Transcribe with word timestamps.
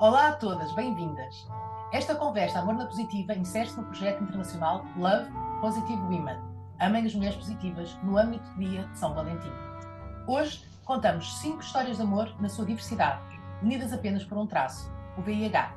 Olá 0.00 0.28
a 0.28 0.32
todas, 0.32 0.72
bem-vindas. 0.76 1.44
Esta 1.92 2.14
conversa 2.14 2.60
Amor 2.60 2.76
na 2.76 2.86
Positiva 2.86 3.34
insere-se 3.34 3.76
no 3.76 3.82
projeto 3.84 4.22
internacional 4.22 4.86
Love 4.96 5.28
Positive 5.60 6.00
Women, 6.02 6.38
Amem 6.78 7.04
as 7.04 7.16
Mulheres 7.16 7.36
Positivas, 7.36 7.98
no 8.04 8.16
âmbito 8.16 8.48
do 8.50 8.60
Dia 8.60 8.84
de 8.84 8.96
São 8.96 9.12
Valentim. 9.12 9.50
Hoje 10.28 10.64
contamos 10.84 11.40
cinco 11.40 11.58
histórias 11.58 11.96
de 11.96 12.04
amor 12.04 12.32
na 12.40 12.48
sua 12.48 12.64
diversidade, 12.64 13.20
unidas 13.60 13.92
apenas 13.92 14.24
por 14.24 14.38
um 14.38 14.46
traço, 14.46 14.88
o 15.16 15.20
VIH. 15.20 15.74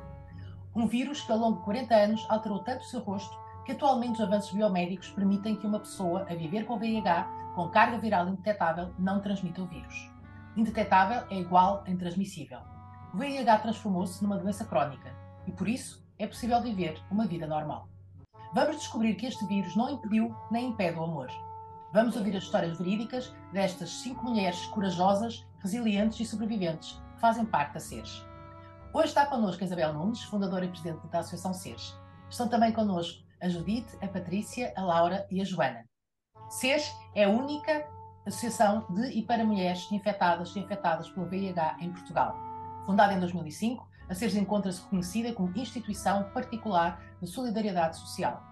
Um 0.72 0.86
vírus 0.86 1.22
que 1.22 1.32
ao 1.32 1.38
longo 1.38 1.58
de 1.58 1.64
40 1.64 1.92
anos 1.92 2.24
alterou 2.28 2.60
tanto 2.60 2.82
o 2.82 2.88
seu 2.88 3.00
rosto 3.00 3.36
que 3.64 3.72
atualmente 3.72 4.22
os 4.22 4.28
avanços 4.28 4.52
biomédicos 4.52 5.10
permitem 5.10 5.56
que 5.56 5.66
uma 5.66 5.80
pessoa 5.80 6.28
a 6.30 6.34
viver 6.36 6.64
com 6.64 6.78
VIH 6.78 7.26
com 7.56 7.68
carga 7.70 7.98
viral 7.98 8.28
indetetável 8.28 8.94
não 9.00 9.20
transmita 9.20 9.62
o 9.62 9.66
vírus. 9.66 10.08
Indetetável 10.56 11.24
é 11.28 11.40
igual 11.40 11.82
a 11.84 11.90
intransmissível. 11.90 12.60
O 13.12 13.18
VIH 13.18 13.58
transformou-se 13.58 14.22
numa 14.22 14.38
doença 14.38 14.64
crónica 14.64 15.14
e, 15.46 15.52
por 15.52 15.68
isso, 15.68 16.02
é 16.18 16.26
possível 16.26 16.62
viver 16.62 16.98
uma 17.10 17.26
vida 17.26 17.46
normal. 17.46 17.86
Vamos 18.54 18.76
descobrir 18.76 19.14
que 19.16 19.26
este 19.26 19.44
vírus 19.46 19.76
não 19.76 19.90
impediu 19.90 20.34
nem 20.50 20.70
impede 20.70 20.98
o 20.98 21.04
amor. 21.04 21.28
Vamos 21.92 22.16
ouvir 22.16 22.34
as 22.34 22.44
histórias 22.44 22.78
verídicas 22.78 23.30
destas 23.52 23.90
cinco 24.00 24.24
mulheres 24.24 24.64
corajosas, 24.68 25.46
resilientes 25.58 26.20
e 26.20 26.24
sobreviventes 26.24 26.98
que 27.14 27.20
fazem 27.20 27.44
parte 27.44 27.74
da 27.74 27.80
SERS. 27.80 28.26
Hoje 28.94 29.08
está 29.08 29.26
connosco 29.26 29.62
a 29.62 29.66
Isabel 29.66 29.92
Nunes, 29.92 30.22
fundadora 30.22 30.64
e 30.64 30.68
presidente 30.68 31.06
da 31.08 31.18
Associação 31.18 31.52
SERS. 31.52 31.94
Estão 32.30 32.48
também 32.48 32.72
connosco 32.72 33.22
a 33.42 33.48
Judite, 33.48 33.94
a 34.00 34.08
Patrícia, 34.08 34.72
a 34.74 34.82
Laura 34.82 35.26
e 35.30 35.42
a 35.42 35.44
Joana. 35.44 35.84
SERS 36.48 36.90
é 37.14 37.24
a 37.24 37.28
única 37.28 37.86
associação 38.24 38.86
de 38.88 39.10
e 39.10 39.22
para 39.22 39.44
mulheres 39.44 39.92
infectadas 39.92 40.56
e 40.56 40.60
afetadas 40.60 41.10
pelo 41.10 41.26
VIH 41.26 41.76
em 41.80 41.92
Portugal 41.92 42.51
Fundada 42.84 43.12
em 43.12 43.20
2005, 43.20 43.88
a 44.08 44.14
SERS 44.14 44.34
encontra-se 44.34 44.82
reconhecida 44.82 45.32
como 45.32 45.56
instituição 45.56 46.24
particular 46.30 47.00
de 47.20 47.28
solidariedade 47.28 47.96
social. 47.96 48.42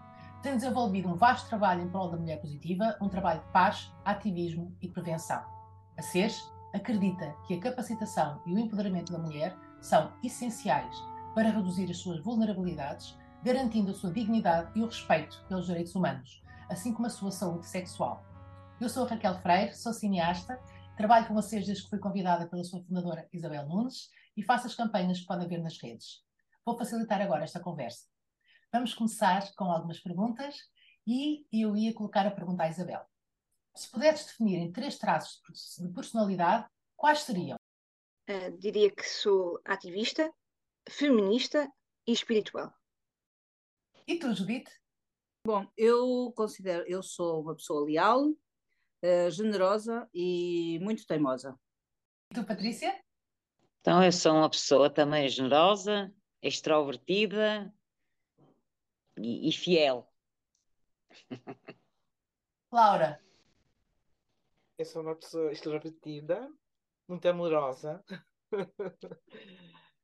Tem 0.43 0.55
desenvolvido 0.55 1.09
um 1.09 1.17
vasto 1.17 1.49
trabalho 1.49 1.83
em 1.83 1.89
prol 1.89 2.11
da 2.11 2.17
mulher 2.17 2.41
positiva, 2.41 2.97
um 3.01 3.09
trabalho 3.09 3.41
de 3.41 3.47
paz, 3.49 3.93
ativismo 4.05 4.75
e 4.81 4.89
prevenção. 4.89 5.43
A 5.99 6.03
SERS 6.03 6.51
acredita 6.73 7.35
que 7.47 7.55
a 7.55 7.61
capacitação 7.61 8.41
e 8.47 8.55
o 8.55 8.59
empoderamento 8.59 9.13
da 9.13 9.19
mulher 9.19 9.55
são 9.81 10.13
essenciais 10.23 10.97
para 11.35 11.51
reduzir 11.51 11.91
as 11.91 11.99
suas 11.99 12.21
vulnerabilidades, 12.21 13.19
garantindo 13.43 13.91
a 13.91 13.95
sua 13.95 14.13
dignidade 14.13 14.71
e 14.75 14.83
o 14.83 14.87
respeito 14.87 15.45
pelos 15.49 15.67
direitos 15.67 15.95
humanos, 15.95 16.43
assim 16.71 16.95
como 16.95 17.07
a 17.07 17.11
sua 17.11 17.31
saúde 17.31 17.67
sexual. 17.67 18.25
Eu 18.81 18.89
sou 18.89 19.05
Raquel 19.05 19.35
Freire, 19.41 19.75
sou 19.75 19.93
cineasta, 19.93 20.59
trabalho 20.97 21.27
com 21.27 21.37
a 21.37 21.43
SERS 21.43 21.67
desde 21.67 21.85
que 21.85 21.91
fui 21.91 21.99
convidada 21.99 22.47
pela 22.47 22.65
sua 22.65 22.83
fundadora 22.83 23.29
Isabel 23.33 23.67
Nunes 23.67 24.09
e 24.41 24.43
faça 24.43 24.67
as 24.67 24.75
campanhas 24.75 25.21
que 25.21 25.27
podem 25.27 25.47
ver 25.47 25.59
nas 25.59 25.79
redes. 25.79 26.25
Vou 26.65 26.77
facilitar 26.77 27.21
agora 27.21 27.45
esta 27.45 27.61
conversa. 27.61 28.07
Vamos 28.73 28.95
começar 28.95 29.55
com 29.55 29.65
algumas 29.65 30.01
perguntas 30.01 30.57
e 31.07 31.45
eu 31.53 31.77
ia 31.77 31.93
colocar 31.93 32.27
a 32.27 32.31
pergunta 32.31 32.63
à 32.63 32.69
Isabel. 32.71 33.05
Se 33.77 33.91
pudesse 33.91 34.29
definir 34.29 34.57
em 34.57 34.73
três 34.73 34.97
traços 34.97 35.43
de 35.79 35.93
personalidade, 35.93 36.67
quais 36.97 37.21
seriam? 37.21 37.59
Uh, 38.31 38.57
diria 38.59 38.91
que 38.91 39.07
sou 39.07 39.61
ativista, 39.63 40.33
feminista 40.89 41.71
e 42.07 42.13
espiritual. 42.13 42.73
E 44.07 44.19
tu, 44.19 44.33
Judite? 44.33 44.73
Bom, 45.47 45.67
eu 45.77 46.33
considero, 46.35 46.85
eu 46.89 47.03
sou 47.03 47.43
uma 47.43 47.55
pessoa 47.55 47.85
leal, 47.85 48.31
uh, 48.31 49.31
generosa 49.31 50.09
e 50.15 50.79
muito 50.81 51.07
teimosa. 51.07 51.55
E 52.33 52.35
tu, 52.35 52.45
Patrícia? 52.45 52.99
Então, 53.81 54.05
eu 54.05 54.13
sou 54.13 54.33
uma 54.33 54.51
pessoa 54.51 54.91
também 54.91 55.27
generosa, 55.29 56.13
extrovertida 56.43 57.73
e, 59.17 59.49
e 59.49 59.53
fiel. 59.53 60.07
Laura. 62.71 63.19
Eu 64.77 64.85
sou 64.85 65.01
uma 65.03 65.17
pessoa 65.17 65.51
extrovertida, 65.51 66.53
muito 67.09 67.27
amorosa, 67.27 68.05
uh, 68.53 68.59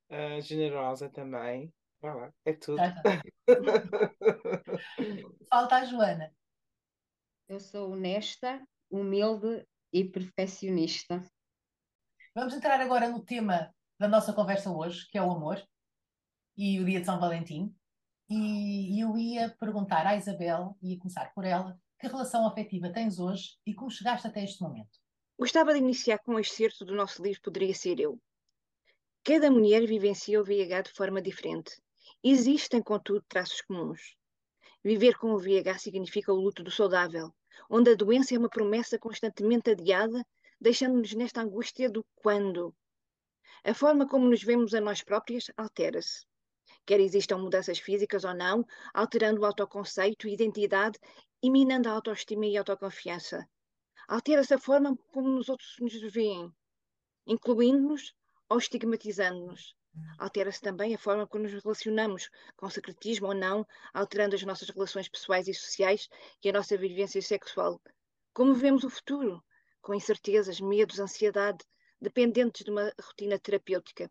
generosa 0.41 1.10
também. 1.10 1.70
Voilà, 2.00 2.32
é 2.44 2.54
tudo. 2.54 2.81
Falta 5.50 5.76
a 5.76 5.84
Joana. 5.84 6.34
Eu 7.48 7.60
sou 7.60 7.92
honesta, 7.92 8.66
humilde 8.91 9.65
e 9.92 10.04
perfeccionista. 10.04 11.22
Vamos 12.36 12.52
entrar 12.52 12.78
agora 12.82 13.08
no 13.08 13.24
tema 13.24 13.74
da 13.98 14.06
nossa 14.06 14.30
conversa 14.30 14.70
hoje, 14.70 15.08
que 15.10 15.16
é 15.16 15.22
o 15.22 15.30
amor 15.30 15.58
e 16.54 16.78
o 16.78 16.84
dia 16.84 17.00
de 17.00 17.06
São 17.06 17.19
Valentim. 17.19 17.74
E 18.28 19.02
eu 19.02 19.16
ia 19.16 19.56
perguntar 19.58 20.06
à 20.06 20.16
Isabel, 20.16 20.76
ia 20.82 20.98
começar 20.98 21.32
por 21.32 21.47
ela, 21.47 21.80
que 21.98 22.06
relação 22.06 22.47
afetiva 22.47 22.92
tens 22.92 23.19
hoje 23.19 23.56
e 23.64 23.72
como 23.72 23.91
chegaste 23.91 24.26
até 24.26 24.44
este 24.44 24.60
momento? 24.60 24.98
Gostava 25.38 25.72
de 25.72 25.78
iniciar 25.78 26.19
com 26.19 26.34
um 26.34 26.38
excerto 26.38 26.84
do 26.84 26.94
nosso 26.94 27.22
livro 27.22 27.41
Poderia 27.41 27.74
Ser 27.74 27.98
Eu. 27.98 28.20
Cada 29.24 29.50
mulher 29.50 29.86
vivencia 29.86 30.38
o 30.38 30.44
VIH 30.44 30.82
de 30.82 30.92
forma 30.92 31.22
diferente. 31.22 31.80
Existem, 32.22 32.82
contudo, 32.82 33.24
traços 33.26 33.62
comuns. 33.62 34.14
Viver 34.84 35.16
com 35.16 35.32
o 35.32 35.38
VIH 35.38 35.78
significa 35.78 36.34
o 36.34 36.36
luto 36.36 36.62
do 36.62 36.70
saudável, 36.70 37.34
onde 37.70 37.92
a 37.92 37.94
doença 37.94 38.34
é 38.34 38.38
uma 38.38 38.50
promessa 38.50 38.98
constantemente 38.98 39.70
adiada 39.70 40.22
deixando-nos 40.61 41.12
nesta 41.15 41.43
angústia 41.43 41.91
do 41.91 42.05
quando. 42.15 42.75
A 43.65 43.75
forma 43.75 44.06
como 44.06 44.28
nos 44.28 44.43
vemos 44.43 44.75
a 44.75 44.81
nós 44.81 45.03
próprias 45.03 45.50
altera-se. 45.56 46.25
Quer 46.84 47.00
existam 47.00 47.39
mudanças 47.39 47.78
físicas 47.78 48.25
ou 48.25 48.34
não, 48.34 48.65
alterando 48.95 49.41
o 49.41 49.45
autoconceito 49.45 50.28
identidade 50.28 50.99
e 51.43 51.50
minando 51.50 51.89
a 51.89 51.93
autoestima 51.93 52.47
e 52.47 52.56
a 52.56 52.61
autoconfiança. 52.61 53.49
Altera-se 54.09 54.55
a 54.55 54.59
forma 54.59 54.97
como 55.12 55.37
os 55.37 55.49
outros 55.49 55.77
nos 55.81 56.12
veem, 56.12 56.53
incluindo-nos 57.27 58.15
ou 58.49 58.59
estigmatizando-nos. 58.59 59.75
Altera-se 60.19 60.61
também 60.61 60.95
a 60.95 60.99
forma 60.99 61.27
como 61.27 61.45
nos 61.45 61.53
relacionamos, 61.62 62.31
com 62.56 62.69
secretismo 62.71 63.28
ou 63.28 63.34
não, 63.34 63.66
alterando 63.93 64.37
as 64.37 64.43
nossas 64.43 64.69
relações 64.69 65.09
pessoais 65.09 65.49
e 65.49 65.55
sociais 65.55 66.09
e 66.45 66.49
a 66.49 66.53
nossa 66.53 66.77
vivência 66.77 67.21
sexual. 67.21 67.81
Como 68.33 68.55
vemos 68.55 68.84
o 68.84 68.91
futuro, 68.91 69.43
com 69.86 69.94
incertezas, 69.94 70.60
medos, 70.60 70.98
ansiedade, 70.98 71.64
dependentes 72.00 72.64
de 72.64 72.72
uma 72.72 72.92
rotina 73.00 73.38
terapêutica. 73.38 74.10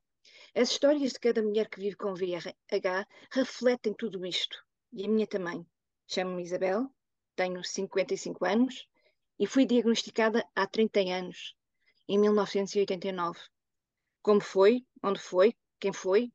As 0.55 0.71
histórias 0.71 1.11
de 1.11 1.19
cada 1.19 1.43
mulher 1.43 1.67
que 1.67 1.81
vive 1.81 1.97
com 1.97 2.15
VIH 2.15 3.05
refletem 3.29 3.93
tudo 3.93 4.25
isto, 4.25 4.57
e 4.93 5.03
a 5.03 5.09
minha 5.09 5.27
também. 5.27 5.67
Chamo-me 6.07 6.43
Isabel, 6.43 6.89
tenho 7.35 7.61
55 7.61 8.45
anos 8.45 8.87
e 9.37 9.45
fui 9.45 9.65
diagnosticada 9.65 10.47
há 10.55 10.65
30 10.65 11.01
anos, 11.13 11.53
em 12.07 12.17
1989. 12.19 13.37
Como 14.21 14.39
foi, 14.39 14.85
onde 15.03 15.19
foi, 15.19 15.53
quem 15.77 15.91
foi, 15.91 16.31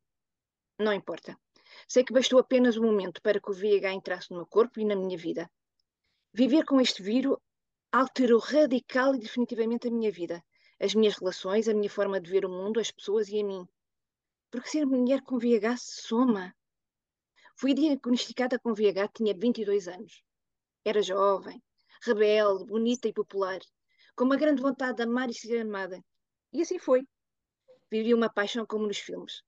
não 0.78 0.92
importa. 0.92 1.34
Sei 1.88 2.04
que 2.04 2.12
bastou 2.12 2.38
apenas 2.38 2.76
um 2.76 2.84
momento 2.84 3.22
para 3.22 3.40
que 3.40 3.50
o 3.50 3.54
VIH 3.54 3.94
entrasse 3.94 4.30
no 4.32 4.36
meu 4.36 4.46
corpo 4.46 4.80
e 4.80 4.84
na 4.84 4.94
minha 4.94 5.16
vida. 5.16 5.50
Viver 6.30 6.66
com 6.66 6.78
este 6.78 7.02
vírus 7.02 7.38
alterou 7.92 8.38
radical 8.38 9.14
e 9.14 9.18
definitivamente 9.18 9.88
a 9.88 9.90
minha 9.90 10.12
vida, 10.12 10.44
as 10.78 10.94
minhas 10.94 11.16
relações, 11.18 11.68
a 11.68 11.74
minha 11.74 11.90
forma 11.90 12.20
de 12.20 12.30
ver 12.30 12.44
o 12.44 12.48
mundo, 12.48 12.78
as 12.78 12.90
pessoas 12.90 13.28
e 13.28 13.40
a 13.40 13.44
mim. 13.44 13.66
Porque 14.50 14.68
ser 14.68 14.86
mulher 14.86 15.22
com 15.22 15.38
VIH 15.38 15.76
soma. 15.78 16.54
Fui 17.56 17.74
diagnosticada 17.74 18.58
com 18.58 18.72
VIH, 18.72 19.08
tinha 19.08 19.34
22 19.34 19.88
anos. 19.88 20.22
Era 20.84 21.02
jovem, 21.02 21.62
rebelde, 22.02 22.64
bonita 22.64 23.08
e 23.08 23.12
popular, 23.12 23.60
com 24.16 24.24
uma 24.24 24.36
grande 24.36 24.62
vontade 24.62 24.96
de 24.96 25.02
amar 25.02 25.28
e 25.28 25.34
ser 25.34 25.60
amada. 25.60 26.02
E 26.52 26.62
assim 26.62 26.78
foi. 26.78 27.06
Vivi 27.90 28.14
uma 28.14 28.32
paixão 28.32 28.64
como 28.64 28.86
nos 28.86 28.98
filmes. 28.98 29.42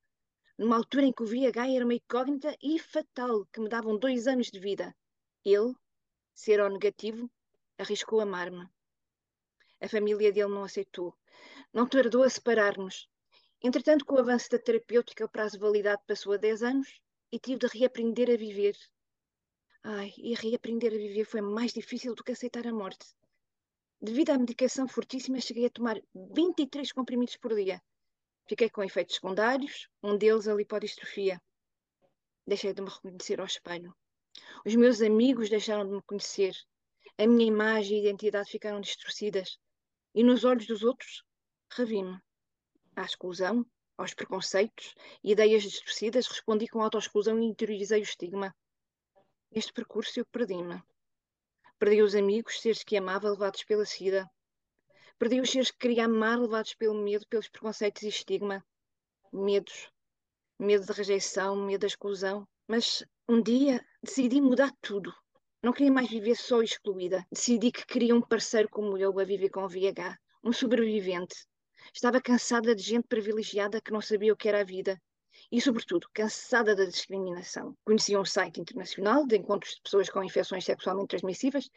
Numa 0.58 0.76
altura 0.76 1.06
em 1.06 1.12
que 1.12 1.22
o 1.22 1.26
VIH 1.26 1.74
era 1.74 1.84
uma 1.84 1.94
incógnita 1.94 2.56
e 2.62 2.78
fatal, 2.78 3.46
que 3.52 3.60
me 3.60 3.68
davam 3.68 3.96
dois 3.96 4.26
anos 4.26 4.48
de 4.48 4.58
vida. 4.58 4.94
Ele, 5.44 5.72
ser 6.34 6.60
O 6.60 6.68
negativo, 6.68 7.30
arriscou 7.82 8.20
amar-me. 8.20 8.66
A 9.80 9.88
família 9.88 10.32
dele 10.32 10.48
não 10.48 10.64
aceitou. 10.64 11.14
Não 11.72 11.88
tardou 11.88 12.22
a 12.22 12.30
separar-nos. 12.30 13.08
Entretanto, 13.62 14.04
com 14.04 14.14
o 14.14 14.18
avanço 14.18 14.50
da 14.50 14.58
terapêutica, 14.58 15.24
o 15.24 15.28
prazo 15.28 15.56
de 15.56 15.60
validade 15.60 16.02
passou 16.06 16.32
a 16.32 16.36
10 16.36 16.62
anos 16.62 17.00
e 17.30 17.38
tive 17.38 17.58
de 17.58 17.66
reaprender 17.66 18.30
a 18.30 18.36
viver. 18.36 18.76
Ai, 19.84 20.12
e 20.16 20.34
reaprender 20.34 20.92
a 20.92 20.96
viver 20.96 21.24
foi 21.24 21.40
mais 21.40 21.72
difícil 21.72 22.14
do 22.14 22.22
que 22.22 22.32
aceitar 22.32 22.66
a 22.66 22.72
morte. 22.72 23.06
Devido 24.00 24.30
à 24.30 24.38
medicação 24.38 24.86
fortíssima, 24.88 25.40
cheguei 25.40 25.66
a 25.66 25.70
tomar 25.70 26.00
23 26.14 26.92
comprimidos 26.92 27.36
por 27.36 27.54
dia. 27.54 27.80
Fiquei 28.48 28.68
com 28.68 28.82
efeitos 28.82 29.16
secundários, 29.16 29.88
um 30.02 30.16
deles 30.16 30.48
a 30.48 30.54
lipodistrofia. 30.54 31.40
Deixei 32.46 32.72
de 32.72 32.82
me 32.82 32.88
reconhecer 32.88 33.40
ao 33.40 33.46
espelho. 33.46 33.94
Os 34.66 34.74
meus 34.74 35.00
amigos 35.00 35.48
deixaram 35.50 35.86
de 35.86 35.94
me 35.94 36.02
conhecer 36.02 36.54
a 37.18 37.26
minha 37.26 37.46
imagem 37.46 37.98
e 37.98 38.00
identidade 38.00 38.50
ficaram 38.50 38.80
distorcidas 38.80 39.58
e 40.14 40.22
nos 40.22 40.44
olhos 40.44 40.66
dos 40.66 40.82
outros 40.82 41.24
revi-me 41.70 42.20
à 42.96 43.04
exclusão, 43.04 43.64
aos 43.96 44.14
preconceitos 44.14 44.94
e 45.22 45.32
ideias 45.32 45.62
distorcidas, 45.62 46.26
respondi 46.26 46.66
com 46.68 46.82
autoexclusão 46.82 47.38
e 47.38 47.46
interiorizei 47.46 48.00
o 48.00 48.02
estigma. 48.02 48.54
Este 49.50 49.72
percurso 49.72 50.18
eu 50.20 50.26
perdi-me. 50.26 50.82
Perdi 51.78 52.02
os 52.02 52.14
amigos, 52.14 52.60
seres 52.60 52.82
que 52.82 52.96
amava, 52.96 53.30
levados 53.30 53.64
pela 53.64 53.84
sida. 53.84 54.30
Perdi 55.18 55.40
os 55.40 55.50
seres 55.50 55.70
que 55.70 55.78
queria 55.78 56.06
amar, 56.06 56.38
levados 56.38 56.74
pelo 56.74 56.94
medo, 56.94 57.26
pelos 57.28 57.48
preconceitos 57.48 58.02
e 58.02 58.08
estigma. 58.08 58.64
Medos. 59.32 59.90
Medo 60.58 60.86
da 60.86 60.94
rejeição, 60.94 61.56
medo 61.56 61.80
da 61.80 61.86
exclusão. 61.86 62.46
Mas 62.66 63.04
um 63.28 63.42
dia 63.42 63.84
decidi 64.02 64.40
mudar 64.40 64.72
tudo. 64.80 65.12
Não 65.62 65.72
queria 65.72 65.92
mais 65.92 66.10
viver 66.10 66.34
só 66.34 66.60
excluída. 66.60 67.24
Decidi 67.30 67.70
que 67.70 67.86
queria 67.86 68.16
um 68.16 68.20
parceiro 68.20 68.68
como 68.68 68.98
eu 68.98 69.16
a 69.20 69.24
viver 69.24 69.48
com 69.48 69.68
VIH, 69.68 70.18
um 70.42 70.52
sobrevivente. 70.52 71.36
Estava 71.94 72.20
cansada 72.20 72.74
de 72.74 72.82
gente 72.82 73.06
privilegiada 73.06 73.80
que 73.80 73.92
não 73.92 74.00
sabia 74.00 74.32
o 74.32 74.36
que 74.36 74.48
era 74.48 74.62
a 74.62 74.64
vida, 74.64 75.00
e, 75.52 75.60
sobretudo, 75.60 76.08
cansada 76.12 76.74
da 76.74 76.84
discriminação. 76.84 77.76
Conheci 77.84 78.16
um 78.16 78.24
site 78.24 78.60
internacional 78.60 79.24
de 79.24 79.36
encontros 79.36 79.76
de 79.76 79.82
pessoas 79.82 80.10
com 80.10 80.24
infecções 80.24 80.64
sexualmente 80.64 81.10
transmissíveis 81.10 81.70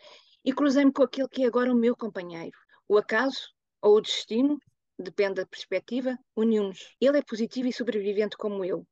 e 0.44 0.52
cruzei-me 0.52 0.92
com 0.92 1.04
aquele 1.04 1.28
que 1.28 1.44
é 1.44 1.46
agora 1.46 1.72
o 1.72 1.76
meu 1.76 1.96
companheiro. 1.96 2.58
O 2.88 2.98
acaso 2.98 3.50
ou 3.84 3.98
o 3.98 4.02
destino, 4.02 4.58
depende 4.98 5.36
da 5.36 5.46
perspectiva, 5.46 6.18
uniu-nos. 6.36 6.96
Ele 7.00 7.20
é 7.20 7.22
positivo 7.22 7.68
e 7.68 7.74
sobrevivente 7.74 8.36
como 8.36 8.66
eu. 8.66 8.84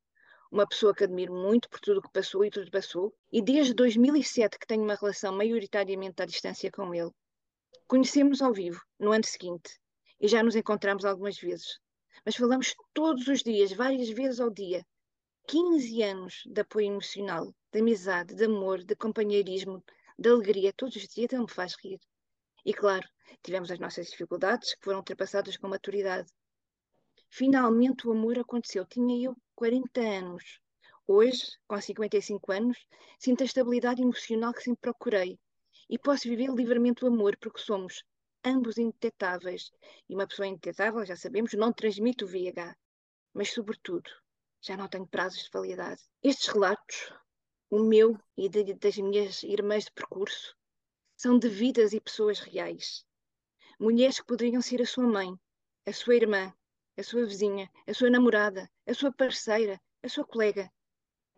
Uma 0.53 0.65
pessoa 0.65 0.95
que 0.95 1.03
admiro 1.03 1.33
muito 1.33 1.67
por 1.67 1.81
tudo 1.81 1.97
o 1.97 2.01
que 2.01 2.13
passou 2.13 2.45
e 2.45 2.49
tudo 2.49 2.71
passou, 2.71 3.13
e 3.29 3.41
desde 3.41 3.73
2007 3.73 4.57
que 4.57 4.65
tenho 4.65 4.83
uma 4.83 4.95
relação 4.95 5.35
maioritariamente 5.35 6.21
à 6.21 6.25
distância 6.25 6.71
com 6.71 6.93
ele. 6.93 7.11
Conhecemos 7.87 8.41
ao 8.41 8.53
vivo, 8.53 8.79
no 8.97 9.11
ano 9.11 9.25
seguinte, 9.25 9.77
e 10.21 10.29
já 10.29 10.41
nos 10.41 10.55
encontramos 10.55 11.03
algumas 11.03 11.37
vezes 11.37 11.83
mas 12.25 12.35
falamos 12.35 12.75
todos 12.93 13.27
os 13.27 13.43
dias, 13.43 13.73
várias 13.73 14.09
vezes 14.09 14.39
ao 14.39 14.49
dia. 14.49 14.85
15 15.47 16.03
anos 16.03 16.43
de 16.45 16.61
apoio 16.61 16.87
emocional, 16.87 17.53
de 17.71 17.79
amizade, 17.79 18.33
de 18.33 18.45
amor, 18.45 18.81
de 18.81 18.95
companheirismo, 18.95 19.83
de 20.17 20.29
alegria, 20.29 20.71
todos 20.71 20.95
os 20.95 21.07
dias 21.07 21.33
ele 21.33 21.41
me 21.41 21.49
faz 21.49 21.75
rir. 21.75 21.99
E 22.65 22.73
claro, 22.73 23.05
tivemos 23.43 23.69
as 23.71 23.79
nossas 23.79 24.07
dificuldades 24.07 24.73
que 24.73 24.83
foram 24.83 24.99
ultrapassadas 24.99 25.57
com 25.57 25.67
maturidade. 25.67 26.31
Finalmente 27.29 28.07
o 28.07 28.11
amor 28.11 28.39
aconteceu. 28.39 28.85
Tinha 28.85 29.25
eu 29.25 29.35
40 29.55 30.01
anos. 30.01 30.59
Hoje, 31.07 31.57
com 31.67 31.79
55 31.79 32.51
anos, 32.51 32.77
sinto 33.19 33.43
a 33.43 33.45
estabilidade 33.45 34.01
emocional 34.01 34.53
que 34.53 34.63
sempre 34.63 34.81
procurei 34.81 35.39
e 35.89 35.99
posso 35.99 36.29
viver 36.29 36.49
livremente 36.49 37.03
o 37.03 37.07
amor 37.07 37.37
porque 37.37 37.59
somos 37.59 38.03
ambos 38.43 38.77
indetetáveis. 38.77 39.71
E 40.09 40.15
uma 40.15 40.27
pessoa 40.27 40.47
indetetável, 40.47 41.05
já 41.05 41.15
sabemos, 41.15 41.53
não 41.53 41.73
transmite 41.73 42.23
o 42.23 42.27
VIH. 42.27 42.75
Mas, 43.33 43.51
sobretudo, 43.51 44.09
já 44.61 44.77
não 44.77 44.87
tenho 44.87 45.07
prazos 45.07 45.43
de 45.43 45.49
validade. 45.51 46.01
Estes 46.21 46.47
relatos, 46.47 47.13
o 47.69 47.79
meu 47.79 48.17
e 48.37 48.47
de, 48.47 48.73
das 48.73 48.97
minhas 48.97 49.43
irmãs 49.43 49.85
de 49.85 49.91
percurso, 49.91 50.55
são 51.17 51.37
de 51.37 51.49
vidas 51.49 51.93
e 51.93 51.99
pessoas 51.99 52.39
reais. 52.39 53.05
Mulheres 53.79 54.19
que 54.19 54.25
poderiam 54.25 54.61
ser 54.61 54.81
a 54.81 54.85
sua 54.85 55.07
mãe, 55.07 55.37
a 55.85 55.93
sua 55.93 56.15
irmã, 56.15 56.53
a 56.97 57.03
sua 57.03 57.25
vizinha, 57.25 57.69
a 57.87 57.93
sua 57.93 58.09
namorada, 58.09 58.69
a 58.87 58.93
sua 58.93 59.11
parceira, 59.11 59.79
a 60.01 60.09
sua 60.09 60.25
colega. 60.25 60.71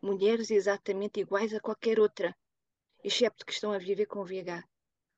Mulheres 0.02 0.52
exatamente 0.52 1.20
iguais 1.20 1.54
a 1.54 1.60
qualquer 1.60 2.00
outra, 2.00 2.36
excepto 3.04 3.46
que 3.46 3.54
estão 3.54 3.72
a 3.72 3.78
viver 3.78 4.06
com 4.06 4.20
o 4.20 4.26
VIH 4.26 4.64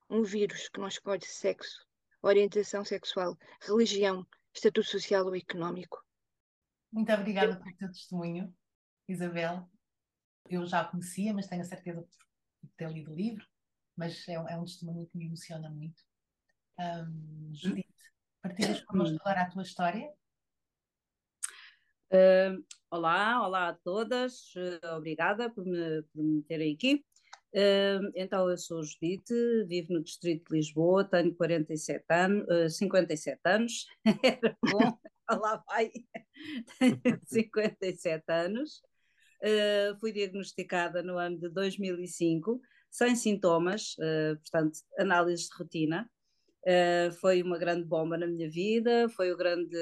um 0.09 0.23
vírus 0.23 0.69
que 0.69 0.79
não 0.79 0.87
escolhe 0.87 1.25
sexo, 1.25 1.85
orientação 2.21 2.83
sexual, 2.85 3.37
religião, 3.61 4.25
estatuto 4.53 4.87
social 4.87 5.25
ou 5.25 5.35
económico. 5.35 6.03
Muito 6.91 7.11
obrigada 7.11 7.57
pelo 7.57 7.77
teu 7.77 7.91
testemunho, 7.91 8.55
Isabel. 9.07 9.69
Eu 10.49 10.65
já 10.65 10.81
a 10.81 10.85
conhecia, 10.85 11.33
mas 11.33 11.47
tenho 11.47 11.61
a 11.61 11.65
certeza 11.65 12.01
por 12.01 12.69
ter 12.77 12.89
lido 12.89 13.11
o 13.11 13.15
livro, 13.15 13.45
mas 13.95 14.27
é, 14.29 14.33
é 14.33 14.57
um 14.57 14.63
testemunho 14.63 15.05
que 15.07 15.17
me 15.17 15.25
emociona 15.25 15.69
muito. 15.69 16.01
Um, 16.79 17.53
Judite, 17.53 17.93
partilhas 18.41 18.81
connosco 18.85 19.17
agora 19.19 19.41
a 19.41 19.49
tua 19.49 19.63
história? 19.63 20.09
Uh, 22.09 22.63
olá, 22.89 23.45
olá 23.45 23.68
a 23.68 23.74
todas, 23.74 24.54
uh, 24.56 24.95
obrigada 24.95 25.50
por 25.50 25.65
me, 25.65 26.01
por 26.04 26.24
me 26.24 26.42
terem 26.44 26.74
aqui. 26.74 27.04
Uh, 27.54 28.12
então, 28.15 28.50
eu 28.50 28.57
sou 28.57 28.81
Judite, 28.81 29.33
vivo 29.68 29.92
no 29.92 30.01
Distrito 30.01 30.50
de 30.50 30.56
Lisboa, 30.56 31.04
tenho 31.04 31.36
47 31.36 32.06
anos, 32.09 32.48
uh, 32.48 32.69
57 32.69 33.42
anos, 33.44 33.88
era 34.24 34.57
bom, 34.71 34.98
lá 35.30 35.62
vai, 35.68 35.92
tenho 36.80 37.01
57 37.27 38.24
anos, 38.30 38.81
fui 40.00 40.13
diagnosticada 40.13 41.04
no 41.04 41.18
ano 41.18 41.38
de 41.38 41.50
2005, 41.50 42.62
sem 42.89 43.18
sintomas, 43.18 43.95
portanto, 44.42 44.80
análise 44.98 45.50
de 45.50 45.56
rotina, 45.56 46.09
foi 47.19 47.44
uma 47.44 47.57
grande 47.57 47.83
bomba 47.83 48.18
na 48.18 48.25
minha 48.25 48.50
vida, 48.50 49.07
foi 49.09 49.31
o 49.31 49.38
grande, 49.38 49.77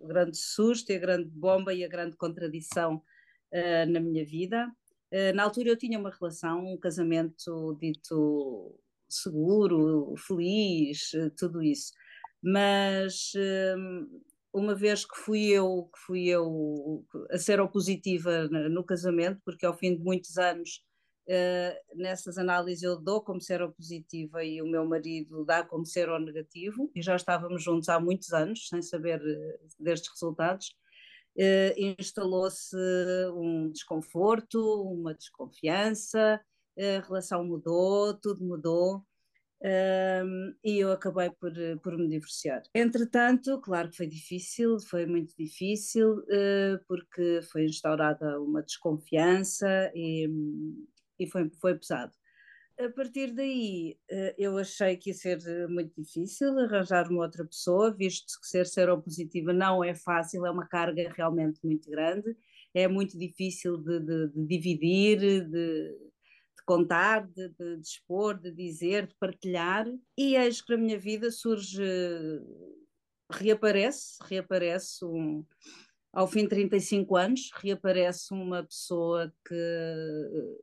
o 0.00 0.06
grande 0.06 0.36
susto, 0.36 0.92
a 0.92 0.98
grande 0.98 1.28
bomba 1.30 1.72
e 1.74 1.84
a 1.84 1.88
grande 1.88 2.16
contradição 2.16 3.02
na 3.88 3.98
minha 3.98 4.24
vida. 4.26 4.70
Eh, 5.10 5.32
na 5.32 5.44
altura 5.44 5.70
eu 5.70 5.76
tinha 5.76 5.98
uma 5.98 6.10
relação, 6.10 6.66
um 6.66 6.76
casamento 6.76 7.76
dito 7.80 8.78
seguro, 9.08 10.14
feliz, 10.18 11.14
eh, 11.14 11.30
tudo 11.36 11.62
isso. 11.62 11.92
Mas 12.42 13.32
uma 14.52 14.74
vez 14.74 15.04
que 15.04 15.16
fui 15.16 15.46
eu 15.46 15.90
que 15.92 15.98
fui 16.06 16.28
eu 16.28 17.04
a 17.30 17.38
ser 17.38 17.60
opositiva 17.60 18.48
no 18.48 18.84
casamento, 18.84 19.40
porque 19.44 19.66
ao 19.66 19.76
fim 19.76 19.96
de 19.96 20.02
muitos 20.02 20.36
anos 20.38 20.84
uh, 21.28 21.96
nessas 21.96 22.38
análises 22.38 22.82
eu 22.82 22.98
dou 22.98 23.20
como 23.20 23.40
seropositiva 23.40 24.44
e 24.44 24.60
o 24.62 24.66
meu 24.66 24.86
marido 24.86 25.44
dá 25.44 25.62
como 25.62 25.86
seronegativo, 25.86 26.90
e 26.94 27.02
já 27.02 27.16
estávamos 27.16 27.62
juntos 27.62 27.88
há 27.88 28.00
muitos 28.00 28.32
anos 28.32 28.68
sem 28.68 28.82
saber 28.82 29.20
destes 29.78 30.10
resultados 30.10 30.76
eh, 31.40 31.72
instalou-se 31.78 32.76
um 33.32 33.70
desconforto, 33.70 34.58
uma 34.82 35.14
desconfiança, 35.14 36.40
a 36.76 37.06
relação 37.06 37.44
mudou, 37.44 38.12
tudo 38.14 38.44
mudou. 38.44 39.04
Um, 39.60 40.54
e 40.62 40.78
eu 40.78 40.92
acabei 40.92 41.30
por, 41.30 41.52
por 41.82 41.96
me 41.98 42.08
divorciar. 42.08 42.62
Entretanto, 42.72 43.60
claro 43.60 43.90
que 43.90 43.96
foi 43.96 44.06
difícil, 44.06 44.78
foi 44.80 45.04
muito 45.04 45.34
difícil, 45.36 46.18
uh, 46.18 46.78
porque 46.86 47.40
foi 47.50 47.64
instaurada 47.64 48.40
uma 48.40 48.62
desconfiança 48.62 49.90
e, 49.96 50.28
e 51.18 51.26
foi, 51.26 51.50
foi 51.60 51.74
pesado. 51.74 52.12
A 52.78 52.88
partir 52.90 53.32
daí 53.32 53.98
eh, 54.08 54.34
eu 54.38 54.56
achei 54.56 54.96
que 54.96 55.10
ia 55.10 55.14
ser 55.14 55.38
eh, 55.44 55.66
muito 55.66 55.92
difícil 56.00 56.56
arranjar 56.60 57.10
uma 57.10 57.24
outra 57.24 57.44
pessoa, 57.44 57.92
visto 57.92 58.40
que 58.40 58.46
ser 58.46 58.66
seropositiva 58.66 59.52
não 59.52 59.82
é 59.82 59.94
fácil, 59.96 60.46
é 60.46 60.50
uma 60.50 60.66
carga 60.66 61.12
realmente 61.16 61.58
muito 61.64 61.90
grande, 61.90 62.36
é 62.72 62.86
muito 62.86 63.18
difícil 63.18 63.78
de, 63.78 63.98
de, 63.98 64.28
de 64.28 64.46
dividir, 64.46 65.48
de, 65.48 66.08
contar, 66.64 67.26
de, 67.26 67.48
de, 67.48 67.80
expor, 67.80 68.38
de 68.38 68.52
dizer, 68.52 69.06
de 69.06 69.14
partilhar, 69.18 69.86
e 70.16 70.36
eis 70.36 70.60
que 70.60 70.70
na 70.70 70.76
minha 70.76 70.98
vida 70.98 71.30
surge, 71.30 71.82
reaparece, 73.32 74.18
reaparece 74.28 75.04
um, 75.04 75.44
ao 76.12 76.28
fim 76.28 76.42
de 76.42 76.50
35 76.50 77.16
anos, 77.16 77.50
reaparece 77.54 78.32
uma 78.34 78.62
pessoa 78.62 79.32
que 79.46 80.58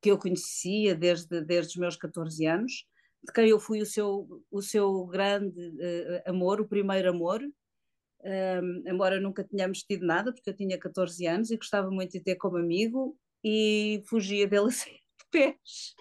que 0.00 0.10
eu 0.10 0.18
conhecia 0.18 0.94
desde, 0.94 1.42
desde 1.42 1.72
os 1.72 1.76
meus 1.76 1.96
14 1.96 2.46
anos, 2.46 2.86
de 3.22 3.32
quem 3.32 3.48
eu 3.48 3.60
fui 3.60 3.82
o 3.82 3.86
seu, 3.86 4.26
o 4.50 4.62
seu 4.62 5.06
grande 5.06 5.60
uh, 5.60 6.30
amor, 6.30 6.60
o 6.60 6.68
primeiro 6.68 7.10
amor, 7.10 7.42
um, 7.42 8.82
embora 8.86 9.20
nunca 9.20 9.44
tenhamos 9.44 9.82
tido 9.82 10.06
nada, 10.06 10.32
porque 10.32 10.50
eu 10.50 10.56
tinha 10.56 10.78
14 10.78 11.26
anos 11.26 11.50
e 11.50 11.56
gostava 11.56 11.90
muito 11.90 12.12
de 12.12 12.20
ter 12.20 12.36
como 12.36 12.56
amigo 12.56 13.16
e 13.44 14.02
fugia 14.06 14.46
dele 14.46 14.66
a 14.68 14.68
de 14.68 15.26
pés. 15.30 15.94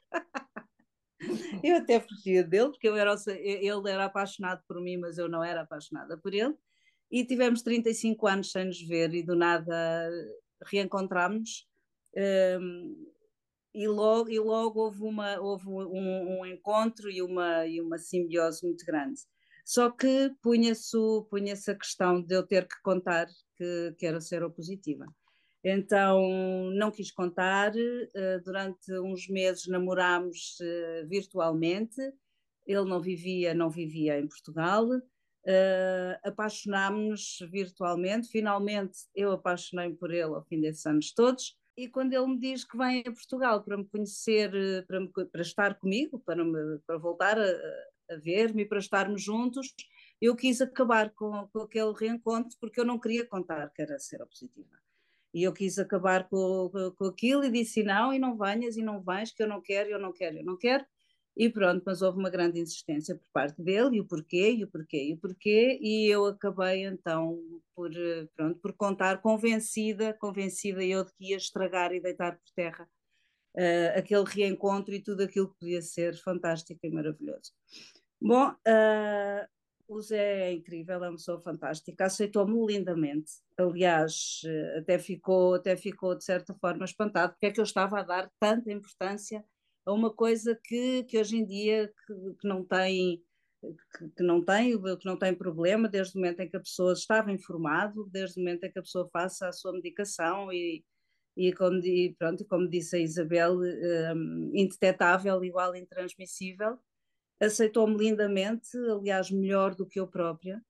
eu 1.63 1.77
até 1.77 1.99
fugia 1.99 2.43
dele, 2.43 2.69
porque 2.69 2.87
eu 2.87 2.95
era, 2.95 3.15
ele 3.27 3.89
era 3.89 4.05
apaixonado 4.05 4.63
por 4.67 4.81
mim, 4.81 4.97
mas 4.97 5.17
eu 5.17 5.27
não 5.29 5.43
era 5.43 5.61
apaixonada 5.61 6.17
por 6.17 6.33
ele. 6.33 6.55
E 7.11 7.25
tivemos 7.25 7.61
35 7.61 8.27
anos 8.27 8.51
sem 8.51 8.65
nos 8.65 8.81
ver 8.81 9.13
e 9.13 9.23
do 9.23 9.35
nada 9.35 10.09
reencontramos. 10.65 11.67
Um, 12.15 13.11
e 13.73 13.87
logo, 13.87 14.29
e 14.29 14.39
logo 14.39 14.79
houve, 14.79 15.03
uma, 15.03 15.39
houve 15.39 15.67
um, 15.67 16.39
um, 16.39 16.45
encontro 16.45 17.09
e 17.09 17.21
uma, 17.21 17.65
e 17.67 17.81
uma 17.81 17.97
simbiose 17.97 18.65
muito 18.65 18.85
grande. 18.85 19.21
Só 19.63 19.91
que 19.91 20.31
punha-se 20.41 20.97
punha 21.29 21.53
a 21.53 21.75
questão 21.75 22.21
de 22.21 22.35
eu 22.35 22.45
ter 22.45 22.67
que 22.67 22.81
contar 22.81 23.27
que, 23.55 23.93
que 23.97 24.05
era 24.05 24.19
seropositiva. 24.19 25.05
Então 25.63 26.71
não 26.71 26.89
quis 26.89 27.11
contar, 27.11 27.73
uh, 27.75 28.43
durante 28.43 28.91
uns 28.99 29.27
meses 29.27 29.67
namorámos 29.67 30.57
uh, 30.61 31.07
virtualmente, 31.07 32.01
ele 32.65 32.85
não 32.85 33.01
vivia, 33.01 33.53
não 33.53 33.69
vivia 33.69 34.19
em 34.19 34.27
Portugal, 34.27 34.87
uh, 34.89 36.19
apaixonámos-nos 36.23 37.39
virtualmente. 37.51 38.29
Finalmente 38.29 38.99
eu 39.13 39.31
apaixonei 39.31 39.93
por 39.93 40.11
ele 40.11 40.33
ao 40.33 40.43
fim 40.45 40.61
desses 40.61 40.85
anos 40.85 41.11
todos. 41.11 41.57
E 41.77 41.87
quando 41.87 42.13
ele 42.13 42.27
me 42.27 42.39
diz 42.39 42.65
que 42.65 42.77
vem 42.77 43.01
a 43.01 43.11
Portugal 43.11 43.63
para 43.63 43.77
me 43.77 43.85
conhecer, 43.85 44.51
para, 44.85 44.99
me, 44.99 45.09
para 45.09 45.41
estar 45.41 45.75
comigo, 45.75 46.19
para, 46.19 46.43
me, 46.43 46.79
para 46.85 46.97
voltar 46.97 47.39
a, 47.39 47.51
a 48.11 48.15
ver-me 48.17 48.65
para 48.65 48.79
estarmos 48.79 49.23
juntos, 49.23 49.73
eu 50.21 50.35
quis 50.35 50.59
acabar 50.59 51.11
com, 51.11 51.47
com, 51.47 51.59
aquele 51.61 51.93
reencontro 51.93 52.57
porque 52.59 52.79
eu 52.79 52.85
não 52.85 52.99
queria 52.99 53.25
contar 53.25 53.69
que 53.71 53.81
era 53.81 53.97
seropositiva. 53.97 54.77
E 55.33 55.43
eu 55.43 55.53
quis 55.53 55.77
acabar 55.77 56.27
com, 56.27 56.69
com, 56.69 56.91
com 56.91 57.05
aquilo 57.05 57.45
e 57.45 57.51
disse 57.51 57.83
não, 57.83 58.11
e 58.13 58.19
não 58.19 58.37
venhas, 58.37 58.75
e 58.75 58.81
não 58.81 59.01
vais, 59.01 59.31
que 59.31 59.43
eu 59.43 59.47
não 59.47 59.61
quero, 59.61 59.89
eu 59.89 59.99
não 59.99 60.11
quero, 60.11 60.37
eu 60.37 60.43
não 60.43 60.57
quero. 60.57 60.85
E 61.39 61.49
pronto, 61.49 61.81
mas 61.85 62.01
houve 62.01 62.19
uma 62.19 62.29
grande 62.29 62.59
insistência 62.59 63.15
por 63.15 63.25
parte 63.31 63.63
dele, 63.63 63.95
e 63.95 64.01
o 64.01 64.05
porquê, 64.05 64.51
e 64.51 64.65
o 64.65 64.67
porquê, 64.67 65.05
e 65.05 65.13
o 65.13 65.17
porquê, 65.17 65.79
e 65.81 66.05
eu 66.07 66.25
acabei 66.25 66.85
então 66.85 67.41
por, 67.73 67.89
pronto, 68.35 68.59
por 68.59 68.73
contar 68.73 69.21
convencida, 69.21 70.13
convencida 70.13 70.83
eu 70.83 71.05
de 71.05 71.13
que 71.13 71.29
ia 71.29 71.37
estragar 71.37 71.93
e 71.93 72.01
deitar 72.01 72.33
por 72.33 72.51
terra 72.53 72.85
uh, 73.55 73.97
aquele 73.97 74.25
reencontro 74.25 74.93
e 74.93 75.01
tudo 75.01 75.23
aquilo 75.23 75.47
que 75.47 75.59
podia 75.59 75.81
ser 75.81 76.13
fantástico 76.17 76.81
e 76.83 76.89
maravilhoso. 76.89 77.53
Bom, 78.21 78.49
uh, 78.49 79.47
o 79.87 80.01
Zé 80.01 80.49
é 80.49 80.51
incrível, 80.51 81.01
é 81.05 81.07
uma 81.07 81.15
pessoa 81.15 81.39
fantástica, 81.39 82.03
aceitou-me 82.03 82.65
lindamente. 82.67 83.31
Aliás, 83.57 84.41
eh, 84.45 84.79
até 84.79 84.99
ficou, 84.99 85.55
até 85.55 85.75
ficou 85.75 86.15
de 86.15 86.23
certa 86.23 86.53
forma 86.53 86.85
espantado 86.85 87.31
porque 87.33 87.47
é 87.47 87.51
que 87.51 87.59
eu 87.59 87.63
estava 87.63 87.99
a 87.99 88.03
dar 88.03 88.29
tanta 88.39 88.71
importância 88.71 89.43
a 89.85 89.93
uma 89.93 90.13
coisa 90.13 90.59
que, 90.63 91.03
que 91.03 91.17
hoje 91.17 91.37
em 91.37 91.45
dia 91.45 91.87
que, 91.87 92.13
que 92.39 92.47
não 92.47 92.63
tem 92.63 93.23
que, 94.15 94.23
não 94.23 94.43
tem 94.43 94.81
que 94.81 95.05
não 95.05 95.17
tem 95.17 95.33
problema 95.35 95.89
desde 95.89 96.15
o 96.15 96.21
momento 96.21 96.39
em 96.41 96.49
que 96.49 96.57
a 96.57 96.61
pessoa 96.61 96.93
estava 96.93 97.31
informado, 97.31 98.07
desde 98.11 98.39
o 98.39 98.43
momento 98.43 98.63
em 98.63 98.71
que 98.71 98.79
a 98.79 98.83
pessoa 98.83 99.09
faça 99.11 99.47
a 99.47 99.51
sua 99.51 99.73
medicação 99.73 100.51
e, 100.51 100.83
e 101.35 101.53
como, 101.53 101.77
e 101.79 102.15
pronto, 102.17 102.45
como 102.45 102.69
disse 102.69 102.95
a 102.95 102.99
Isabel, 102.99 103.57
um, 103.59 104.51
indetetável, 104.53 105.43
igual 105.43 105.75
intransmissível 105.75 106.79
aceitou-me 107.39 107.97
lindamente, 107.97 108.77
aliás, 108.91 109.31
melhor 109.31 109.73
do 109.73 109.85
que 109.85 109.99
eu 109.99 110.07
própria. 110.07 110.61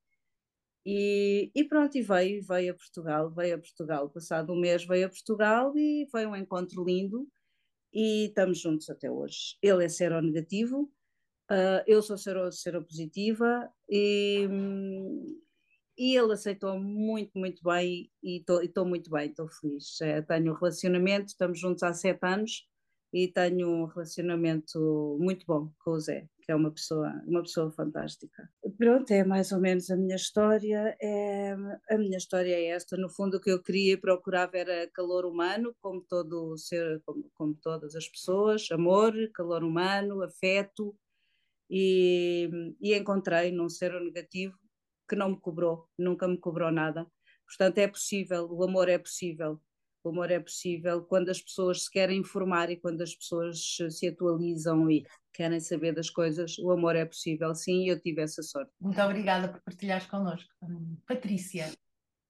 E, 0.85 1.51
e, 1.53 1.63
pronto, 1.63 1.97
e 1.97 2.01
veio, 2.01 2.41
veio 2.43 2.71
a 2.71 2.75
Portugal, 2.75 3.29
veio 3.31 3.55
a 3.55 3.59
Portugal, 3.59 4.09
passado 4.09 4.53
um 4.53 4.59
mês 4.59 4.85
veio 4.85 5.07
a 5.07 5.09
Portugal 5.09 5.73
e 5.75 6.07
foi 6.09 6.25
um 6.25 6.35
encontro 6.35 6.83
lindo 6.83 7.27
e 7.93 8.27
estamos 8.27 8.59
juntos 8.59 8.89
até 8.89 9.09
hoje. 9.11 9.57
Ele 9.61 9.85
é 9.85 9.89
seronegativo, 9.89 10.91
uh, 11.51 11.83
eu 11.87 12.01
sou 12.01 12.17
sero, 12.17 12.51
seropositiva 12.51 13.71
e, 13.89 14.47
e 15.97 16.15
ele 16.15 16.33
aceitou 16.33 16.79
muito, 16.79 17.37
muito 17.37 17.63
bem 17.63 18.11
e 18.23 18.43
estou 18.61 18.85
muito 18.85 19.09
bem, 19.09 19.29
estou 19.29 19.47
feliz. 19.47 19.99
É, 20.01 20.21
tenho 20.21 20.51
um 20.51 20.55
relacionamento, 20.55 21.27
estamos 21.27 21.59
juntos 21.59 21.83
há 21.83 21.93
sete 21.93 22.25
anos 22.25 22.67
e 23.13 23.27
tenho 23.27 23.67
um 23.67 23.85
relacionamento 23.85 25.17
muito 25.19 25.45
bom 25.45 25.71
com 25.83 25.91
o 25.91 25.99
Zé 25.99 26.27
é 26.51 26.55
uma 26.55 26.71
pessoa, 26.71 27.21
uma 27.27 27.41
pessoa 27.41 27.71
fantástica. 27.71 28.49
Pronto, 28.77 29.11
é 29.11 29.23
mais 29.23 29.51
ou 29.51 29.59
menos 29.59 29.89
a 29.89 29.95
minha 29.95 30.15
história. 30.15 30.95
É, 31.01 31.55
a 31.89 31.97
minha 31.97 32.17
história 32.17 32.53
é 32.53 32.67
esta. 32.67 32.97
No 32.97 33.09
fundo, 33.09 33.37
o 33.37 33.41
que 33.41 33.51
eu 33.51 33.61
queria 33.61 33.93
e 33.93 33.97
procurava 33.97 34.57
era 34.57 34.89
calor 34.91 35.25
humano, 35.25 35.75
como 35.81 36.01
todo 36.01 36.57
ser, 36.57 37.01
como, 37.05 37.29
como 37.33 37.55
todas 37.55 37.95
as 37.95 38.07
pessoas, 38.07 38.67
amor, 38.71 39.13
calor 39.33 39.63
humano, 39.63 40.23
afeto, 40.23 40.95
e, 41.69 42.49
e 42.81 42.95
encontrei 42.95 43.51
num 43.51 43.69
ser 43.69 43.91
negativo 44.01 44.57
que 45.07 45.15
não 45.15 45.29
me 45.29 45.39
cobrou, 45.39 45.87
nunca 45.97 46.27
me 46.27 46.37
cobrou 46.37 46.71
nada. 46.71 47.07
Portanto, 47.45 47.79
é 47.79 47.87
possível, 47.87 48.47
o 48.51 48.63
amor 48.63 48.87
é 48.89 48.97
possível. 48.97 49.59
O 50.03 50.09
amor 50.09 50.31
é 50.31 50.39
possível 50.39 51.03
quando 51.03 51.29
as 51.29 51.41
pessoas 51.41 51.83
se 51.83 51.91
querem 51.91 52.19
informar 52.19 52.69
e 52.69 52.77
quando 52.77 53.01
as 53.01 53.13
pessoas 53.13 53.77
se 53.89 54.07
atualizam 54.07 54.89
e 54.89 55.05
querem 55.33 55.59
saber 55.59 55.93
das 55.93 56.09
coisas, 56.09 56.57
o 56.59 56.71
amor 56.71 56.95
é 56.95 57.05
possível, 57.05 57.53
sim, 57.53 57.85
e 57.85 57.89
eu 57.89 57.99
tive 57.99 58.21
essa 58.21 58.41
sorte. 58.41 58.71
Muito 58.79 59.01
obrigada 59.01 59.49
por 59.49 59.61
partilhares 59.61 60.05
connosco. 60.07 60.49
Hum, 60.61 60.97
Patrícia, 61.05 61.71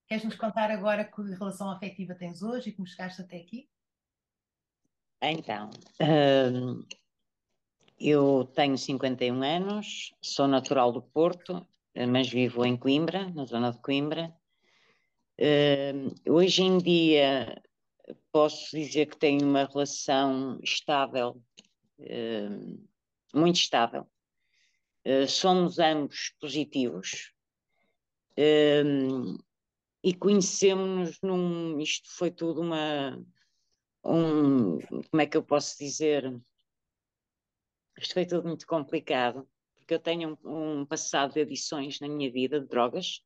queres 0.07 0.23
nos 0.23 0.35
contar 0.35 0.71
agora 0.71 1.03
que 1.03 1.21
relação 1.21 1.69
afetiva 1.69 2.15
tens 2.15 2.41
hoje 2.41 2.69
e 2.69 2.73
como 2.73 2.88
chegaste 2.88 3.21
até 3.21 3.38
aqui? 3.38 3.69
Então, 5.21 5.69
hum, 6.01 6.83
eu 7.99 8.45
tenho 8.55 8.77
51 8.77 9.43
anos, 9.43 10.15
sou 10.21 10.47
natural 10.47 10.91
do 10.91 11.01
Porto, 11.01 11.67
mas 12.07 12.29
vivo 12.29 12.65
em 12.65 12.77
Coimbra, 12.77 13.29
na 13.31 13.45
zona 13.45 13.71
de 13.71 13.79
Coimbra. 13.79 14.33
Hum, 15.41 16.13
hoje 16.27 16.63
em 16.63 16.77
dia 16.77 17.62
posso 18.31 18.75
dizer 18.75 19.05
que 19.05 19.17
tenho 19.17 19.46
uma 19.46 19.65
relação 19.65 20.60
estável 20.62 21.41
muito 23.34 23.58
estável. 23.58 24.10
Uh, 25.05 25.27
somos 25.27 25.79
ambos 25.79 26.34
positivos 26.39 27.34
uh, 28.38 29.43
e 30.03 30.13
conhecemos-nos 30.13 31.19
num. 31.22 31.79
Isto 31.79 32.10
foi 32.12 32.31
tudo 32.31 32.62
uma. 32.62 33.17
Um, 34.03 34.79
como 34.79 35.22
é 35.22 35.25
que 35.25 35.38
eu 35.38 35.43
posso 35.43 35.77
dizer? 35.77 36.24
Isto 37.98 38.13
foi 38.13 38.25
tudo 38.25 38.48
muito 38.48 38.65
complicado, 38.65 39.48
porque 39.75 39.93
eu 39.93 40.00
tenho 40.00 40.38
um, 40.43 40.81
um 40.81 40.86
passado 40.86 41.34
de 41.34 41.41
adições 41.41 42.00
na 42.00 42.08
minha 42.08 42.31
vida 42.31 42.60
de 42.60 42.67
drogas. 42.67 43.22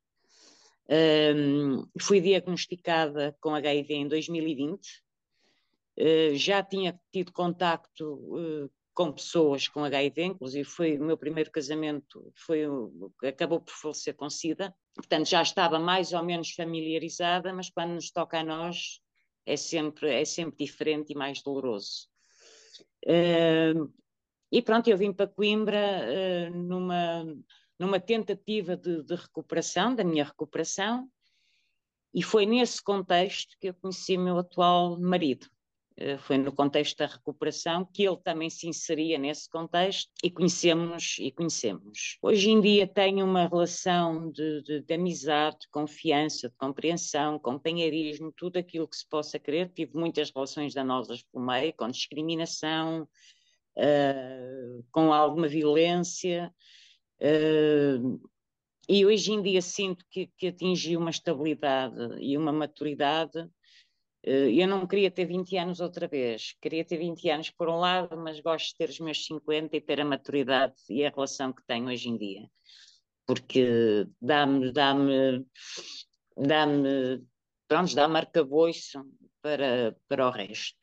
Um, 0.88 1.86
fui 2.00 2.20
diagnosticada 2.20 3.36
com 3.40 3.54
HIV 3.54 3.94
em 3.94 4.08
2020. 4.08 4.86
Uh, 5.96 6.34
já 6.34 6.62
tinha 6.62 6.98
tido 7.12 7.32
contacto 7.32 8.14
uh, 8.14 8.70
com 8.94 9.12
pessoas 9.12 9.66
com 9.66 9.84
HIV, 9.84 10.24
inclusive 10.24 10.64
foi 10.64 10.98
o 10.98 11.04
meu 11.04 11.18
primeiro 11.18 11.50
casamento, 11.50 12.32
foi 12.34 12.62
acabou 13.26 13.60
por 13.60 13.72
falecer 13.72 14.14
com 14.14 14.30
SIDA, 14.30 14.74
portanto 14.94 15.28
já 15.28 15.42
estava 15.42 15.78
mais 15.80 16.12
ou 16.12 16.22
menos 16.22 16.50
familiarizada, 16.52 17.52
mas 17.52 17.68
quando 17.70 17.94
nos 17.94 18.10
toca 18.10 18.38
a 18.38 18.44
nós 18.44 19.00
é 19.44 19.56
sempre, 19.56 20.12
é 20.12 20.24
sempre 20.24 20.64
diferente 20.64 21.12
e 21.12 21.16
mais 21.16 21.42
doloroso. 21.42 22.08
Uh, 23.04 23.92
e 24.50 24.62
pronto, 24.62 24.88
eu 24.88 24.96
vim 24.96 25.12
para 25.12 25.26
Coimbra 25.26 26.06
uh, 26.06 26.56
numa, 26.56 27.24
numa 27.78 28.00
tentativa 28.00 28.76
de, 28.76 29.02
de 29.02 29.14
recuperação, 29.14 29.94
da 29.94 30.04
minha 30.04 30.24
recuperação, 30.24 31.08
e 32.12 32.22
foi 32.22 32.46
nesse 32.46 32.82
contexto 32.82 33.56
que 33.60 33.68
eu 33.68 33.74
conheci 33.74 34.16
meu 34.16 34.38
atual 34.38 34.98
marido. 35.00 35.48
Eh, 35.96 36.18
foi 36.18 36.36
no 36.38 36.52
contexto 36.52 36.98
da 36.98 37.06
recuperação 37.06 37.84
que 37.84 38.02
ele 38.02 38.16
também 38.16 38.50
se 38.50 38.66
inseria 38.66 39.16
nesse 39.16 39.48
contexto 39.48 40.10
e 40.22 40.30
conhecemos 40.30 41.16
e 41.20 41.30
conhecemos. 41.30 42.18
Hoje 42.20 42.50
em 42.50 42.60
dia 42.60 42.86
tenho 42.86 43.24
uma 43.24 43.46
relação 43.46 44.30
de, 44.32 44.62
de, 44.62 44.80
de 44.80 44.94
amizade, 44.94 45.58
de 45.60 45.68
confiança, 45.70 46.48
de 46.48 46.56
compreensão, 46.56 47.38
companheirismo, 47.38 48.32
tudo 48.36 48.56
aquilo 48.56 48.88
que 48.88 48.96
se 48.96 49.08
possa 49.08 49.38
querer. 49.38 49.70
Tive 49.72 49.96
muitas 49.96 50.30
relações 50.32 50.74
danosas 50.74 51.22
pelo 51.22 51.46
meio, 51.46 51.72
com 51.74 51.88
discriminação, 51.88 53.08
uh, 53.76 54.84
com 54.90 55.12
alguma 55.12 55.46
violência. 55.46 56.52
Uh, 57.24 58.20
e 58.88 59.06
hoje 59.06 59.32
em 59.32 59.40
dia 59.40 59.62
sinto 59.62 60.04
que, 60.10 60.30
que 60.36 60.48
atingi 60.48 60.96
uma 60.96 61.10
estabilidade 61.10 61.96
e 62.20 62.36
uma 62.36 62.52
maturidade. 62.52 63.48
Eh, 64.22 64.50
eu 64.62 64.68
não 64.68 64.86
queria 64.86 65.10
ter 65.10 65.26
20 65.26 65.56
anos 65.56 65.80
outra 65.80 66.06
vez, 66.06 66.54
queria 66.60 66.84
ter 66.84 66.98
20 66.98 67.30
anos 67.30 67.50
por 67.50 67.68
um 67.68 67.76
lado, 67.76 68.16
mas 68.16 68.40
gosto 68.40 68.68
de 68.68 68.76
ter 68.76 68.88
os 68.90 69.00
meus 69.00 69.24
50 69.24 69.76
e 69.76 69.80
ter 69.80 70.00
a 70.00 70.04
maturidade 70.04 70.74
e 70.88 71.04
a 71.04 71.10
relação 71.10 71.52
que 71.52 71.64
tenho 71.66 71.88
hoje 71.88 72.08
em 72.08 72.16
dia, 72.18 72.48
porque 73.26 74.06
dá-me, 74.20 74.72
dá-me, 74.72 75.46
dá-me, 76.36 77.22
pronto, 77.68 77.94
dá-me 77.94 78.16
arcabouço 78.16 79.02
para, 79.42 79.96
para 80.08 80.26
o 80.26 80.30
resto. 80.30 80.78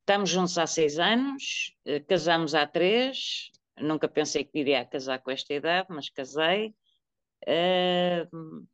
Estamos 0.00 0.28
juntos 0.28 0.58
há 0.58 0.66
seis 0.66 0.98
anos, 0.98 1.74
eh, 1.86 2.00
casamos 2.00 2.54
há 2.54 2.66
três, 2.66 3.50
nunca 3.78 4.08
pensei 4.08 4.44
que 4.44 4.58
iria 4.58 4.84
casar 4.84 5.20
com 5.22 5.30
esta 5.30 5.52
idade, 5.54 5.88
mas 5.90 6.08
casei. 6.08 6.74
Uh, 7.46 8.66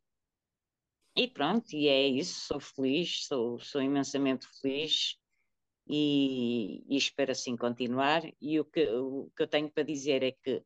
e 1.15 1.27
pronto, 1.27 1.73
e 1.73 1.87
é 1.87 2.07
isso, 2.07 2.47
sou 2.47 2.59
feliz, 2.59 3.25
sou, 3.27 3.59
sou 3.59 3.81
imensamente 3.81 4.47
feliz 4.61 5.17
e, 5.87 6.83
e, 6.87 6.97
espero 6.97 7.31
assim 7.31 7.57
continuar. 7.57 8.23
E 8.39 8.59
o 8.59 8.65
que, 8.65 8.87
o 8.87 9.29
que 9.35 9.43
eu 9.43 9.47
tenho 9.47 9.69
para 9.69 9.83
dizer 9.83 10.23
é 10.23 10.31
que 10.31 10.63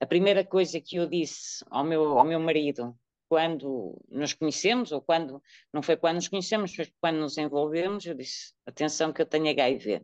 a 0.00 0.06
primeira 0.06 0.44
coisa 0.44 0.80
que 0.80 0.96
eu 0.96 1.06
disse 1.06 1.64
ao 1.70 1.84
meu, 1.84 2.18
ao 2.18 2.24
meu 2.24 2.40
marido 2.40 2.96
quando 3.28 4.00
nos 4.08 4.32
conhecemos, 4.32 4.90
ou 4.90 5.00
quando, 5.00 5.40
não 5.72 5.82
foi 5.82 5.96
quando 5.96 6.16
nos 6.16 6.28
conhecemos, 6.28 6.74
foi 6.74 6.92
quando 7.00 7.18
nos 7.18 7.38
envolvemos, 7.38 8.04
eu 8.04 8.14
disse, 8.14 8.52
atenção 8.66 9.12
que 9.12 9.22
eu 9.22 9.26
tenho 9.26 9.48
HIV. 9.48 10.02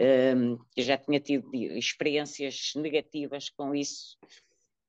Um, 0.00 0.58
já 0.78 0.96
tinha 0.96 1.20
tido 1.20 1.54
experiências 1.54 2.72
negativas 2.74 3.50
com 3.50 3.74
isso, 3.74 4.16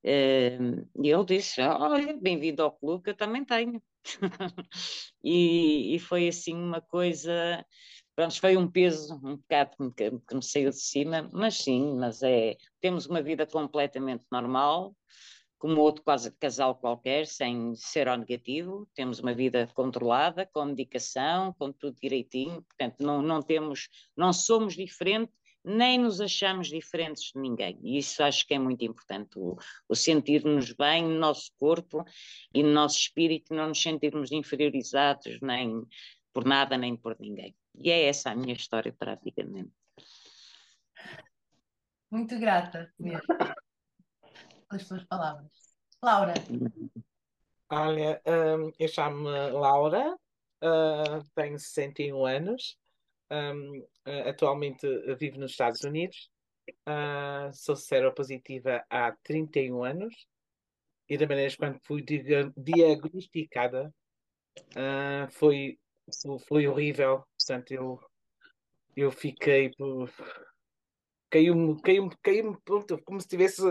Uh, 0.04 0.84
e 1.00 1.10
ele 1.10 1.24
disse: 1.24 1.60
Olha, 1.60 2.16
bem-vindo 2.20 2.62
ao 2.62 2.72
clube, 2.72 3.04
que 3.04 3.10
eu 3.10 3.16
também 3.16 3.44
tenho. 3.44 3.80
e, 5.22 5.94
e, 5.94 5.98
foi 6.00 6.26
assim 6.26 6.54
uma 6.54 6.80
coisa. 6.80 7.64
Pronto, 8.16 8.38
foi 8.40 8.56
um 8.56 8.68
peso 8.68 9.14
um 9.24 9.36
bocado 9.36 9.92
que, 9.96 10.10
que 10.10 10.34
me 10.34 10.42
saiu 10.42 10.70
de 10.70 10.80
cima, 10.80 11.30
mas 11.32 11.56
sim, 11.56 11.94
mas 11.96 12.22
é. 12.22 12.56
Temos 12.80 13.06
uma 13.06 13.22
vida 13.22 13.46
completamente 13.46 14.26
normal, 14.30 14.96
como 15.62 15.80
outro 15.80 16.02
casal 16.40 16.74
qualquer, 16.74 17.24
sem 17.24 17.76
ser 17.76 18.08
ao 18.08 18.18
negativo. 18.18 18.84
Temos 18.96 19.20
uma 19.20 19.32
vida 19.32 19.68
controlada, 19.74 20.44
com 20.44 20.64
medicação, 20.64 21.52
com 21.52 21.70
tudo 21.70 22.00
direitinho. 22.02 22.62
Portanto, 22.62 22.96
não, 22.98 23.22
não 23.22 23.40
temos, 23.40 23.88
não 24.16 24.32
somos 24.32 24.74
diferentes 24.74 25.32
nem 25.64 25.96
nos 25.96 26.20
achamos 26.20 26.66
diferentes 26.66 27.30
de 27.32 27.38
ninguém. 27.38 27.78
E 27.84 27.96
isso 27.96 28.20
acho 28.24 28.44
que 28.44 28.54
é 28.54 28.58
muito 28.58 28.84
importante, 28.84 29.38
o, 29.38 29.56
o 29.88 29.94
sentir-nos 29.94 30.72
bem 30.72 31.04
no 31.04 31.16
nosso 31.20 31.52
corpo 31.56 32.04
e 32.52 32.64
no 32.64 32.72
nosso 32.72 32.98
espírito, 32.98 33.54
não 33.54 33.68
nos 33.68 33.80
sentirmos 33.80 34.32
inferiorizados 34.32 35.38
nem 35.40 35.86
por 36.32 36.44
nada 36.44 36.76
nem 36.76 36.96
por 36.96 37.16
ninguém. 37.20 37.54
E 37.78 37.92
é 37.92 38.08
essa 38.08 38.32
a 38.32 38.34
minha 38.34 38.54
história 38.54 38.92
praticamente. 38.92 39.70
Muito 42.10 42.36
grata 42.40 42.92
mesmo 42.98 43.22
pelas 44.72 44.88
tuas 44.88 45.04
palavras. 45.04 45.50
Laura. 46.02 46.34
Olha, 47.70 48.20
um, 48.26 48.72
eu 48.78 48.88
chamo-me 48.88 49.50
Laura, 49.50 50.14
uh, 50.62 51.24
tenho 51.34 51.58
61 51.58 52.24
anos, 52.24 52.78
um, 53.30 53.78
uh, 54.06 54.28
atualmente 54.28 54.86
vivo 55.16 55.38
nos 55.38 55.52
Estados 55.52 55.82
Unidos, 55.82 56.30
uh, 56.88 57.52
sou 57.52 57.76
seropositiva 57.76 58.84
há 58.90 59.12
31 59.22 59.84
anos 59.84 60.26
e 61.08 61.16
da 61.16 61.26
maneira 61.26 61.54
quando 61.56 61.78
fui 61.82 62.02
diagnosticada 62.02 63.92
foi, 65.30 65.78
foi 66.46 66.66
horrível. 66.66 67.24
Portanto, 67.38 67.72
eu, 67.72 68.00
eu 68.96 69.10
fiquei. 69.10 69.70
Caiu-me, 71.30 71.80
caiu-me, 71.82 72.16
caiu-me 72.22 72.56
como 73.04 73.20
se 73.20 73.28
tivesse 73.28 73.62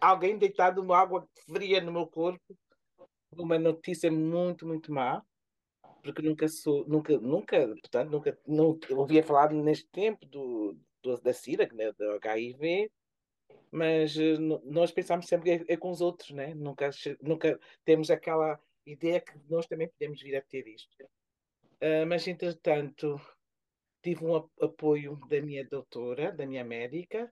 alguém 0.00 0.38
deitado 0.38 0.82
uma 0.82 0.98
água 0.98 1.28
fria 1.46 1.80
no 1.80 1.92
meu 1.92 2.06
corpo. 2.06 2.56
Uma 3.32 3.58
notícia 3.58 4.10
muito, 4.10 4.66
muito 4.66 4.92
má 4.92 5.22
porque 6.06 6.22
nunca 6.22 6.48
sou, 6.48 6.86
nunca, 6.86 7.18
nunca, 7.18 7.66
portanto, 7.66 8.10
nunca 8.10 8.38
não 8.46 8.78
ouvia 8.92 9.22
falar 9.22 9.52
neste 9.52 9.88
tempo 9.88 10.24
do, 10.26 10.78
do 11.02 11.20
da 11.20 11.32
SIDA, 11.32 11.68
né, 11.72 11.92
do 11.92 12.12
HIV, 12.12 12.90
mas 13.70 14.16
uh, 14.16 14.38
nós 14.64 14.92
pensamos 14.92 15.26
sempre 15.26 15.50
é, 15.50 15.64
é, 15.68 15.76
com 15.76 15.90
os 15.90 16.00
outros, 16.00 16.30
né? 16.30 16.54
Nunca, 16.54 16.90
nunca 17.20 17.58
temos 17.84 18.10
aquela 18.10 18.58
ideia 18.86 19.20
que 19.20 19.32
nós 19.50 19.66
também 19.66 19.88
podemos 19.88 20.22
vir 20.22 20.36
a 20.36 20.42
ter 20.42 20.66
isto. 20.68 21.04
Uh, 21.82 22.06
mas, 22.08 22.26
entretanto, 22.26 23.20
tive 24.02 24.24
um 24.24 24.36
apoio 24.60 25.18
da 25.28 25.40
minha 25.42 25.64
doutora, 25.64 26.32
da 26.32 26.46
minha 26.46 26.64
médica, 26.64 27.30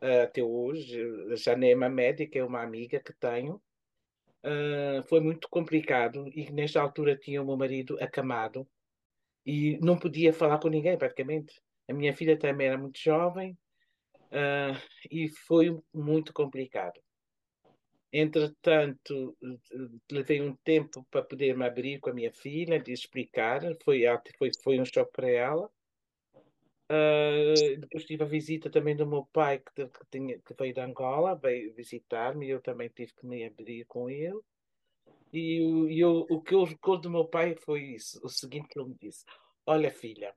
até 0.00 0.42
hoje, 0.42 0.98
já 1.36 1.56
nem 1.56 1.72
é 1.72 1.76
uma 1.76 1.88
médica, 1.88 2.38
é 2.38 2.44
uma 2.44 2.62
amiga 2.62 3.00
que 3.00 3.12
tenho, 3.14 3.60
Uh, 4.40 5.02
foi 5.08 5.18
muito 5.18 5.48
complicado 5.48 6.30
e 6.32 6.50
nesta 6.52 6.80
altura 6.80 7.16
tinha 7.16 7.42
o 7.42 7.44
meu 7.44 7.56
marido 7.56 7.98
acamado 8.00 8.68
e 9.44 9.78
não 9.82 9.98
podia 9.98 10.32
falar 10.32 10.58
com 10.58 10.68
ninguém 10.68 10.96
praticamente. 10.96 11.60
A 11.88 11.92
minha 11.92 12.14
filha 12.14 12.38
também 12.38 12.68
era 12.68 12.78
muito 12.78 13.00
jovem 13.00 13.58
uh, 14.30 14.80
e 15.10 15.28
foi 15.28 15.76
muito 15.92 16.32
complicado. 16.32 17.00
Entretanto, 18.12 19.36
levei 20.10 20.40
um 20.40 20.54
tempo 20.64 21.04
para 21.10 21.22
poder 21.22 21.56
me 21.56 21.66
abrir 21.66 21.98
com 21.98 22.08
a 22.08 22.14
minha 22.14 22.32
filha, 22.32 22.80
de 22.80 22.92
explicar. 22.92 23.60
Foi, 23.84 24.04
foi, 24.38 24.50
foi 24.62 24.80
um 24.80 24.84
choque 24.84 25.12
para 25.12 25.28
ela. 25.28 25.68
Depois 26.88 28.04
tive 28.04 28.22
a 28.22 28.26
visita 28.26 28.70
também 28.70 28.96
do 28.96 29.06
meu 29.06 29.26
pai, 29.26 29.58
que, 29.58 29.86
que, 29.86 30.06
tinha, 30.10 30.38
que 30.38 30.54
veio 30.54 30.72
de 30.72 30.80
Angola, 30.80 31.34
veio 31.34 31.74
visitar-me, 31.74 32.46
e 32.46 32.50
eu 32.50 32.60
também 32.62 32.88
tive 32.88 33.12
que 33.12 33.26
me 33.26 33.44
abrir 33.44 33.84
com 33.86 34.08
ele. 34.08 34.40
E, 35.32 35.58
e 35.90 36.00
eu, 36.00 36.26
o 36.30 36.40
que 36.40 36.54
eu 36.54 36.64
recordo 36.64 37.02
do 37.02 37.10
meu 37.10 37.26
pai 37.26 37.54
foi 37.54 37.82
isso, 37.82 38.18
o 38.24 38.28
seguinte 38.28 38.68
que 38.68 38.78
ele 38.78 38.88
me 38.88 38.96
disse: 38.98 39.24
Olha, 39.66 39.90
filha, 39.90 40.34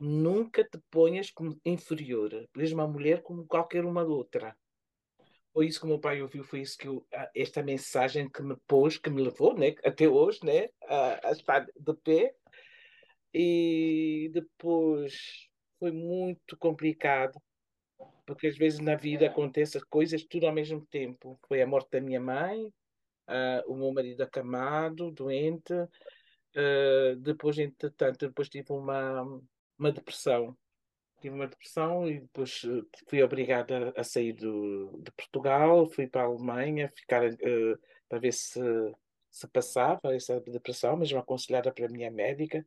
nunca 0.00 0.64
te 0.64 0.78
ponhas 0.90 1.30
como 1.30 1.60
inferior, 1.64 2.48
és 2.56 2.72
uma 2.72 2.86
mulher 2.86 3.22
como 3.22 3.46
qualquer 3.46 3.84
uma 3.84 4.02
outra. 4.02 4.56
Foi 5.52 5.66
isso 5.66 5.78
que 5.78 5.86
o 5.86 5.88
meu 5.88 6.00
pai 6.00 6.20
ouviu, 6.20 6.42
foi 6.42 6.62
isso 6.62 6.76
que 6.76 6.88
eu, 6.88 7.06
esta 7.34 7.62
mensagem 7.62 8.28
que 8.28 8.42
me 8.42 8.56
pôs, 8.66 8.98
que 8.98 9.10
me 9.10 9.22
levou, 9.22 9.54
né, 9.56 9.74
até 9.84 10.08
hoje, 10.08 10.40
né, 10.42 10.68
a, 10.88 11.28
a 11.28 11.32
estar 11.32 11.66
de 11.78 11.94
pé. 12.02 12.34
E 13.32 14.30
depois 14.32 15.48
foi 15.84 15.92
muito 15.92 16.56
complicado, 16.56 17.38
porque 18.24 18.46
às 18.46 18.56
vezes 18.56 18.78
na 18.78 18.94
vida 18.94 19.26
acontecem 19.26 19.82
coisas 19.90 20.24
tudo 20.24 20.46
ao 20.46 20.52
mesmo 20.52 20.80
tempo. 20.86 21.38
Foi 21.46 21.60
a 21.60 21.66
morte 21.66 21.90
da 21.90 22.00
minha 22.00 22.18
mãe, 22.18 22.68
uh, 23.28 23.70
o 23.70 23.76
meu 23.76 23.92
marido 23.92 24.22
acamado, 24.22 25.10
doente, 25.10 25.74
uh, 25.74 27.16
depois, 27.18 27.58
entretanto, 27.58 28.26
depois 28.26 28.48
tive 28.48 28.72
uma, 28.72 29.42
uma 29.78 29.92
depressão. 29.92 30.56
Tive 31.20 31.34
uma 31.34 31.48
depressão 31.48 32.08
e 32.08 32.20
depois 32.20 32.62
fui 33.06 33.22
obrigada 33.22 33.92
a 33.94 34.02
sair 34.02 34.32
do, 34.32 35.02
de 35.02 35.12
Portugal, 35.12 35.86
fui 35.86 36.06
para 36.06 36.22
a 36.22 36.24
Alemanha, 36.24 36.90
ficar 36.96 37.26
uh, 37.26 37.78
para 38.08 38.18
ver 38.18 38.32
se, 38.32 38.58
se 39.30 39.46
passava 39.48 40.14
essa 40.14 40.40
depressão, 40.40 40.96
mesmo 40.96 41.18
aconselhada 41.18 41.70
pela 41.70 41.88
minha 41.88 42.10
médica 42.10 42.64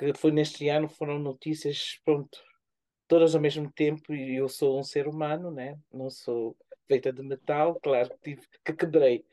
que 0.00 0.14
foi 0.14 0.32
neste 0.32 0.66
ano, 0.68 0.88
foram 0.88 1.18
notícias, 1.18 2.00
pronto, 2.02 2.42
todas 3.06 3.34
ao 3.34 3.40
mesmo 3.40 3.70
tempo, 3.70 4.14
e 4.14 4.36
eu 4.36 4.48
sou 4.48 4.80
um 4.80 4.82
ser 4.82 5.06
humano, 5.06 5.50
né? 5.50 5.78
não 5.92 6.08
sou 6.08 6.56
feita 6.88 7.12
de 7.12 7.22
metal, 7.22 7.78
claro 7.82 8.08
que 8.08 8.18
tive 8.36 8.48
que 8.64 8.72
quebrei. 8.72 9.26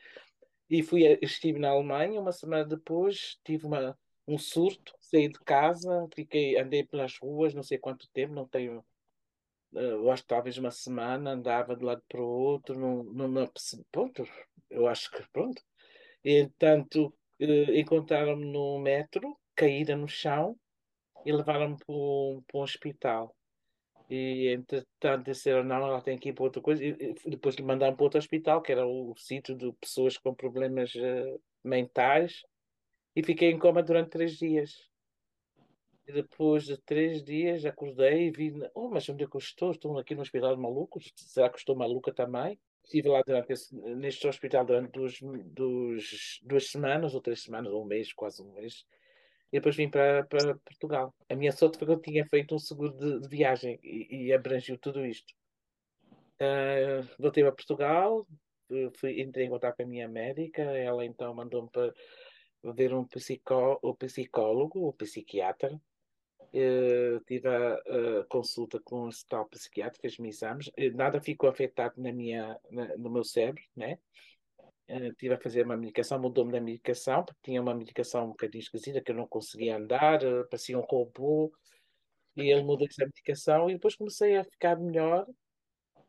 E 0.68 0.82
fui, 0.82 1.04
estive 1.22 1.58
na 1.58 1.70
Alemanha, 1.70 2.20
uma 2.20 2.32
semana 2.32 2.66
depois 2.66 3.38
tive 3.42 3.66
uma, 3.66 3.98
um 4.26 4.36
surto, 4.36 4.94
saí 5.00 5.28
de 5.28 5.40
casa, 5.40 6.06
fiquei, 6.14 6.58
andei 6.58 6.84
pelas 6.84 7.16
ruas, 7.18 7.54
não 7.54 7.62
sei 7.62 7.78
quanto 7.78 8.06
tempo, 8.12 8.34
não 8.34 8.46
tenho, 8.46 8.84
eh, 9.74 9.92
eu 9.92 10.10
acho 10.10 10.22
que 10.22 10.28
talvez 10.28 10.58
uma 10.58 10.70
semana, 10.70 11.30
andava 11.30 11.74
de 11.74 11.82
lado 11.82 12.02
para 12.06 12.20
o 12.20 12.28
outro, 12.28 12.78
não, 12.78 13.02
não, 13.04 13.50
pronto, 13.90 14.28
eu 14.68 14.86
acho 14.86 15.10
que 15.10 15.26
pronto. 15.32 15.62
E, 16.22 16.38
entanto, 16.38 17.14
eh, 17.40 17.80
encontraram-me 17.80 18.44
no 18.44 18.78
metro, 18.78 19.34
caída 19.58 19.96
no 19.96 20.06
chão 20.06 20.56
e 21.26 21.32
levaram-me 21.32 21.76
para 21.76 21.94
um, 21.94 22.42
para 22.46 22.60
um 22.60 22.62
hospital. 22.62 23.34
E 24.08 24.48
entretanto 24.48 25.24
disseram, 25.24 25.64
não, 25.64 25.84
ela 25.84 26.00
tem 26.00 26.16
que 26.16 26.28
ir 26.28 26.32
para 26.32 26.44
outra 26.44 26.62
coisa. 26.62 26.82
E 26.82 27.14
depois 27.26 27.56
lhe 27.56 27.64
mandaram 27.64 27.94
para 27.94 28.04
outro 28.04 28.18
hospital, 28.18 28.62
que 28.62 28.72
era 28.72 28.86
o 28.86 29.14
sítio 29.16 29.54
de 29.54 29.70
pessoas 29.72 30.16
com 30.16 30.32
problemas 30.32 30.94
uh, 30.94 31.40
mentais. 31.62 32.42
E 33.14 33.22
fiquei 33.22 33.50
em 33.50 33.58
coma 33.58 33.82
durante 33.82 34.10
três 34.10 34.38
dias. 34.38 34.88
E 36.06 36.12
depois 36.12 36.64
de 36.64 36.78
três 36.78 37.22
dias 37.22 37.66
acordei 37.66 38.28
e 38.28 38.30
vi, 38.30 38.54
oh, 38.74 38.88
mas 38.88 39.06
onde 39.08 39.24
é 39.24 39.26
que 39.26 39.36
eu 39.36 39.40
estou? 39.40 39.72
Estou 39.72 39.98
aqui 39.98 40.14
no 40.14 40.22
hospital 40.22 40.56
de 40.56 40.62
malucos? 40.62 41.12
Será 41.16 41.50
que 41.50 41.58
estou 41.58 41.76
maluca 41.76 42.14
também? 42.14 42.58
Estive 42.84 43.10
lá 43.10 43.22
durante 43.26 43.52
esse, 43.52 43.76
neste 43.76 44.26
hospital 44.26 44.64
durante 44.64 44.90
duas 46.42 46.70
semanas, 46.70 47.12
ou 47.12 47.20
três 47.20 47.42
semanas, 47.42 47.70
ou 47.70 47.82
um 47.82 47.86
mês, 47.86 48.14
quase 48.14 48.40
um 48.40 48.50
mês 48.54 48.86
e 49.52 49.58
depois 49.58 49.76
vim 49.76 49.88
para, 49.88 50.24
Portugal. 50.64 51.14
A 51.28 51.34
minha 51.34 51.52
sorte 51.52 51.78
foi 51.78 51.86
que 51.86 51.92
eu 51.92 52.00
tinha 52.00 52.26
feito 52.26 52.54
um 52.54 52.58
seguro 52.58 52.92
de, 52.92 53.20
de 53.20 53.28
viagem 53.28 53.78
e, 53.82 54.26
e, 54.26 54.32
abrangiu 54.32 54.78
tudo 54.78 55.04
isto. 55.06 55.32
Uh, 56.40 57.02
voltei 57.18 57.42
para 57.42 57.52
Portugal, 57.52 58.26
fui, 58.96 59.20
entrei 59.20 59.46
em 59.46 59.50
contato 59.50 59.76
com 59.76 59.82
a 59.82 59.86
minha 59.86 60.08
médica, 60.08 60.62
ela 60.62 61.04
então 61.04 61.34
mandou-me 61.34 61.68
para 61.70 61.92
ver 62.74 62.94
um, 62.94 63.04
psicó, 63.04 63.80
um 63.82 63.94
psicólogo, 63.94 64.88
um 64.88 64.92
psiquiatra. 64.92 65.80
Uh, 66.50 67.20
tive 67.26 67.48
a, 67.48 67.74
a, 67.74 68.24
consulta 68.28 68.80
com 68.80 69.08
esse 69.08 69.26
tal 69.26 69.46
psiquiatra, 69.46 70.00
fez-me 70.00 70.28
exames, 70.28 70.70
nada 70.94 71.20
ficou 71.20 71.48
afetado 71.48 72.00
na 72.00 72.12
minha, 72.12 72.58
na, 72.70 72.96
no 72.96 73.10
meu 73.10 73.24
cérebro, 73.24 73.62
né? 73.76 73.98
Uh, 74.88 75.12
tive 75.18 75.34
a 75.34 75.38
fazer 75.38 75.66
uma 75.66 75.76
medicação, 75.76 76.18
mudou-me 76.18 76.50
da 76.50 76.60
medicação, 76.60 77.22
porque 77.22 77.40
tinha 77.42 77.60
uma 77.60 77.74
medicação 77.74 78.24
um 78.24 78.28
bocadinho 78.28 78.62
esquisita, 78.62 79.02
que 79.02 79.10
eu 79.12 79.16
não 79.16 79.28
conseguia 79.28 79.76
andar, 79.76 80.24
uh, 80.24 80.48
parecia 80.48 80.78
um 80.78 80.82
robô, 80.82 81.52
e 82.34 82.50
ele 82.50 82.62
mudou 82.62 82.86
essa 82.86 83.04
medicação, 83.04 83.68
e 83.68 83.74
depois 83.74 83.94
comecei 83.96 84.36
a 84.36 84.44
ficar 84.44 84.78
melhor, 84.78 85.26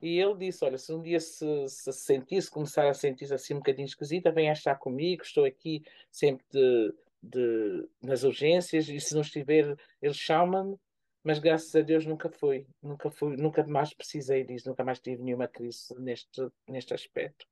e 0.01 0.17
ele 0.17 0.35
disse, 0.37 0.63
olha, 0.63 0.77
se 0.77 0.93
um 0.93 1.01
dia 1.01 1.19
se, 1.19 1.67
se 1.67 1.91
sentir, 1.91 2.41
se 2.41 2.49
começar 2.49 2.87
a 2.87 2.93
sentir-se 2.93 3.33
assim 3.33 3.53
um 3.53 3.57
bocadinho 3.57 3.85
esquisita, 3.85 4.31
venha 4.31 4.53
estar 4.53 4.75
comigo, 4.75 5.23
estou 5.23 5.43
aqui 5.43 5.83
sempre 6.09 6.45
de, 6.49 6.93
de, 7.21 7.89
nas 8.01 8.23
urgências, 8.23 8.87
e 8.87 8.99
se 8.99 9.13
não 9.13 9.21
estiver, 9.21 9.75
ele 10.01 10.13
chama-me, 10.13 10.77
mas 11.21 11.37
graças 11.37 11.75
a 11.75 11.81
Deus 11.81 12.05
nunca 12.05 12.29
foi, 12.29 12.65
nunca 12.81 13.11
fui, 13.11 13.35
nunca 13.35 13.65
mais 13.67 13.93
precisei 13.93 14.45
disso, 14.45 14.69
nunca 14.69 14.85
mais 14.85 15.01
tive 15.01 15.21
nenhuma 15.21 15.49
crise 15.49 15.93
neste, 15.99 16.47
neste 16.65 16.93
aspecto. 16.93 17.45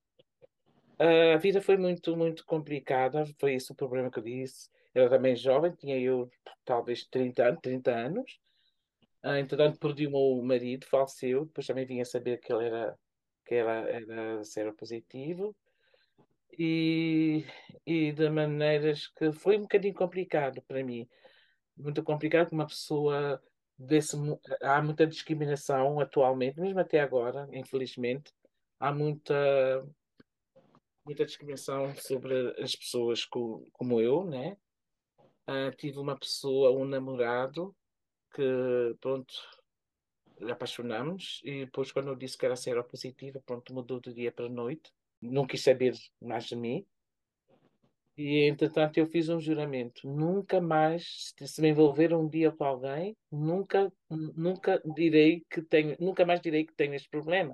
A 1.00 1.38
vida 1.38 1.62
foi 1.62 1.78
muito, 1.78 2.16
muito 2.18 2.46
complicada, 2.46 3.26
foi 3.40 3.54
esse 3.54 3.72
o 3.72 3.76
problema 3.76 4.10
que 4.10 4.20
eu 4.20 4.24
disse. 4.24 4.70
Era 4.94 5.10
também 5.10 5.36
jovem, 5.36 5.72
tinha 5.72 6.00
eu 6.00 6.30
talvez 6.66 7.06
30 7.06 7.48
anos, 7.48 7.60
30 7.62 7.92
anos. 7.92 8.40
Uh, 9.24 9.36
entretanto, 9.36 9.80
perdi 9.80 10.08
o 10.08 10.12
meu 10.12 10.44
marido, 10.44 10.86
faleceu. 10.88 11.46
Depois 11.46 11.68
também 11.68 11.86
vinha 11.86 12.06
saber 12.06 12.40
que 12.40 12.52
ele 12.52 12.66
era, 12.66 12.98
que 13.46 13.56
era, 13.56 13.90
era 13.90 14.44
seropositivo. 14.44 15.56
E, 16.58 17.46
e 17.86 18.12
de 18.12 18.30
maneiras 18.30 19.08
que 19.08 19.32
foi 19.32 19.58
um 19.58 19.62
bocadinho 19.62 19.94
complicado 19.94 20.62
para 20.64 20.84
mim. 20.84 21.08
Muito 21.76 22.04
complicado, 22.04 22.52
uma 22.52 22.66
pessoa 22.66 23.42
desse. 23.78 24.16
Há 24.62 24.82
muita 24.82 25.06
discriminação 25.06 26.00
atualmente, 26.00 26.60
mesmo 26.60 26.80
até 26.80 27.00
agora, 27.00 27.48
infelizmente. 27.52 28.34
Há 28.80 28.92
muita 28.92 29.86
muita 31.08 31.26
discriminação 31.26 31.96
sobre 31.96 32.54
as 32.62 32.76
pessoas 32.76 33.24
co, 33.26 33.66
como 33.72 34.02
eu, 34.02 34.26
né? 34.26 34.58
Uh, 35.50 35.74
tive 35.78 35.98
uma 35.98 36.20
pessoa, 36.20 36.72
um 36.72 36.84
namorado, 36.84 37.74
que, 38.36 38.44
pronto, 39.00 39.34
apaixonamos 40.52 41.42
e 41.46 41.66
depois 41.66 41.92
quando 41.92 42.10
eu 42.10 42.16
disse 42.16 42.38
que 42.38 42.46
era 42.46 42.58
seropositiva, 42.58 43.42
pronto, 43.46 43.74
mudou 43.74 44.02
do 44.02 44.14
dia 44.14 44.32
para 44.32 44.50
noite. 44.50 44.92
Não 45.22 45.48
quis 45.48 45.64
saber 45.64 45.94
mais 46.22 46.46
de 46.46 46.56
mim. 46.56 46.86
E, 48.18 48.48
entretanto, 48.48 48.98
eu 48.98 49.06
fiz 49.06 49.30
um 49.30 49.40
juramento. 49.40 50.08
Nunca 50.08 50.60
mais, 50.60 51.34
se 51.40 51.62
me 51.62 51.70
envolver 51.70 52.14
um 52.14 52.28
dia 52.28 52.52
com 52.52 52.66
alguém, 52.66 53.16
nunca, 53.32 53.92
nunca 54.10 54.82
direi 54.96 55.46
que 55.50 55.62
tenho, 55.62 55.96
nunca 56.00 56.26
mais 56.26 56.42
direi 56.42 56.66
que 56.66 56.74
tenho 56.74 56.96
este 56.96 57.10
problema. 57.10 57.54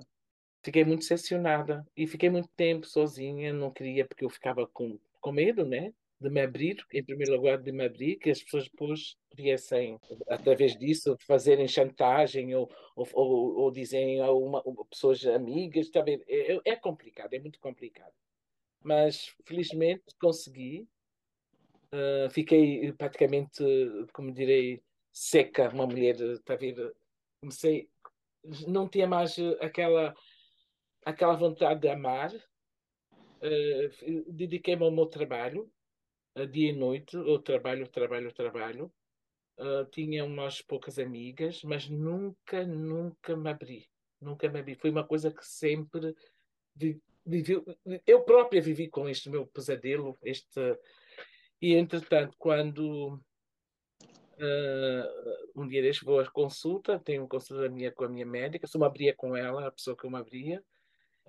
Fiquei 0.64 0.82
muito 0.82 1.00
decepcionada 1.00 1.86
e 1.94 2.06
fiquei 2.06 2.30
muito 2.30 2.48
tempo 2.56 2.86
sozinha, 2.86 3.52
não 3.52 3.70
queria 3.70 4.06
porque 4.06 4.24
eu 4.24 4.30
ficava 4.30 4.66
com, 4.66 4.98
com 5.20 5.30
medo, 5.30 5.66
né? 5.66 5.92
De 6.18 6.30
me 6.30 6.40
abrir, 6.40 6.82
em 6.90 7.04
primeiro 7.04 7.36
lugar, 7.36 7.58
de 7.58 7.70
me 7.70 7.84
abrir, 7.84 8.16
que 8.16 8.30
as 8.30 8.42
pessoas 8.42 8.64
depois 8.64 9.14
pudessem, 9.28 10.00
através 10.26 10.74
disso, 10.74 11.18
fazerem 11.26 11.68
chantagem 11.68 12.54
ou, 12.54 12.70
ou, 12.96 13.06
ou, 13.12 13.56
ou 13.58 13.70
dizem 13.70 14.20
a 14.20 14.32
uma, 14.32 14.62
pessoas 14.88 15.26
amigas. 15.26 15.90
Tá 15.90 16.00
bem? 16.00 16.22
É, 16.26 16.54
é, 16.54 16.60
é 16.64 16.76
complicado, 16.76 17.34
é 17.34 17.38
muito 17.38 17.60
complicado. 17.60 18.14
Mas, 18.82 19.34
felizmente, 19.44 20.04
consegui. 20.18 20.88
Uh, 21.92 22.30
fiquei 22.30 22.90
praticamente, 22.92 23.62
como 24.14 24.32
direi, 24.32 24.82
seca, 25.12 25.68
uma 25.68 25.86
mulher, 25.86 26.18
está 26.18 26.54
a 26.54 26.56
ver? 26.56 26.94
Comecei, 27.38 27.88
não 28.66 28.88
tinha 28.88 29.06
mais 29.06 29.36
aquela 29.60 30.14
aquela 31.04 31.34
vontade 31.34 31.80
de 31.80 31.88
amar, 31.88 32.32
uh, 32.34 34.32
dediquei-me 34.32 34.82
ao 34.84 34.90
meu 34.90 35.06
trabalho, 35.06 35.70
dia 36.50 36.70
e 36.70 36.72
noite, 36.72 37.16
eu 37.16 37.38
trabalho, 37.38 37.86
trabalho, 37.88 38.32
trabalho. 38.32 38.92
Uh, 39.56 39.84
tinha 39.92 40.24
umas 40.24 40.60
poucas 40.60 40.98
amigas, 40.98 41.62
mas 41.62 41.88
nunca, 41.88 42.66
nunca 42.66 43.36
me 43.36 43.50
abri. 43.50 43.88
Nunca 44.20 44.48
me 44.48 44.58
abri. 44.58 44.74
Foi 44.74 44.90
uma 44.90 45.04
coisa 45.04 45.30
que 45.30 45.46
sempre 45.46 46.16
vivi. 47.24 47.62
Eu 48.04 48.24
própria 48.24 48.60
vivi 48.60 48.88
com 48.88 49.08
este 49.08 49.30
meu 49.30 49.46
pesadelo. 49.46 50.18
Este... 50.22 50.60
E, 51.62 51.74
entretanto, 51.74 52.34
quando 52.36 53.20
Uh, 54.36 55.60
um 55.60 55.68
dia 55.68 55.80
deste 55.80 56.04
vou 56.04 56.18
à 56.18 56.28
consulta, 56.28 56.98
tenho 56.98 57.28
consulta 57.28 57.68
minha 57.68 57.92
com 57.92 58.04
a 58.04 58.08
minha 58.08 58.26
médica, 58.26 58.66
só 58.66 58.78
me 58.78 58.84
abria 58.84 59.14
com 59.14 59.36
ela, 59.36 59.68
a 59.68 59.70
pessoa 59.70 59.96
que 59.96 60.04
eu 60.04 60.10
me 60.10 60.16
abria, 60.16 60.60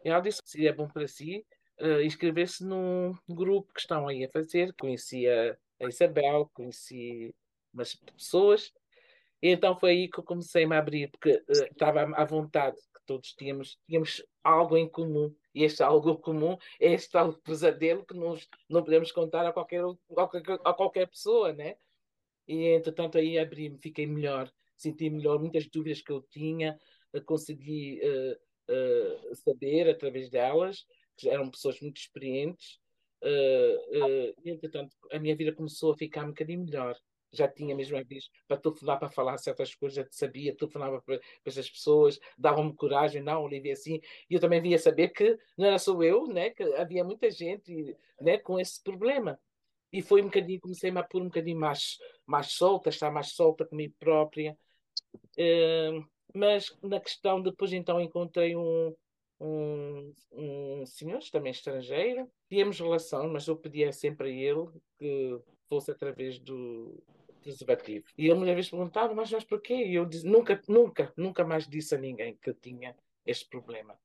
ela 0.09 0.19
disse 0.19 0.41
que 0.41 0.49
seria 0.49 0.73
bom 0.73 0.87
para 0.87 1.07
si 1.07 1.45
uh, 1.81 2.01
inscrever-se 2.01 2.63
num 2.63 3.15
grupo 3.27 3.73
que 3.73 3.79
estão 3.79 4.07
aí 4.07 4.23
a 4.23 4.29
fazer. 4.29 4.73
Conheci 4.73 5.27
a, 5.27 5.57
Isabel, 5.81 6.49
conheci 6.53 7.33
umas 7.73 7.95
pessoas, 7.95 8.71
e 9.41 9.49
então 9.49 9.77
foi 9.77 9.91
aí 9.91 10.07
que 10.07 10.19
eu 10.19 10.23
comecei 10.23 10.65
-me 10.65 10.75
a 10.75 10.79
abrir, 10.79 11.09
porque 11.09 11.31
uh, 11.31 11.65
estava 11.71 12.03
à 12.15 12.23
vontade, 12.23 12.77
que 12.77 13.05
todos 13.05 13.33
tínhamos, 13.33 13.77
tínhamos 13.87 14.23
algo 14.43 14.77
em 14.77 14.87
comum. 14.87 15.33
E 15.53 15.63
este 15.63 15.83
algo 15.83 16.17
comum 16.17 16.57
é 16.79 16.93
este 16.93 17.11
tal 17.11 17.33
pesadelo 17.33 18.05
que 18.05 18.13
nós 18.13 18.47
não 18.69 18.83
podemos 18.83 19.11
contar 19.11 19.45
a 19.45 19.53
qualquer, 19.53 19.83
a 20.63 20.73
qualquer, 20.73 21.07
pessoa, 21.07 21.51
né? 21.53 21.75
E 22.47 22.75
entretanto 22.75 23.17
aí 23.17 23.39
abri-me, 23.39 23.77
fiquei 23.79 24.05
melhor, 24.05 24.51
senti 24.77 25.09
melhor 25.09 25.39
muitas 25.39 25.67
dúvidas 25.67 26.01
que 26.01 26.11
eu 26.11 26.21
tinha, 26.21 26.77
consegui 27.25 27.99
uh, 28.03 28.37
uh, 28.69 29.35
saber 29.35 29.89
através 29.89 30.29
delas, 30.29 30.85
que 31.17 31.29
eram 31.29 31.49
pessoas 31.49 31.79
muito 31.79 31.97
experientes, 31.97 32.79
uh, 33.23 33.97
uh, 33.97 34.33
e 34.43 34.51
entretanto 34.51 34.95
a 35.11 35.19
minha 35.19 35.35
vida 35.35 35.53
começou 35.53 35.93
a 35.93 35.97
ficar 35.97 36.23
um 36.23 36.29
bocadinho 36.29 36.63
melhor. 36.63 36.97
Já 37.31 37.47
tinha 37.49 37.75
mesmo 37.75 38.01
vez 38.05 38.29
para 38.47 38.55
telefonar 38.55 38.97
para 38.97 39.09
falar 39.09 39.37
certas 39.37 39.75
coisas, 39.75 39.95
já 39.95 40.07
sabia, 40.09 40.55
telefonava 40.55 41.01
para, 41.01 41.19
para 41.19 41.27
essas 41.45 41.69
pessoas, 41.69 42.19
davam-me 42.37 42.73
coragem, 42.75 43.21
não, 43.21 43.43
Olivia, 43.43 43.73
assim. 43.73 43.99
E 44.29 44.35
eu 44.35 44.39
também 44.39 44.61
via 44.61 44.79
saber 44.79 45.09
que 45.09 45.37
não 45.57 45.65
era 45.65 45.77
só 45.77 46.01
eu, 46.01 46.27
né, 46.27 46.51
que 46.51 46.63
havia 46.75 47.03
muita 47.03 47.29
gente 47.29 47.97
né, 48.21 48.37
com 48.37 48.59
esse 48.59 48.81
problema. 48.81 49.37
E 49.91 50.01
foi 50.01 50.21
um 50.21 50.25
bocadinho, 50.25 50.59
comecei 50.59 50.89
a 50.91 51.03
pôr 51.03 51.21
um 51.21 51.25
bocadinho 51.25 51.59
mais, 51.59 51.97
mais 52.25 52.51
solta, 52.53 52.89
estar 52.89 53.11
mais 53.11 53.33
solta 53.33 53.65
comigo 53.65 53.93
própria. 53.99 54.57
Uh, 55.37 56.05
mas 56.33 56.75
na 56.81 56.99
questão, 56.99 57.41
depois 57.41 57.71
então 57.73 57.99
encontrei 58.01 58.55
um, 58.55 58.93
um, 59.39 60.13
um 60.31 60.85
senhor 60.85 61.21
também 61.31 61.51
estrangeiro, 61.51 62.29
tínhamos 62.49 62.79
relação, 62.79 63.31
mas 63.31 63.47
eu 63.47 63.55
pedia 63.55 63.91
sempre 63.91 64.29
a 64.29 64.33
ele 64.33 64.67
que 64.97 65.39
fosse 65.67 65.91
através 65.91 66.39
do 66.39 67.01
preservativo. 67.41 68.05
E 68.17 68.25
ele 68.25 68.35
muitas 68.35 68.55
vezes 68.55 68.71
perguntava, 68.71 69.13
mas, 69.13 69.31
mas 69.31 69.43
porquê? 69.43 69.75
E 69.75 69.95
eu 69.95 70.05
disse, 70.05 70.25
nunca, 70.25 70.59
nunca, 70.67 71.13
nunca 71.15 71.43
mais 71.45 71.67
disse 71.67 71.93
a 71.93 71.97
ninguém 71.97 72.35
que 72.41 72.49
eu 72.49 72.55
tinha 72.55 72.95
este 73.25 73.47
problema. 73.47 73.97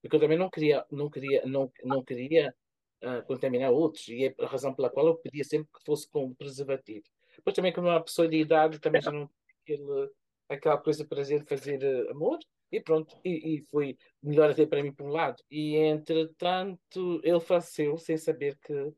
Porque 0.00 0.16
eu 0.16 0.20
também 0.20 0.38
não 0.38 0.50
queria, 0.50 0.84
não 0.90 1.10
queria, 1.10 1.44
não, 1.46 1.72
não 1.82 2.04
queria 2.04 2.54
uh, 3.02 3.26
contaminar 3.26 3.72
outros. 3.72 4.06
E 4.08 4.26
é 4.26 4.34
a 4.38 4.46
razão 4.46 4.74
pela 4.74 4.90
qual 4.90 5.06
eu 5.06 5.16
pedia 5.16 5.42
sempre 5.42 5.68
que 5.72 5.84
fosse 5.84 6.08
com 6.08 6.34
preservativo. 6.34 7.04
Depois 7.36 7.56
também, 7.56 7.72
como 7.72 7.88
uma 7.88 8.02
pessoa 8.02 8.28
de 8.28 8.36
idade, 8.36 8.78
também 8.78 9.00
já 9.02 9.10
não 9.10 9.28
aquele 9.62 10.10
aquela 10.48 10.78
coisa 10.78 11.04
prazer 11.04 11.44
fazer 11.46 11.82
uh, 11.82 12.10
amor 12.10 12.38
e 12.74 12.80
pronto, 12.80 13.16
e, 13.24 13.54
e, 13.54 13.60
foi 13.70 13.96
melhor 14.22 14.50
até 14.50 14.66
para 14.66 14.82
mim 14.82 14.92
por 14.92 15.06
um 15.06 15.10
lado. 15.10 15.42
E 15.50 15.76
entretanto 15.76 17.20
ele 17.22 17.40
faleceu 17.40 17.96
sem 17.98 18.16
saber 18.16 18.58
que, 18.58 18.92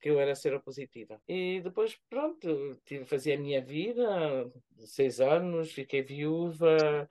que 0.00 0.10
eu 0.10 0.18
era 0.18 0.34
seropositiva. 0.34 1.20
E 1.28 1.60
depois, 1.62 1.96
pronto, 2.10 2.76
tive, 2.84 3.04
fazia 3.04 3.36
a 3.36 3.38
minha 3.38 3.64
vida, 3.64 4.50
seis 4.78 5.20
anos, 5.20 5.72
fiquei 5.72 6.02
viúva. 6.02 7.08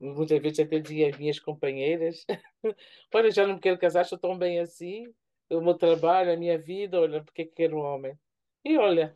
Muitas 0.00 0.40
vezes 0.42 0.60
até 0.60 0.80
dizia 0.80 1.10
às 1.10 1.18
minhas 1.18 1.38
companheiras: 1.38 2.24
Olha, 3.14 3.30
já 3.30 3.46
não 3.46 3.54
me 3.54 3.60
quero 3.60 3.78
casar, 3.78 4.02
estou 4.02 4.18
tão 4.18 4.36
bem 4.36 4.58
assim. 4.60 5.06
O 5.50 5.60
meu 5.60 5.74
trabalho, 5.74 6.32
a 6.32 6.36
minha 6.36 6.58
vida, 6.58 7.00
olha, 7.00 7.22
porque 7.22 7.42
é 7.42 7.44
que 7.44 7.52
quero 7.52 7.76
um 7.76 7.82
homem? 7.82 8.18
E 8.64 8.76
olha, 8.78 9.14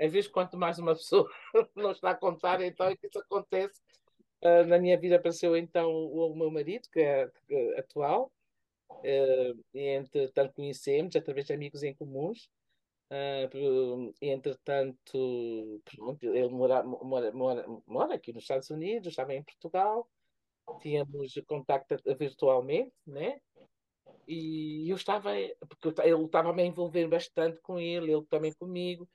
às 0.00 0.10
vezes, 0.10 0.30
quanto 0.30 0.56
mais 0.56 0.78
uma 0.78 0.94
pessoa 0.94 1.30
não 1.76 1.92
está 1.92 2.10
a 2.10 2.14
contar, 2.14 2.60
então 2.62 2.86
é 2.86 2.96
que 2.96 3.06
isso 3.06 3.18
acontece. 3.18 3.80
Uh, 4.42 4.64
na 4.66 4.78
minha 4.78 4.98
vida 4.98 5.16
apareceu 5.16 5.54
então 5.54 5.90
o, 5.90 6.32
o 6.32 6.36
meu 6.36 6.50
marido, 6.50 6.88
que 6.90 7.00
é, 7.00 7.28
que 7.46 7.54
é 7.54 7.78
atual, 7.78 8.32
uh, 8.90 9.64
e 9.74 9.80
entretanto 9.88 10.54
conhecemos 10.54 11.14
através 11.14 11.46
de 11.46 11.52
amigos 11.52 11.82
em 11.82 11.94
comuns. 11.94 12.48
Uh, 13.12 14.14
entretanto, 14.22 15.82
pronto, 15.84 16.24
ele 16.24 16.48
mora, 16.48 16.82
mora, 16.82 17.32
mora, 17.32 17.66
mora 17.86 18.14
aqui 18.14 18.32
nos 18.32 18.44
Estados 18.44 18.70
Unidos, 18.70 19.08
estava 19.08 19.34
em 19.34 19.42
Portugal, 19.42 20.08
tínhamos 20.80 21.34
contacto 21.46 21.96
virtualmente, 22.16 22.92
né? 23.06 23.38
E 24.26 24.88
eu 24.88 24.96
estava, 24.96 25.30
porque 25.68 25.88
eu 26.08 26.24
estava 26.24 26.50
a 26.50 26.52
me 26.52 26.64
envolver 26.64 27.06
bastante 27.08 27.60
com 27.60 27.78
ele, 27.78 28.12
ele 28.12 28.24
também 28.26 28.52
comigo. 28.54 29.08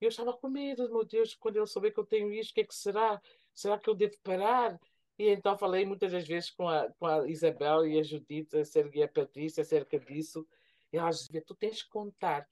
E 0.00 0.04
eu 0.04 0.08
estava 0.08 0.32
com 0.32 0.48
medo, 0.48 0.88
meu 0.88 1.04
Deus, 1.04 1.34
quando 1.34 1.56
ele 1.56 1.66
souber 1.66 1.92
que 1.92 1.98
eu 1.98 2.06
tenho 2.06 2.32
isto, 2.32 2.52
o 2.52 2.54
que 2.54 2.60
é 2.60 2.64
que 2.64 2.74
será? 2.74 3.20
Será 3.54 3.78
que 3.78 3.90
eu 3.90 3.94
devo 3.94 4.16
parar? 4.22 4.78
E 5.18 5.28
então 5.30 5.58
falei 5.58 5.84
muitas 5.84 6.12
das 6.12 6.26
vezes 6.26 6.50
com 6.50 6.68
a, 6.68 6.88
com 6.92 7.06
a 7.06 7.28
Isabel 7.28 7.84
e 7.86 7.98
a 7.98 8.02
Judite, 8.02 8.56
a 8.56 8.64
Serguia 8.64 9.02
e 9.02 9.04
a 9.04 9.08
Patrícia 9.08 9.62
acerca 9.62 9.98
disso. 9.98 10.46
E 10.92 10.96
elas 10.96 11.26
diziam, 11.26 11.42
tu 11.44 11.54
tens 11.54 11.82
que 11.82 11.90
contar. 11.90 12.48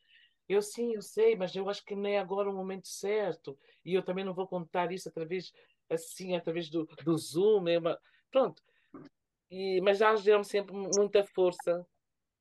Eu 0.48 0.60
sim, 0.60 0.94
eu 0.94 1.02
sei, 1.02 1.36
mas 1.36 1.54
eu 1.54 1.68
acho 1.68 1.84
que 1.84 1.94
nem 1.94 2.16
é 2.16 2.18
agora 2.18 2.50
o 2.50 2.54
momento 2.54 2.88
certo. 2.88 3.56
E 3.84 3.94
eu 3.94 4.02
também 4.02 4.24
não 4.24 4.34
vou 4.34 4.46
contar 4.46 4.90
isso 4.92 5.08
através, 5.08 5.52
assim, 5.88 6.34
através 6.34 6.68
do, 6.68 6.84
do 7.04 7.16
Zoom. 7.16 7.64
Pronto. 8.30 8.62
E, 9.50 9.80
mas 9.80 10.00
elas 10.00 10.24
deram 10.24 10.42
sempre 10.42 10.74
muita 10.74 11.24
força 11.24 11.86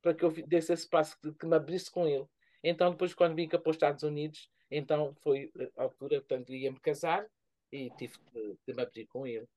para 0.01 0.13
que 0.13 0.23
eu 0.23 0.31
desse 0.31 0.73
esse 0.73 0.87
passo, 0.87 1.17
que 1.19 1.45
me 1.45 1.55
abrisse 1.55 1.89
com 1.89 2.07
ele. 2.07 2.27
Então, 2.67 2.89
depois, 2.89 3.13
quando 3.13 3.35
vim 3.35 3.47
cá 3.47 3.59
para 3.59 3.69
os 3.69 3.75
Estados 3.75 4.01
Unidos, 4.01 4.49
então 4.71 5.13
foi 5.21 5.51
a 5.77 5.83
altura, 5.83 6.19
portanto, 6.19 6.51
ia-me 6.51 6.79
casar 6.79 7.23
e 7.71 7.91
tive 7.91 8.17
de, 8.33 8.57
de 8.67 8.73
me 8.73 8.81
abrir 8.81 9.05
com 9.05 9.27
ele. 9.27 9.47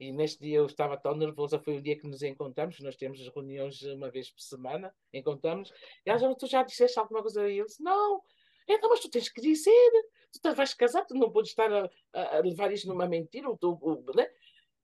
E 0.00 0.10
neste 0.10 0.40
dia 0.42 0.56
eu 0.56 0.64
estava 0.64 0.96
tão 0.96 1.14
nervosa, 1.14 1.58
foi 1.58 1.76
o 1.76 1.82
dia 1.82 1.98
que 1.98 2.08
nos 2.08 2.22
encontramos, 2.22 2.80
nós 2.80 2.96
temos 2.96 3.20
reuniões 3.28 3.82
uma 3.82 4.10
vez 4.10 4.30
por 4.30 4.40
semana, 4.40 4.94
encontramos, 5.12 5.70
e 6.04 6.08
ela 6.08 6.34
tu 6.34 6.46
já 6.46 6.62
disseste 6.62 6.98
alguma 6.98 7.20
coisa? 7.20 7.46
E 7.46 7.58
eu 7.58 7.66
disse, 7.66 7.82
não, 7.82 8.22
então, 8.66 8.88
mas 8.88 9.00
tu 9.00 9.10
tens 9.10 9.28
que 9.28 9.42
dizer, 9.42 9.92
tu 10.42 10.54
vais 10.54 10.72
casar, 10.72 11.04
tu 11.04 11.14
não 11.14 11.30
podes 11.30 11.50
estar 11.50 11.70
a, 11.70 11.90
a 12.14 12.40
levar 12.40 12.72
isto 12.72 12.88
numa 12.88 13.06
mentira, 13.06 13.50
ou, 13.50 13.58
ou, 13.62 14.02
né? 14.14 14.30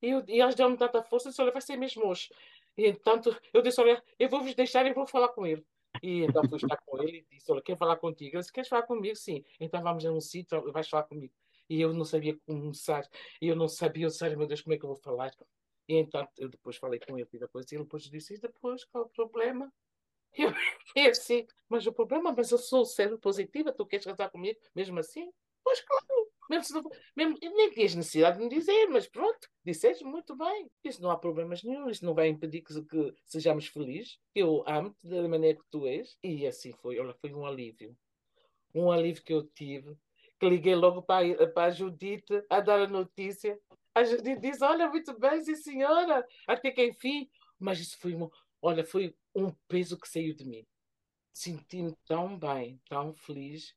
E, 0.03 0.11
eu, 0.11 0.23
e 0.29 0.43
elas 0.43 0.55
deram-me 0.55 0.77
tanta 0.77 1.03
força, 1.03 1.31
disse, 1.31 1.41
olha, 1.41 1.53
vai 1.53 1.63
ser 1.63 1.77
mesmo 1.77 2.07
hoje. 2.07 2.29
E 2.77 2.87
então 2.87 3.19
eu 3.55 3.63
disse, 3.63 3.81
olha, 3.81 4.03
eu 4.19 4.29
vou 4.29 4.43
vos 4.43 4.55
deixar 4.55 4.85
e 4.85 4.93
vou 4.93 5.07
falar 5.07 5.29
com 5.29 5.47
ele. 5.47 5.65
E 6.03 6.23
então 6.25 6.43
fui 6.49 6.57
estar 6.59 6.77
com 6.79 7.01
ele 7.03 7.19
e 7.31 7.35
disse, 7.37 7.51
olha, 7.53 7.63
quero 7.63 7.79
falar 7.79 7.97
contigo. 7.97 8.35
Ele 8.37 8.41
disse, 8.41 8.53
queres 8.53 8.69
falar 8.69 8.83
comigo? 8.83 9.17
Sim. 9.17 9.45
Então 9.61 9.83
vamos 9.83 10.05
a 10.05 10.11
um 10.13 10.21
sítio, 10.21 10.73
vais 10.73 10.89
falar 10.89 11.05
comigo 11.05 11.33
e 11.69 11.81
eu 11.81 11.93
não 11.95 12.05
sabia 12.05 12.37
começar, 12.47 13.09
e 13.41 13.49
eu 13.49 13.57
não 13.57 13.67
sabia, 13.69 14.11
sei, 14.11 14.37
meu 14.37 14.47
Deus, 14.47 14.61
como 14.61 14.75
é 14.75 14.79
que 14.79 14.85
eu 14.85 14.89
vou 14.89 14.97
falar? 14.97 15.33
E 15.89 15.95
então 15.97 16.29
eu 16.37 16.49
depois 16.49 16.77
falei 16.77 17.01
com 17.01 17.19
ele 17.19 17.29
e 17.33 17.39
depois, 17.39 17.71
ele 17.73 17.83
depois 17.83 18.03
disse, 18.05 18.35
e 18.35 18.39
depois, 18.39 18.85
qual 18.85 19.05
é 19.05 19.07
o 19.07 19.11
problema? 19.11 19.73
E 20.37 20.43
eu, 20.43 20.51
eu 20.97 21.11
assim, 21.11 21.47
mas 21.69 21.87
o 21.87 21.93
problema, 21.93 22.33
mas 22.37 22.51
eu 22.53 22.59
sou 22.59 22.85
ser 22.85 23.17
positiva, 23.19 23.73
tu 23.73 23.87
queres 23.87 24.05
casar 24.07 24.31
comigo 24.31 24.59
mesmo 24.75 24.99
assim? 24.99 25.33
Pois 25.65 25.81
claro, 25.81 26.22
mesmo, 26.51 26.83
não, 26.83 26.91
mesmo 27.17 27.39
nem 27.41 27.71
tinhas 27.71 27.95
necessidade 27.95 28.39
de 28.39 28.45
me 28.45 28.51
dizer, 28.51 28.87
mas 28.89 29.09
pronto, 29.09 29.49
disseste 29.65 30.05
muito 30.05 30.37
bem. 30.37 30.71
Isso 30.85 31.03
não 31.03 31.11
há 31.11 31.19
problemas 31.19 31.63
nenhum, 31.63 31.89
isso 31.89 32.05
não 32.05 32.15
vai 32.15 32.29
impedir 32.29 32.63
que, 32.63 32.83
que 32.85 33.15
sejamos 33.25 33.67
felizes. 33.67 34.19
Eu 34.35 34.65
amo-te 34.67 35.09
da 35.09 35.29
maneira 35.29 35.59
que 35.59 35.65
tu 35.71 35.87
és. 35.87 36.17
E 36.23 36.47
assim 36.47 36.73
foi, 36.73 36.99
olha, 36.99 37.15
foi 37.15 37.33
um 37.33 37.47
alívio. 37.47 37.97
Um 38.75 38.91
alívio 38.91 39.23
que 39.23 39.33
eu 39.33 39.45
tive 39.49 39.97
que 40.43 40.49
liguei 40.49 40.75
logo 40.75 41.03
para, 41.03 41.47
para 41.53 41.69
a 41.69 41.71
Judite 41.71 42.43
a 42.51 42.59
dar 42.59 42.81
a 42.81 42.89
notícia. 42.89 43.57
A 43.95 44.03
Judite 44.03 44.41
disse: 44.41 44.65
Olha, 44.65 44.89
muito 44.89 45.17
bem, 45.17 45.41
sim, 45.41 45.55
senhora, 45.55 46.27
até 46.49 46.73
que 46.73 46.85
enfim. 46.85 47.31
Mas 47.61 47.79
isso 47.79 47.97
foi, 48.01 48.17
um, 48.17 48.29
olha, 48.61 48.85
foi 48.85 49.15
um 49.37 49.53
peso 49.69 49.97
que 49.97 50.09
saiu 50.09 50.35
de 50.35 50.45
mim. 50.45 50.67
Senti-me 51.33 51.95
tão 52.05 52.37
bem, 52.37 52.81
tão 52.89 53.15
feliz. 53.15 53.73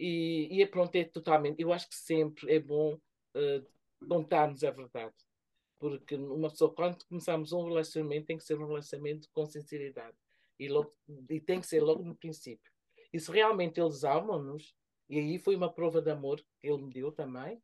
E, 0.00 0.48
e 0.50 0.62
é 0.62 0.66
pronto, 0.66 0.96
é 0.96 1.04
totalmente. 1.04 1.60
Eu 1.60 1.74
acho 1.74 1.86
que 1.86 1.94
sempre 1.94 2.50
é 2.50 2.58
bom 2.58 2.94
uh, 2.94 4.08
contarmos 4.08 4.64
a 4.64 4.70
verdade. 4.70 5.14
Porque 5.78 6.14
uma 6.14 6.48
pessoa, 6.48 6.74
quando 6.74 7.04
começamos 7.04 7.52
um 7.52 7.64
relacionamento, 7.64 8.26
tem 8.26 8.38
que 8.38 8.44
ser 8.44 8.58
um 8.58 8.66
relacionamento 8.66 9.28
com 9.34 9.44
sinceridade. 9.44 10.16
E, 10.58 10.68
logo, 10.68 10.94
e 11.28 11.38
tem 11.38 11.60
que 11.60 11.66
ser 11.66 11.82
logo 11.82 12.02
no 12.02 12.16
princípio. 12.16 12.72
E 13.12 13.20
se 13.20 13.30
realmente 13.30 13.78
eles 13.78 14.02
amam-nos, 14.02 14.74
e 15.06 15.18
aí 15.18 15.38
foi 15.38 15.54
uma 15.54 15.70
prova 15.70 16.00
de 16.00 16.10
amor 16.10 16.42
que 16.58 16.68
ele 16.68 16.82
me 16.82 16.90
deu 16.90 17.12
também. 17.12 17.60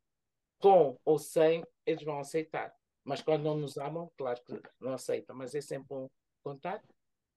Com 0.59 0.95
ou 1.03 1.17
sem, 1.17 1.63
eles 1.87 2.03
vão 2.03 2.19
aceitar. 2.19 2.71
Mas 3.03 3.21
quando 3.21 3.43
não 3.43 3.57
nos 3.57 3.77
amam, 3.77 4.11
claro 4.15 4.39
que 4.43 4.61
não 4.79 4.93
aceitam. 4.93 5.35
Mas 5.35 5.55
é 5.55 5.61
sempre 5.61 5.95
um 5.95 6.07
contato. 6.43 6.87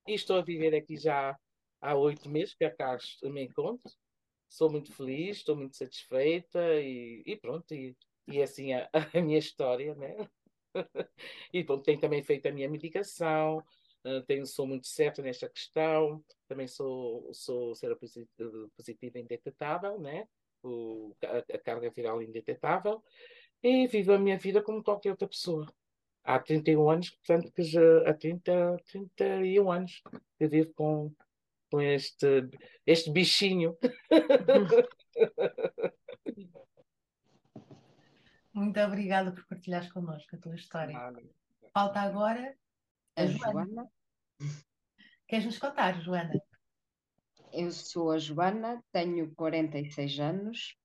E 0.07 0.13
estou 0.13 0.37
a 0.37 0.43
viver 0.43 0.75
aqui 0.75 0.99
já 0.99 1.39
há 1.81 1.95
oito 1.95 2.29
meses 2.29 2.55
que 2.55 2.65
a 2.65 2.75
Carlos 2.75 3.19
me 3.23 3.45
encontro. 3.45 3.91
Sou 4.51 4.71
muito 4.71 4.93
feliz, 4.93 5.39
estou 5.39 5.57
muito 5.57 5.77
satisfeita 5.77 6.61
e, 6.79 7.23
e 7.25 7.37
pronto. 7.37 7.73
E, 7.75 7.97
e 8.29 8.43
assim 8.43 8.75
a, 8.75 8.91
a 9.15 9.23
minha 9.23 9.39
história, 9.39 9.95
né? 9.95 10.29
e 11.55 11.65
pronto, 11.65 11.85
tenho 11.85 11.99
também 11.99 12.23
feito 12.23 12.47
a 12.47 12.53
minha 12.53 12.69
medicação, 12.69 13.65
Uh, 14.05 14.23
tenho, 14.23 14.47
sou 14.47 14.67
muito 14.67 14.87
certa 14.87 15.21
nesta 15.21 15.47
questão, 15.47 16.25
também 16.49 16.67
sou, 16.67 17.29
sou 17.35 17.75
seropositiva 17.75 19.19
indetetável, 19.19 20.01
né? 20.01 20.27
O, 20.63 21.15
a, 21.23 21.39
a, 21.55 21.59
carga 21.59 21.91
viral 21.91 22.23
indetetável, 22.23 23.03
e 23.63 23.87
vivo 23.87 24.13
a 24.15 24.19
minha 24.19 24.39
vida 24.39 24.63
como 24.63 24.83
qualquer 24.83 25.11
outra 25.11 25.29
pessoa. 25.29 25.67
Há 26.25 26.39
31 26.39 26.89
anos, 26.91 27.11
portanto, 27.11 27.53
que 27.53 27.63
já, 27.63 27.81
há 28.07 28.15
30, 28.15 28.77
31 28.87 29.71
anos 29.71 30.03
eu 30.39 30.49
vivo 30.49 30.73
com, 30.75 31.13
com 31.71 31.81
este, 31.81 32.49
este 32.87 33.11
bichinho. 33.13 33.79
Muito 38.53 38.81
obrigada 38.81 39.33
por 39.33 39.47
partilhares 39.47 39.93
connosco 39.93 40.37
a 40.37 40.39
tua 40.39 40.57
história. 40.57 40.99
Falta 41.73 42.01
agora 42.01 42.57
a 43.17 43.27
Joana. 43.27 43.65
Joana. 43.65 43.91
Queres 45.29 45.47
nos 45.47 45.59
contar, 45.59 46.01
Joana? 46.03 46.43
Eu 47.53 47.71
sou 47.71 48.11
a 48.11 48.19
Joana, 48.19 48.83
tenho 48.93 49.33
46 49.35 50.19
anos, 50.19 50.77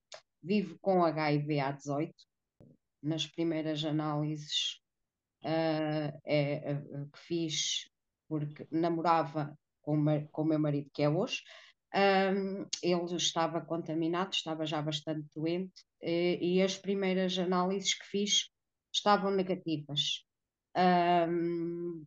vivo 0.42 0.78
com 0.80 1.04
HIV 1.04 1.60
há 1.60 1.72
18. 1.72 2.14
Nas 3.02 3.26
primeiras 3.26 3.84
análises 3.84 4.80
uh, 5.44 6.20
é, 6.24 6.72
uh, 6.72 7.08
que 7.10 7.18
fiz 7.18 7.90
porque 8.28 8.66
namorava 8.70 9.56
com, 9.86 10.42
o 10.42 10.44
meu 10.44 10.58
marido, 10.58 10.90
que 10.92 11.02
é 11.02 11.08
hoje. 11.08 11.42
Um, 11.94 12.66
ele 12.82 13.16
estava 13.16 13.60
contaminado, 13.60 14.34
estava 14.34 14.66
já 14.66 14.82
bastante 14.82 15.26
doente, 15.34 15.72
e, 16.02 16.56
e 16.56 16.62
as 16.62 16.76
primeiras 16.76 17.38
análises 17.38 17.94
que 17.94 18.04
fiz 18.06 18.50
estavam 18.92 19.30
negativas. 19.30 20.24
Um, 20.76 22.04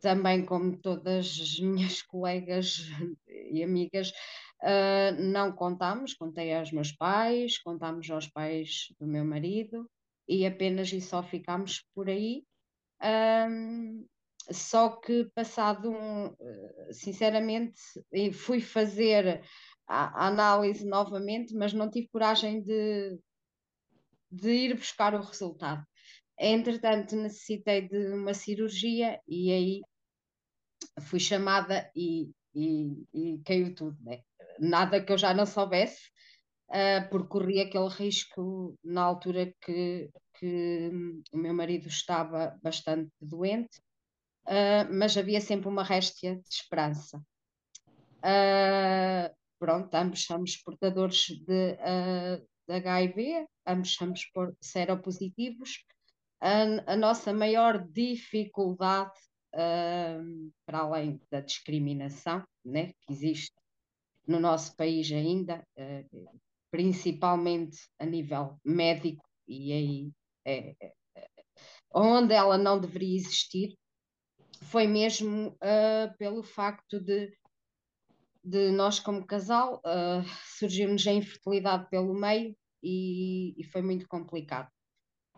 também 0.00 0.44
como 0.44 0.76
todas 0.76 1.26
as 1.40 1.58
minhas 1.60 2.02
colegas 2.02 2.80
e 3.50 3.62
amigas, 3.62 4.10
uh, 4.62 5.16
não 5.18 5.52
contámos, 5.52 6.12
contei 6.12 6.52
aos 6.52 6.72
meus 6.72 6.92
pais, 6.92 7.58
contámos 7.58 8.10
aos 8.10 8.28
pais 8.28 8.92
do 9.00 9.06
meu 9.06 9.24
marido 9.24 9.88
e 10.28 10.44
apenas 10.44 10.92
e 10.92 11.00
só 11.00 11.22
ficámos 11.22 11.84
por 11.94 12.08
aí. 12.08 12.44
Um, 13.48 14.06
só 14.50 14.96
que 15.00 15.30
passado 15.34 15.90
um, 15.90 16.34
sinceramente, 16.92 17.80
fui 18.32 18.60
fazer 18.60 19.42
a, 19.86 20.24
a 20.24 20.26
análise 20.28 20.84
novamente, 20.84 21.54
mas 21.54 21.72
não 21.72 21.90
tive 21.90 22.08
coragem 22.08 22.62
de, 22.62 23.18
de 24.30 24.50
ir 24.50 24.74
buscar 24.74 25.14
o 25.14 25.22
resultado. 25.22 25.84
Entretanto, 26.38 27.16
necessitei 27.16 27.88
de 27.88 28.12
uma 28.12 28.34
cirurgia 28.34 29.20
e 29.26 29.50
aí 29.50 29.80
fui 31.02 31.18
chamada 31.18 31.90
e, 31.94 32.30
e, 32.54 33.04
e 33.14 33.42
caiu 33.44 33.74
tudo, 33.74 33.96
né? 34.02 34.20
Nada 34.58 35.02
que 35.02 35.12
eu 35.12 35.18
já 35.18 35.32
não 35.32 35.46
soubesse, 35.46 36.10
uh, 36.70 37.08
porque 37.10 37.28
corri 37.28 37.60
aquele 37.60 37.88
risco 37.88 38.78
na 38.84 39.02
altura 39.02 39.52
que, 39.62 40.10
que 40.34 40.90
o 41.32 41.38
meu 41.38 41.54
marido 41.54 41.88
estava 41.88 42.58
bastante 42.62 43.10
doente, 43.20 43.80
uh, 44.48 44.92
mas 44.92 45.16
havia 45.16 45.40
sempre 45.40 45.68
uma 45.68 45.82
réstia 45.82 46.36
de 46.36 46.48
esperança. 46.48 47.18
Uh, 48.18 49.34
pronto, 49.58 49.94
ambos 49.94 50.24
somos 50.24 50.56
portadores 50.56 51.26
de, 51.46 51.72
uh, 51.72 52.46
de 52.66 52.74
HIV, 52.74 53.46
ambos 53.66 53.94
somos 53.94 54.20
seropositivos. 54.60 55.84
A, 56.40 56.92
a 56.92 56.96
nossa 56.96 57.32
maior 57.32 57.86
dificuldade 57.88 59.18
uh, 59.54 60.52
para 60.64 60.78
além 60.80 61.20
da 61.30 61.40
discriminação 61.40 62.44
né, 62.64 62.92
que 63.00 63.12
existe 63.12 63.54
no 64.26 64.40
nosso 64.40 64.74
país 64.76 65.10
ainda, 65.12 65.66
uh, 65.78 66.40
principalmente 66.70 67.78
a 67.98 68.04
nível 68.04 68.58
médico, 68.64 69.24
e 69.46 69.72
aí 69.72 70.12
é, 70.44 70.74
é, 70.80 70.92
é, 71.16 71.28
onde 71.94 72.34
ela 72.34 72.58
não 72.58 72.78
deveria 72.78 73.16
existir, 73.16 73.76
foi 74.70 74.86
mesmo 74.86 75.48
uh, 75.50 76.16
pelo 76.18 76.42
facto 76.42 77.00
de, 77.00 77.32
de 78.44 78.70
nós, 78.70 78.98
como 78.98 79.26
casal, 79.26 79.80
uh, 79.84 80.24
surgirmos 80.58 81.06
a 81.06 81.12
infertilidade 81.12 81.88
pelo 81.90 82.14
meio 82.14 82.56
e, 82.82 83.54
e 83.58 83.64
foi 83.64 83.82
muito 83.82 84.06
complicado. 84.08 84.70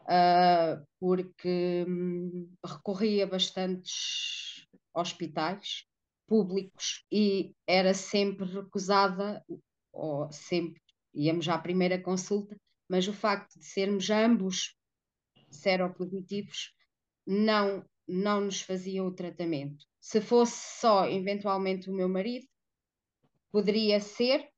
Uh, 0.01 0.83
porque 0.99 1.85
hum, 1.87 2.51
recorria 2.65 3.25
a 3.25 3.29
bastantes 3.29 4.67
hospitais 4.95 5.85
públicos 6.27 7.05
e 7.13 7.53
era 7.67 7.93
sempre 7.93 8.47
recusada, 8.47 9.45
ou 9.93 10.31
sempre 10.33 10.81
íamos 11.15 11.49
à 11.49 11.59
primeira 11.59 12.01
consulta, 12.01 12.57
mas 12.89 13.07
o 13.07 13.13
facto 13.13 13.59
de 13.59 13.67
sermos 13.67 14.09
ambos 14.09 14.75
seropositivos 15.51 16.73
não, 17.27 17.85
não 18.09 18.41
nos 18.41 18.61
fazia 18.63 19.05
o 19.05 19.15
tratamento. 19.15 19.85
Se 20.01 20.21
fosse 20.21 20.81
só 20.81 21.09
eventualmente 21.09 21.91
o 21.91 21.95
meu 21.95 22.09
marido, 22.09 22.47
poderia 23.53 24.01
ser, 24.01 24.49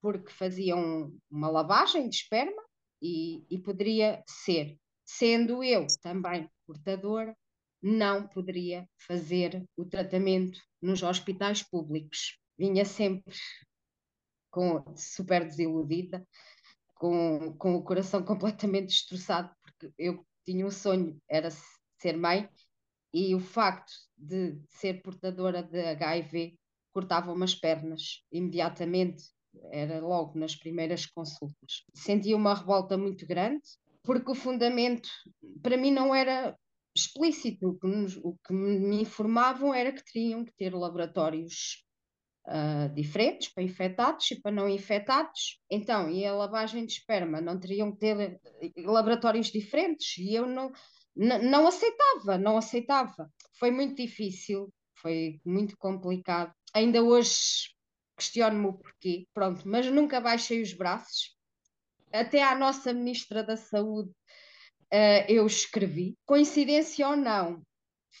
porque 0.00 0.32
faziam 0.32 1.12
uma 1.30 1.50
lavagem 1.50 2.08
de 2.08 2.16
esperma 2.16 2.62
e, 3.00 3.44
e 3.48 3.58
poderia 3.58 4.22
ser 4.26 4.78
sendo 5.08 5.64
eu 5.64 5.86
também 6.02 6.50
portadora, 6.66 7.34
não 7.80 8.28
poderia 8.28 8.86
fazer 9.06 9.64
o 9.74 9.84
tratamento 9.84 10.60
nos 10.82 11.02
hospitais 11.02 11.62
públicos. 11.62 12.38
Vinha 12.58 12.84
sempre 12.84 13.34
com, 14.50 14.84
super 14.96 15.46
desiludida, 15.46 16.26
com, 16.94 17.56
com 17.56 17.76
o 17.76 17.82
coração 17.82 18.22
completamente 18.24 18.88
destroçado, 18.88 19.50
porque 19.62 19.94
eu 19.96 20.26
tinha 20.44 20.66
um 20.66 20.70
sonho, 20.70 21.18
era 21.28 21.48
ser 22.00 22.16
mãe, 22.16 22.48
e 23.12 23.34
o 23.34 23.40
facto 23.40 23.92
de 24.16 24.60
ser 24.68 25.02
portadora 25.02 25.62
de 25.62 25.80
HIV 25.80 26.58
cortava-me 26.92 27.44
as 27.44 27.54
pernas 27.54 28.22
imediatamente, 28.32 29.24
era 29.70 30.00
logo 30.00 30.38
nas 30.38 30.54
primeiras 30.54 31.06
consultas. 31.06 31.84
Sentia 31.94 32.36
uma 32.36 32.54
revolta 32.54 32.96
muito 32.96 33.26
grande, 33.26 33.62
porque 34.02 34.30
o 34.30 34.34
fundamento 34.34 35.08
para 35.62 35.76
mim 35.76 35.90
não 35.90 36.14
era 36.14 36.56
explícito. 36.96 37.68
O 37.68 37.78
que, 37.78 37.86
o 38.22 38.36
que 38.46 38.52
me 38.52 39.02
informavam 39.02 39.72
era 39.72 39.92
que 39.92 40.04
teriam 40.04 40.44
que 40.44 40.52
ter 40.56 40.74
laboratórios 40.74 41.84
uh, 42.46 42.92
diferentes 42.94 43.52
para 43.52 43.62
infectados 43.62 44.30
e 44.30 44.40
para 44.40 44.52
não 44.52 44.68
infectados. 44.68 45.60
Então, 45.70 46.10
e 46.10 46.24
a 46.24 46.34
lavagem 46.34 46.84
de 46.84 46.92
esperma 46.92 47.40
não 47.40 47.58
teriam 47.58 47.92
que 47.92 47.98
ter 47.98 48.40
eh, 48.60 48.72
laboratórios 48.78 49.48
diferentes 49.48 50.16
e 50.18 50.34
eu 50.34 50.46
não, 50.46 50.72
não 51.18 51.66
aceitava, 51.66 52.38
não 52.38 52.56
aceitava. 52.56 53.30
Foi 53.58 53.70
muito 53.70 53.96
difícil, 53.96 54.72
foi 54.94 55.40
muito 55.44 55.76
complicado. 55.76 56.54
Ainda 56.72 57.02
hoje 57.02 57.74
questiono-me 58.16 58.66
o 58.68 58.72
porquê, 58.72 59.26
pronto, 59.34 59.68
mas 59.68 59.86
nunca 59.86 60.20
baixei 60.20 60.62
os 60.62 60.72
braços. 60.72 61.36
Até 62.12 62.42
à 62.42 62.54
nossa 62.54 62.92
Ministra 62.92 63.42
da 63.42 63.56
Saúde 63.56 64.10
uh, 64.92 65.24
eu 65.28 65.46
escrevi. 65.46 66.16
Coincidência 66.24 67.08
ou 67.08 67.16
não, 67.16 67.62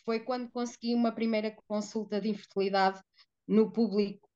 foi 0.04 0.20
quando 0.20 0.50
consegui 0.50 0.94
uma 0.94 1.12
primeira 1.12 1.56
consulta 1.66 2.20
de 2.20 2.28
infertilidade 2.28 3.00
no 3.46 3.72
público, 3.72 4.28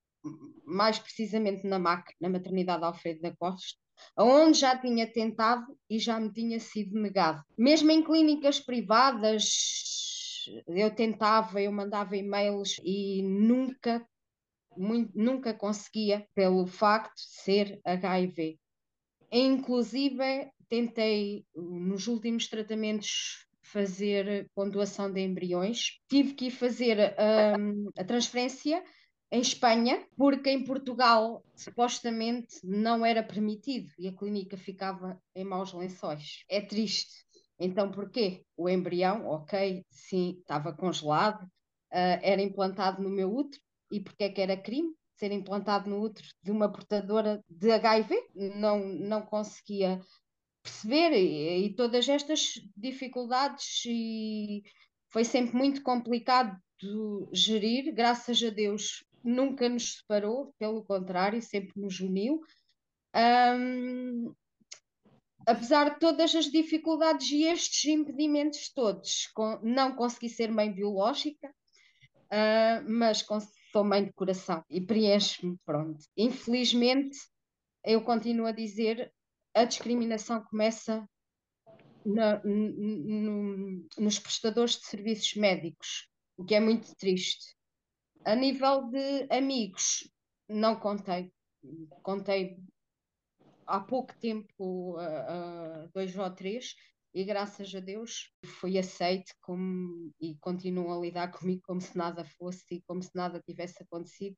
mais 0.65 0.99
precisamente 0.99 1.67
na 1.67 1.79
MAC, 1.79 2.15
na 2.21 2.29
maternidade 2.29 2.85
Alfredo 2.85 3.21
da 3.21 3.35
Costa, 3.37 3.82
onde 4.17 4.59
já 4.59 4.77
tinha 4.77 5.07
tentado 5.07 5.67
e 5.89 5.99
já 5.99 6.19
me 6.19 6.33
tinha 6.33 6.59
sido 6.61 7.01
negado. 7.01 7.43
Mesmo 7.57 7.91
em 7.91 8.03
clínicas 8.03 8.61
privadas, 8.61 10.45
eu 10.67 10.95
tentava, 10.95 11.61
eu 11.61 11.73
mandava 11.73 12.17
e-mails 12.17 12.81
e 12.85 13.23
nunca, 13.23 14.07
muito, 14.77 15.13
nunca 15.15 15.55
conseguia, 15.55 16.27
pelo 16.35 16.67
facto 16.67 17.17
de 17.17 17.43
ser 17.43 17.81
HIV. 17.85 18.59
Inclusive, 19.31 20.51
tentei, 20.69 21.45
nos 21.55 22.07
últimos 22.07 22.49
tratamentos, 22.49 23.47
fazer 23.63 24.51
com 24.55 24.69
doação 24.69 25.11
de 25.11 25.21
embriões. 25.21 25.99
Tive 26.09 26.35
que 26.35 26.51
fazer 26.51 27.15
um, 27.59 27.89
a 27.97 28.05
transferência 28.05 28.83
em 29.33 29.41
Espanha, 29.41 30.07
porque 30.15 30.51
em 30.51 30.63
Portugal 30.63 31.43
supostamente 31.57 32.61
não 32.63 33.05
era 33.05 33.23
permitido 33.23 33.91
e 33.99 34.07
a 34.07 34.13
clínica 34.13 34.59
ficava 34.59 35.19
em 35.35 35.43
maus 35.43 35.73
lençóis. 35.73 36.45
É 36.51 36.61
triste. 36.61 37.25
Então, 37.59 37.91
porquê? 37.91 38.45
O 38.55 38.69
embrião, 38.69 39.27
ok, 39.27 39.87
sim, 39.89 40.37
estava 40.39 40.75
congelado, 40.75 41.43
uh, 41.45 42.21
era 42.21 42.43
implantado 42.43 43.03
no 43.03 43.09
meu 43.09 43.35
útero. 43.35 43.63
E 43.91 44.01
porquê 44.01 44.29
que 44.29 44.41
era 44.41 44.55
crime? 44.55 44.95
Ser 45.15 45.33
implantado 45.33 45.89
no 45.89 46.03
útero 46.03 46.29
de 46.43 46.51
uma 46.51 46.71
portadora 46.71 47.43
de 47.49 47.71
HIV? 47.71 48.15
Não, 48.35 48.85
não 48.85 49.23
conseguia 49.23 49.99
perceber. 50.63 51.13
E, 51.13 51.67
e 51.67 51.75
todas 51.75 52.07
estas 52.07 52.53
dificuldades 52.77 53.83
e 53.87 54.63
foi 55.09 55.25
sempre 55.25 55.57
muito 55.57 55.83
complicado 55.83 56.55
gerir, 57.33 57.95
graças 57.95 58.43
a 58.43 58.51
Deus 58.51 59.05
nunca 59.25 59.69
nos 59.69 59.97
separou, 59.97 60.55
pelo 60.59 60.85
contrário, 60.85 61.41
sempre 61.43 61.73
nos 61.81 62.01
uniu. 62.01 62.41
Um, 63.15 64.35
apesar 65.47 65.91
de 65.91 66.01
todas 66.01 66.35
as 66.35 66.47
dificuldades 66.47 67.31
e 67.31 67.45
estes 67.45 67.85
impedimentos 67.85 68.73
todos, 68.73 69.29
com, 69.35 69.59
não 69.63 69.95
consegui 69.95 70.29
ser 70.29 70.51
mãe 70.51 70.73
biológica, 70.73 71.49
uh, 71.49 72.89
mas 72.89 73.25
sou 73.73 73.85
mãe 73.85 74.05
de 74.05 74.13
coração 74.13 74.65
e 74.69 74.81
preenche-me, 74.81 75.57
pronto. 75.65 76.05
Infelizmente, 76.17 77.19
eu 77.85 78.03
continuo 78.03 78.47
a 78.47 78.53
dizer, 78.53 79.13
a 79.55 79.65
discriminação 79.65 80.43
começa 80.45 81.07
na, 82.05 82.43
no, 82.45 83.87
nos 83.99 84.19
prestadores 84.19 84.77
de 84.79 84.87
serviços 84.87 85.35
médicos, 85.35 86.09
o 86.37 86.45
que 86.45 86.55
é 86.55 86.61
muito 86.61 86.95
triste. 86.97 87.57
A 88.25 88.37
nível 88.37 88.89
de 88.89 89.27
amigos, 89.31 90.09
não 90.49 90.79
contei. 90.79 91.33
Contei 92.03 92.57
há 93.67 93.81
pouco 93.81 94.17
tempo, 94.21 94.97
uh, 94.97 95.87
uh, 95.87 95.91
dois 95.93 96.17
ou 96.17 96.31
três, 96.31 96.77
e 97.13 97.25
graças 97.25 97.75
a 97.75 97.81
Deus 97.81 98.33
fui 98.45 98.79
aceite 98.79 99.35
como, 99.41 100.13
e 100.21 100.37
continuam 100.39 100.97
a 100.97 101.01
lidar 101.01 101.33
comigo 101.37 101.63
como 101.65 101.81
se 101.81 101.99
nada 101.99 102.25
fosse 102.25 102.77
e 102.77 102.83
como 102.83 103.03
se 103.03 103.11
nada 103.13 103.43
tivesse 103.45 103.83
acontecido. 103.83 104.37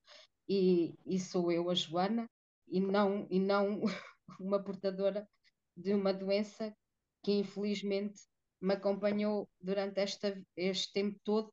E, 0.49 0.94
e 1.05 1.20
sou 1.20 1.53
eu, 1.53 1.68
a 1.68 1.75
Joana, 1.75 2.27
e 2.66 2.81
não, 2.81 3.27
e 3.31 3.38
não 3.38 3.83
uma 4.40 4.64
portadora 4.64 5.29
de 5.77 5.92
uma 5.92 6.14
doença 6.14 6.75
que 7.23 7.33
infelizmente 7.33 8.23
me 8.62 8.75
acompanhou 8.75 9.47
durante 9.61 10.01
esta, 10.01 10.42
este 10.57 10.90
tempo 10.92 11.18
todo 11.23 11.53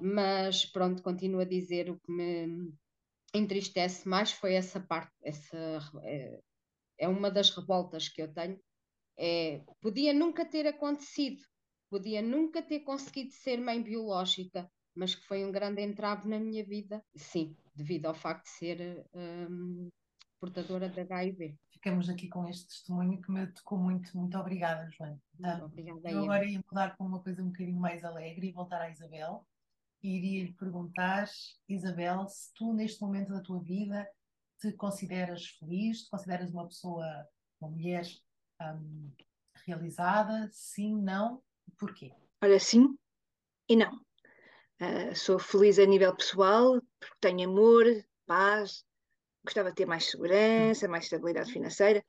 mas 0.00 0.64
pronto, 0.64 1.02
continuo 1.02 1.40
a 1.40 1.44
dizer 1.44 1.90
o 1.90 1.98
que 2.00 2.10
me 2.10 2.72
entristece 3.34 4.08
mais 4.08 4.32
foi 4.32 4.54
essa 4.54 4.80
parte, 4.80 5.12
essa 5.22 5.56
é, 6.02 6.40
é 6.98 7.08
uma 7.08 7.30
das 7.30 7.50
revoltas 7.50 8.08
que 8.08 8.22
eu 8.22 8.32
tenho. 8.32 8.58
É, 9.18 9.62
podia 9.80 10.12
nunca 10.12 10.44
ter 10.44 10.66
acontecido, 10.66 11.42
podia 11.90 12.22
nunca 12.22 12.62
ter 12.62 12.80
conseguido 12.80 13.32
ser 13.32 13.58
mãe 13.58 13.82
biológica, 13.82 14.70
mas 14.94 15.14
que 15.14 15.26
foi 15.26 15.44
um 15.44 15.52
grande 15.52 15.82
entrave 15.82 16.28
na 16.28 16.38
minha 16.38 16.64
vida, 16.64 17.02
sim, 17.14 17.56
devido 17.74 18.06
ao 18.06 18.14
facto 18.14 18.44
de 18.44 18.50
ser 18.50 19.06
um, 19.14 19.88
portadora 20.40 20.88
de 20.88 21.00
HIV. 21.00 21.54
Ficamos 21.70 22.08
aqui 22.08 22.28
com 22.28 22.46
este 22.48 22.66
testemunho 22.66 23.20
que 23.20 23.30
me 23.30 23.46
tocou 23.46 23.78
muito. 23.78 24.16
Muito 24.16 24.36
obrigada, 24.38 24.88
Joana. 24.90 25.20
obrigada. 25.64 26.10
Eu 26.10 26.24
agora 26.24 26.44
ia 26.44 26.60
mudar 26.70 26.96
para 26.96 27.06
uma 27.06 27.22
coisa 27.22 27.42
um 27.42 27.46
bocadinho 27.46 27.80
mais 27.80 28.04
alegre 28.04 28.48
e 28.48 28.52
voltar 28.52 28.80
à 28.82 28.90
Isabel 28.90 29.46
iria 30.02 30.44
lhe 30.44 30.52
perguntar, 30.52 31.28
Isabel, 31.68 32.26
se 32.28 32.52
tu 32.54 32.72
neste 32.72 33.00
momento 33.00 33.32
da 33.32 33.40
tua 33.40 33.60
vida 33.60 34.08
te 34.60 34.72
consideras 34.72 35.46
feliz, 35.58 36.04
te 36.04 36.10
consideras 36.10 36.50
uma 36.50 36.66
pessoa, 36.66 37.06
uma 37.60 37.70
mulher 37.70 38.04
um, 38.60 39.10
realizada, 39.66 40.48
sim, 40.52 41.00
não, 41.00 41.42
porquê? 41.78 42.12
Olha, 42.42 42.58
sim 42.58 42.96
e 43.68 43.76
não. 43.76 43.94
Uh, 44.80 45.14
sou 45.14 45.38
feliz 45.38 45.78
a 45.78 45.84
nível 45.84 46.14
pessoal, 46.16 46.80
porque 46.98 47.16
tenho 47.20 47.48
amor, 47.48 47.84
paz, 48.26 48.84
gostava 49.44 49.70
de 49.70 49.76
ter 49.76 49.86
mais 49.86 50.10
segurança, 50.10 50.88
mais 50.88 51.04
estabilidade 51.04 51.52
financeira, 51.52 52.04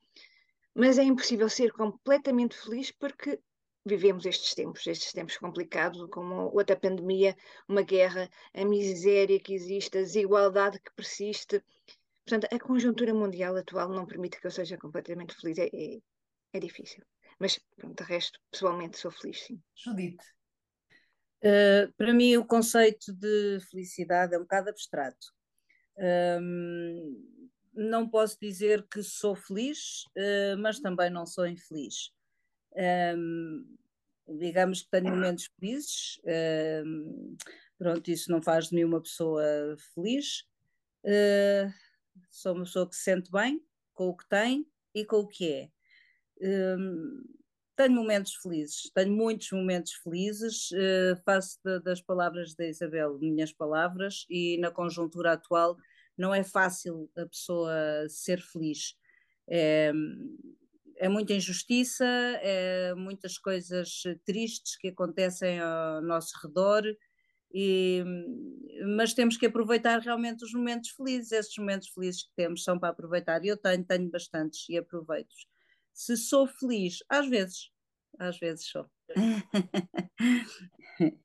mas 0.74 0.98
é 0.98 1.02
impossível 1.02 1.48
ser 1.48 1.72
completamente 1.72 2.56
feliz 2.56 2.90
porque 2.90 3.38
vivemos 3.84 4.24
estes 4.26 4.54
tempos, 4.54 4.86
estes 4.86 5.12
tempos 5.12 5.36
complicados, 5.36 6.06
como 6.10 6.50
outra 6.54 6.76
pandemia, 6.76 7.36
uma 7.68 7.82
guerra, 7.82 8.28
a 8.54 8.64
miséria 8.64 9.40
que 9.40 9.54
existe, 9.54 9.98
a 9.98 10.02
desigualdade 10.02 10.80
que 10.80 10.94
persiste. 10.94 11.62
Portanto, 12.24 12.52
a 12.52 12.58
conjuntura 12.58 13.12
mundial 13.12 13.56
atual 13.56 13.88
não 13.88 14.06
permite 14.06 14.40
que 14.40 14.46
eu 14.46 14.50
seja 14.50 14.78
completamente 14.78 15.34
feliz. 15.34 15.58
É, 15.58 15.68
é, 15.72 16.00
é 16.52 16.60
difícil. 16.60 17.04
Mas, 17.38 17.58
pronto, 17.76 18.02
de 18.02 18.08
resto, 18.08 18.38
pessoalmente 18.50 18.98
sou 18.98 19.10
feliz, 19.10 19.42
sim. 19.42 19.60
Judite. 19.74 20.24
Uh, 21.44 21.92
para 21.96 22.14
mim, 22.14 22.36
o 22.36 22.46
conceito 22.46 23.12
de 23.12 23.58
felicidade 23.68 24.34
é 24.34 24.38
um 24.38 24.42
bocado 24.42 24.70
abstrato. 24.70 25.32
Um, 25.98 27.50
não 27.74 28.08
posso 28.08 28.38
dizer 28.40 28.86
que 28.86 29.02
sou 29.02 29.34
feliz, 29.34 30.04
uh, 30.16 30.56
mas 30.58 30.78
também 30.78 31.10
não 31.10 31.26
sou 31.26 31.46
infeliz. 31.46 32.12
Um, 32.76 33.76
digamos 34.28 34.82
que 34.82 34.90
tenho 34.90 35.10
momentos 35.10 35.50
felizes, 35.58 36.20
um, 36.84 37.36
pronto, 37.78 38.10
isso 38.10 38.30
não 38.30 38.40
faz 38.40 38.68
de 38.68 38.76
mim 38.76 38.84
uma 38.84 39.00
pessoa 39.00 39.42
feliz. 39.94 40.44
Uh, 41.04 41.72
sou 42.30 42.54
uma 42.54 42.64
pessoa 42.64 42.88
que 42.88 42.96
se 42.96 43.02
sente 43.02 43.30
bem 43.30 43.62
com 43.92 44.08
o 44.08 44.16
que 44.16 44.28
tem 44.28 44.66
e 44.94 45.04
com 45.04 45.16
o 45.16 45.28
que 45.28 45.52
é. 45.52 45.68
Um, 46.40 47.22
tenho 47.76 47.92
momentos 47.92 48.34
felizes, 48.36 48.90
tenho 48.94 49.12
muitos 49.12 49.50
momentos 49.50 49.92
felizes, 49.94 50.70
uh, 50.72 51.16
faço 51.24 51.58
de, 51.64 51.80
das 51.80 52.00
palavras 52.00 52.54
da 52.54 52.66
Isabel 52.66 53.18
minhas 53.18 53.52
palavras 53.52 54.26
e 54.28 54.58
na 54.58 54.70
conjuntura 54.70 55.32
atual 55.32 55.76
não 56.16 56.34
é 56.34 56.44
fácil 56.44 57.10
a 57.16 57.26
pessoa 57.26 57.72
ser 58.08 58.40
feliz. 58.40 58.94
É, 59.48 59.92
é 61.02 61.08
muita 61.08 61.34
injustiça, 61.34 62.06
é 62.06 62.94
muitas 62.94 63.36
coisas 63.36 64.04
tristes 64.24 64.76
que 64.76 64.86
acontecem 64.86 65.58
ao 65.58 66.00
nosso 66.00 66.32
redor, 66.40 66.84
e, 67.52 68.04
mas 68.96 69.12
temos 69.12 69.36
que 69.36 69.46
aproveitar 69.46 70.00
realmente 70.00 70.44
os 70.44 70.52
momentos 70.52 70.90
felizes. 70.90 71.32
Esses 71.32 71.58
momentos 71.58 71.88
felizes 71.88 72.22
que 72.22 72.30
temos 72.36 72.62
são 72.62 72.78
para 72.78 72.90
aproveitar. 72.90 73.44
Eu 73.44 73.56
tenho, 73.56 73.84
tenho 73.84 74.08
bastantes 74.12 74.68
e 74.68 74.78
aproveito. 74.78 75.34
Se 75.92 76.16
sou 76.16 76.46
feliz, 76.46 76.98
às 77.08 77.28
vezes, 77.28 77.72
às 78.16 78.38
vezes 78.38 78.68
sou. 78.68 78.86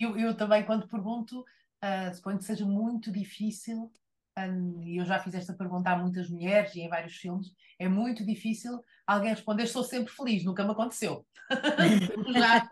eu, 0.00 0.18
eu 0.18 0.36
também, 0.36 0.66
quando 0.66 0.88
pergunto, 0.88 1.42
uh, 1.42 2.12
suponho 2.12 2.38
que 2.38 2.44
seja 2.44 2.66
muito 2.66 3.12
difícil, 3.12 3.88
e 4.82 5.00
eu 5.00 5.04
já 5.04 5.18
fiz 5.18 5.34
esta 5.34 5.54
pergunta 5.54 5.90
a 5.90 5.96
muitas 5.96 6.28
mulheres 6.30 6.74
e 6.74 6.80
em 6.80 6.88
vários 6.88 7.14
filmes, 7.14 7.48
é 7.78 7.88
muito 7.88 8.24
difícil 8.24 8.82
alguém 9.06 9.30
responder 9.30 9.66
sou 9.66 9.84
sempre 9.84 10.12
feliz, 10.12 10.44
nunca 10.44 10.64
me 10.64 10.72
aconteceu. 10.72 11.26
já, 12.34 12.68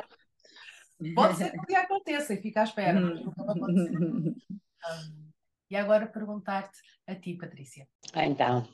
pode 1.15 1.37
ser 1.37 1.51
que 1.51 1.59
um 1.59 1.65
dia 1.65 1.81
aconteça 1.81 2.35
e 2.35 2.41
fica 2.41 2.61
à 2.61 2.65
espera, 2.65 3.01
mas 3.01 3.25
nunca 3.25 3.45
me 3.45 3.51
aconteceu. 3.51 4.35
Um, 4.81 5.31
e 5.71 5.77
agora 5.77 6.07
perguntar-te 6.07 6.79
a 7.07 7.15
ti, 7.15 7.37
Patrícia. 7.37 7.87
Então, 8.15 8.67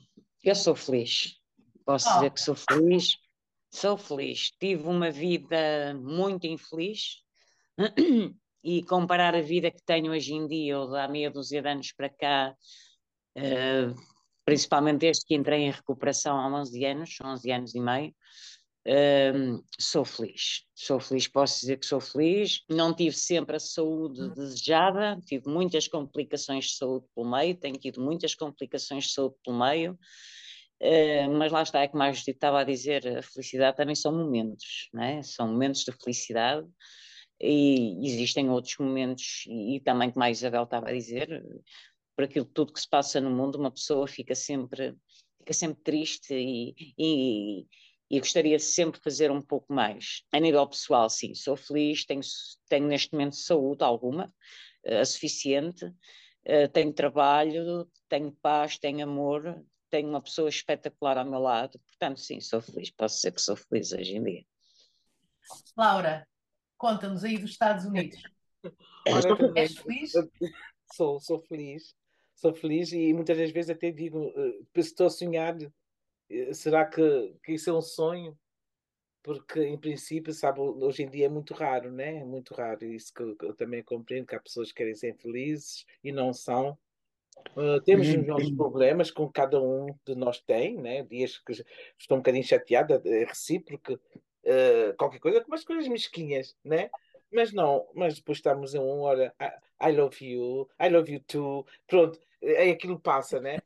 eu 0.44 0.54
sou 0.54 0.74
feliz. 0.74 1.40
Posso 1.84 2.08
oh. 2.08 2.14
dizer 2.14 2.30
que 2.30 2.40
sou 2.40 2.54
feliz. 2.54 3.16
Sou 3.70 3.96
feliz. 3.96 4.52
Tive 4.58 4.84
uma 4.84 5.10
vida 5.10 5.94
muito 5.94 6.46
infeliz 6.46 7.22
e 8.66 8.82
comparar 8.82 9.32
a 9.36 9.40
vida 9.40 9.70
que 9.70 9.80
tenho 9.86 10.10
hoje 10.10 10.34
em 10.34 10.48
dia, 10.48 10.76
ou 10.76 10.92
há 10.96 11.06
meia 11.06 11.30
dúzia 11.30 11.62
de 11.62 11.68
anos 11.68 11.92
para 11.92 12.10
cá, 12.10 12.52
uh, 13.38 13.94
principalmente 14.44 14.98
desde 14.98 15.24
que 15.24 15.36
entrei 15.36 15.60
em 15.60 15.70
recuperação 15.70 16.36
há 16.36 16.48
11 16.60 16.84
anos, 16.84 17.16
11 17.22 17.52
anos 17.52 17.74
e 17.76 17.80
meio, 17.80 18.12
uh, 18.88 19.64
sou 19.78 20.04
feliz. 20.04 20.64
Sou 20.74 20.98
feliz, 20.98 21.28
posso 21.28 21.60
dizer 21.60 21.76
que 21.76 21.86
sou 21.86 22.00
feliz. 22.00 22.64
Não 22.68 22.92
tive 22.92 23.14
sempre 23.14 23.54
a 23.54 23.60
saúde 23.60 24.20
hum. 24.20 24.34
desejada, 24.34 25.16
tive 25.24 25.48
muitas 25.48 25.86
complicações 25.86 26.64
de 26.64 26.74
saúde 26.74 27.06
pelo 27.14 27.30
meio, 27.30 27.54
tenho 27.54 27.78
tido 27.78 28.00
muitas 28.00 28.34
complicações 28.34 29.04
de 29.04 29.12
saúde 29.12 29.36
pelo 29.44 29.60
meio. 29.60 29.96
Uh, 30.82 31.30
mas 31.38 31.52
lá 31.52 31.62
está, 31.62 31.84
é 31.84 31.90
a 31.92 32.12
Judite 32.12 32.32
estava 32.32 32.62
a 32.62 32.64
dizer, 32.64 33.18
a 33.18 33.22
felicidade 33.22 33.76
também 33.76 33.94
são 33.94 34.12
momentos, 34.12 34.90
é? 34.98 35.22
são 35.22 35.46
momentos 35.46 35.84
de 35.84 35.92
felicidade 35.92 36.66
e 37.40 38.06
existem 38.06 38.50
outros 38.50 38.76
momentos, 38.78 39.44
e, 39.46 39.76
e 39.76 39.80
também 39.80 40.10
como 40.10 40.24
a 40.24 40.30
Isabel 40.30 40.64
estava 40.64 40.88
a 40.88 40.92
dizer, 40.92 41.44
por 42.14 42.24
aquilo 42.24 42.46
tudo 42.46 42.72
que 42.72 42.80
se 42.80 42.88
passa 42.88 43.20
no 43.20 43.30
mundo, 43.30 43.56
uma 43.58 43.70
pessoa 43.70 44.08
fica 44.08 44.34
sempre, 44.34 44.96
fica 45.38 45.52
sempre 45.52 45.82
triste 45.82 46.34
e, 46.34 46.74
e, 46.98 47.66
e 48.10 48.18
gostaria 48.18 48.56
de 48.56 48.62
sempre 48.62 49.00
fazer 49.00 49.30
um 49.30 49.42
pouco 49.42 49.72
mais. 49.72 50.22
A 50.32 50.40
nível 50.40 50.66
pessoal, 50.66 51.10
sim, 51.10 51.34
sou 51.34 51.56
feliz, 51.56 52.06
tenho, 52.06 52.22
tenho 52.68 52.86
neste 52.86 53.12
momento 53.12 53.36
saúde 53.36 53.84
alguma, 53.84 54.32
uh, 54.86 55.00
a 55.00 55.04
suficiente, 55.04 55.84
uh, 55.84 56.68
tenho 56.72 56.92
trabalho, 56.92 57.86
tenho 58.08 58.32
paz, 58.32 58.78
tenho 58.78 59.04
amor, 59.04 59.62
tenho 59.90 60.08
uma 60.08 60.22
pessoa 60.22 60.48
espetacular 60.48 61.18
ao 61.18 61.24
meu 61.24 61.38
lado, 61.38 61.78
portanto, 61.80 62.18
sim, 62.18 62.40
sou 62.40 62.62
feliz, 62.62 62.90
posso 62.90 63.16
dizer 63.16 63.32
que 63.32 63.42
sou 63.42 63.56
feliz 63.56 63.92
hoje 63.92 64.16
em 64.16 64.24
dia. 64.24 64.44
Laura, 65.76 66.26
conta-nos 66.76 67.24
aí 67.24 67.38
dos 67.38 67.50
Estados 67.50 67.84
Unidos. 67.84 68.20
Ora, 69.08 69.60
És 69.60 69.78
feliz? 69.78 70.12
Sou, 70.92 71.18
sou 71.18 71.40
feliz, 71.40 71.96
sou 72.36 72.54
feliz 72.54 72.92
e 72.92 73.12
muitas 73.12 73.36
das 73.36 73.50
vezes 73.50 73.70
até 73.70 73.90
digo, 73.90 74.20
uh, 74.20 74.66
estou 74.76 75.08
a 75.08 75.10
sonhar, 75.10 75.56
uh, 75.56 76.54
será 76.54 76.84
que, 76.84 77.34
que 77.42 77.54
isso 77.54 77.70
é 77.70 77.72
um 77.72 77.82
sonho? 77.82 78.38
Porque, 79.20 79.60
em 79.64 79.76
princípio, 79.76 80.32
sabe, 80.32 80.60
hoje 80.60 81.02
em 81.02 81.10
dia 81.10 81.26
é 81.26 81.28
muito 81.28 81.52
raro, 81.54 81.90
né? 81.90 82.18
É 82.18 82.24
muito 82.24 82.54
raro. 82.54 82.84
Isso 82.84 83.12
que 83.12 83.20
eu, 83.20 83.36
eu 83.42 83.54
também 83.56 83.82
compreendo, 83.82 84.24
que 84.24 84.36
há 84.36 84.40
pessoas 84.40 84.68
que 84.68 84.76
querem 84.76 84.94
ser 84.94 85.16
felizes 85.16 85.84
e 86.04 86.12
não 86.12 86.32
são. 86.32 86.78
Uh, 87.56 87.80
temos 87.84 88.08
os 88.08 88.26
nossos 88.26 88.50
problemas, 88.52 89.10
como 89.10 89.32
cada 89.32 89.60
um 89.60 89.86
de 90.06 90.14
nós 90.14 90.40
tem, 90.40 90.76
né? 90.80 91.02
dias 91.02 91.38
que 91.38 91.52
estou 91.98 92.16
um 92.16 92.20
bocadinho 92.20 92.44
chateada, 92.44 93.02
é 93.04 93.24
recíproco, 93.24 93.98
uh, 94.46 94.96
qualquer 94.96 95.18
coisa, 95.18 95.44
umas 95.46 95.64
coisas 95.64 95.88
mesquinhas, 95.88 96.56
né? 96.64 96.90
Mas 97.32 97.52
não, 97.52 97.86
mas 97.94 98.14
depois 98.14 98.38
estamos 98.38 98.74
em 98.74 98.78
uma 98.78 99.02
hora, 99.02 99.34
I, 99.82 99.92
love 99.92 100.24
you, 100.24 100.68
I 100.80 100.88
love 100.88 101.12
you 101.12 101.20
too, 101.20 101.66
pronto, 101.86 102.18
aí 102.42 102.70
aquilo 102.70 102.98
passa, 102.98 103.40
né? 103.40 103.58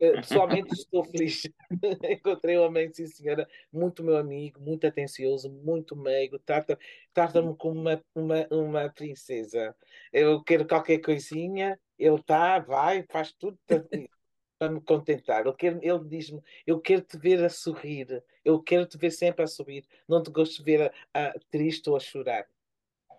Uh, 0.00 0.14
pessoalmente 0.14 0.72
estou 0.72 1.04
feliz. 1.04 1.42
Encontrei 2.10 2.58
um 2.58 2.62
homem, 2.62 2.92
sim 2.92 3.06
senhora, 3.06 3.48
muito 3.72 4.02
meu 4.02 4.16
amigo, 4.16 4.60
muito 4.60 4.86
atencioso, 4.86 5.48
muito 5.50 5.94
meigo, 5.94 6.38
trata-me 6.40 6.80
trata 7.12 7.40
como 7.54 7.80
uma, 7.80 8.04
uma, 8.14 8.48
uma 8.50 8.90
princesa. 8.90 9.76
Eu 10.12 10.42
quero 10.42 10.66
qualquer 10.66 10.98
coisinha, 10.98 11.78
ele 11.98 12.16
está, 12.16 12.58
vai, 12.58 13.04
faz 13.10 13.32
tudo 13.32 13.56
para 14.62 14.70
me 14.70 14.80
contentar. 14.80 15.44
Ele, 15.44 15.56
quer, 15.56 15.76
ele 15.82 16.04
diz-me: 16.04 16.40
Eu 16.64 16.80
quero 16.80 17.02
te 17.02 17.18
ver 17.18 17.42
a 17.42 17.48
sorrir, 17.48 18.22
eu 18.44 18.62
quero 18.62 18.86
te 18.86 18.96
ver 18.96 19.10
sempre 19.10 19.42
a 19.42 19.48
sorrir, 19.48 19.84
não 20.06 20.22
te 20.22 20.30
gosto 20.30 20.58
de 20.58 20.62
ver 20.62 20.92
a, 21.12 21.26
a 21.26 21.32
triste 21.50 21.90
ou 21.90 21.96
a 21.96 22.00
chorar. 22.00 22.48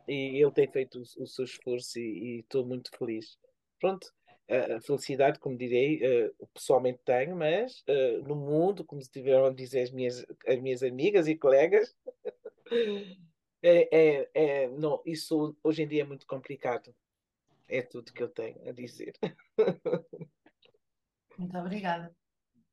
E 0.08 0.42
ele 0.42 0.52
tem 0.52 0.72
feito 0.72 1.00
o, 1.00 1.02
o 1.02 1.28
seu 1.28 1.44
esforço 1.44 2.00
e 2.00 2.40
estou 2.40 2.66
muito 2.66 2.90
feliz. 2.98 3.38
Pronto, 3.78 4.14
a 4.48 4.80
felicidade, 4.80 5.38
como 5.38 5.58
direi, 5.58 5.98
uh, 5.98 6.48
pessoalmente 6.54 7.00
tenho, 7.04 7.36
mas 7.36 7.84
uh, 7.90 8.26
no 8.26 8.38
mundo, 8.38 8.86
como 8.86 9.02
tiveram 9.02 9.46
a 9.46 9.54
dizer 9.54 9.82
as 9.82 9.92
minhas, 9.92 10.26
as 10.48 10.60
minhas 10.62 10.82
amigas 10.82 11.28
e 11.28 11.36
colegas, 11.36 11.94
é, 13.62 13.90
é, 13.92 14.30
é, 14.34 14.68
não, 14.70 15.02
isso 15.06 15.54
hoje 15.62 15.84
em 15.84 15.88
dia 15.90 16.04
é 16.04 16.06
muito 16.06 16.26
complicado. 16.26 16.96
É 17.68 17.82
tudo 17.82 18.14
que 18.14 18.24
eu 18.24 18.30
tenho 18.30 18.58
a 18.66 18.72
dizer. 18.72 19.14
Muito 21.44 21.58
obrigada. 21.58 22.16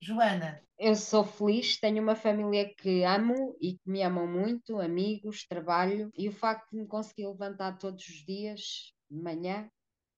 Joana. 0.00 0.62
Eu 0.78 0.94
sou 0.94 1.24
feliz, 1.24 1.78
tenho 1.78 2.00
uma 2.00 2.14
família 2.14 2.72
que 2.72 3.02
amo 3.02 3.56
e 3.60 3.74
que 3.74 3.90
me 3.90 4.00
amam 4.00 4.28
muito, 4.28 4.78
amigos, 4.78 5.44
trabalho, 5.44 6.08
e 6.16 6.28
o 6.28 6.32
facto 6.32 6.70
de 6.70 6.78
me 6.78 6.86
conseguir 6.86 7.26
levantar 7.26 7.76
todos 7.78 8.06
os 8.08 8.24
dias, 8.24 8.94
de 9.10 9.20
manhã, 9.20 9.68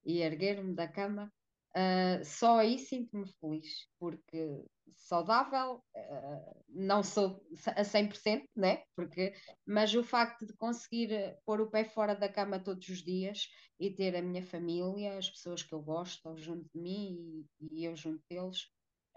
e 0.05 0.21
erguer-me 0.21 0.75
da 0.75 0.87
cama, 0.87 1.33
uh, 1.77 2.25
só 2.25 2.59
aí 2.59 2.79
sinto-me 2.79 3.27
feliz, 3.41 3.89
porque 3.99 4.64
saudável, 4.95 5.83
uh, 5.97 6.64
não 6.68 7.03
sou 7.03 7.45
a 7.77 7.85
100%, 7.85 8.45
né? 8.57 8.83
Porque, 8.95 9.35
mas 9.66 9.95
o 9.95 10.03
facto 10.03 10.47
de 10.47 10.53
conseguir 10.55 11.12
eh, 11.12 11.39
pôr 11.45 11.61
o 11.61 11.70
pé 11.70 11.85
fora 11.85 12.14
da 12.14 12.29
cama 12.29 12.59
todos 12.59 12.89
os 12.89 13.03
dias 13.03 13.49
e 13.79 13.91
ter 13.91 14.16
a 14.16 14.23
minha 14.23 14.43
família, 14.43 15.18
as 15.18 15.29
pessoas 15.29 15.62
que 15.62 15.75
eu 15.75 15.83
gosto 15.83 16.37
junto 16.37 16.68
de 16.75 16.81
mim 16.81 17.47
e, 17.61 17.81
e 17.81 17.85
eu 17.85 17.97
junto 17.97 18.23
deles, 18.29 18.68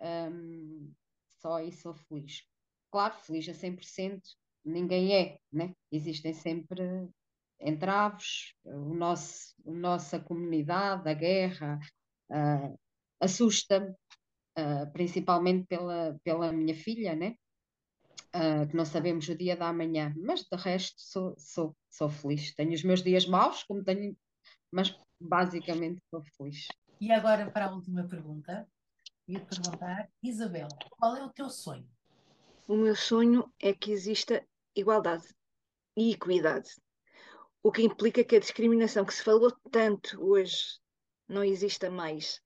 um, 0.02 0.92
só 1.40 1.56
aí 1.56 1.72
sou 1.72 1.94
feliz. 1.94 2.44
Claro, 2.92 3.14
feliz 3.16 3.48
a 3.50 3.54
100%, 3.54 4.22
ninguém 4.64 5.14
é, 5.16 5.40
né? 5.52 5.74
Existem 5.92 6.34
sempre 6.34 7.10
entraves, 7.60 8.54
o 8.64 8.94
nosso, 8.94 9.54
a 9.66 9.72
nossa 9.72 10.20
comunidade, 10.20 11.08
a 11.10 11.14
guerra, 11.14 11.80
uh, 12.32 12.78
assusta-me, 13.20 13.90
uh, 13.90 14.92
principalmente 14.94 15.66
pela, 15.68 16.18
pela 16.24 16.52
minha 16.52 16.76
filha, 16.76 17.16
né? 17.16 17.36
Uh, 18.36 18.68
que 18.68 18.76
não 18.76 18.86
sabemos 18.86 19.28
o 19.30 19.36
dia 19.36 19.56
da 19.56 19.72
manhã, 19.72 20.14
mas 20.18 20.42
de 20.42 20.58
resto 20.58 20.96
sou, 20.98 21.36
sou, 21.38 21.76
sou 21.90 22.10
feliz. 22.10 22.54
Tenho 22.54 22.74
os 22.74 22.84
meus 22.84 23.02
dias 23.02 23.26
maus, 23.26 23.64
como 23.64 23.84
tenho, 23.84 24.16
mas 24.72 24.98
basicamente 25.20 26.02
sou 26.10 26.22
feliz. 26.38 26.68
E 27.00 27.12
agora 27.12 27.50
para 27.50 27.68
a 27.68 27.74
última 27.74 28.04
pergunta, 28.08 28.68
ia 29.28 29.40
te 29.40 29.46
perguntar, 29.46 30.10
Isabel, 30.22 30.68
qual 30.92 31.16
é 31.16 31.24
o 31.24 31.30
teu 31.30 31.50
sonho? 31.50 31.88
O 32.68 32.76
meu 32.76 32.96
sonho 32.96 33.52
é 33.60 33.74
que 33.74 33.92
exista 33.92 34.46
igualdade 34.76 35.28
e 35.96 36.12
equidade, 36.12 36.70
o 37.64 37.72
que 37.72 37.84
implica 37.84 38.24
que 38.24 38.36
a 38.36 38.40
discriminação 38.40 39.06
que 39.06 39.14
se 39.14 39.24
falou 39.24 39.52
tanto 39.72 40.22
hoje 40.22 40.80
não 41.28 41.44
exista 41.44 41.90
mais. 41.90 42.42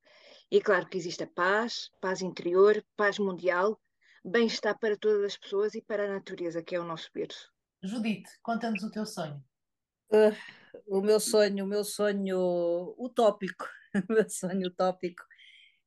E 0.52 0.62
claro 0.62 0.88
que 0.88 0.98
exista 0.98 1.28
paz, 1.28 1.92
paz 2.02 2.22
interior, 2.22 2.84
paz 2.96 3.20
mundial, 3.20 3.80
bem-estar 4.24 4.78
para 4.80 4.98
todas 4.98 5.24
as 5.24 5.38
pessoas 5.38 5.76
e 5.76 5.82
para 5.82 6.06
a 6.06 6.14
natureza, 6.14 6.64
que 6.64 6.76
é 6.76 6.80
o 6.80 6.84
nosso 6.84 7.10
berço. 7.14 7.52
Judite, 7.84 8.30
conta-nos 8.42 8.84
o 8.84 8.92
teu 8.92 9.06
sonho. 9.06 9.44
Uh, 10.12 10.36
o 10.88 11.02
meu 11.02 11.20
sonho, 11.20 11.64
o 11.64 11.68
meu 11.68 11.84
sonho 11.84 12.96
utópico, 12.98 13.66
o 14.10 14.14
meu 14.14 14.30
sonho 14.30 14.68
utópico 14.68 15.24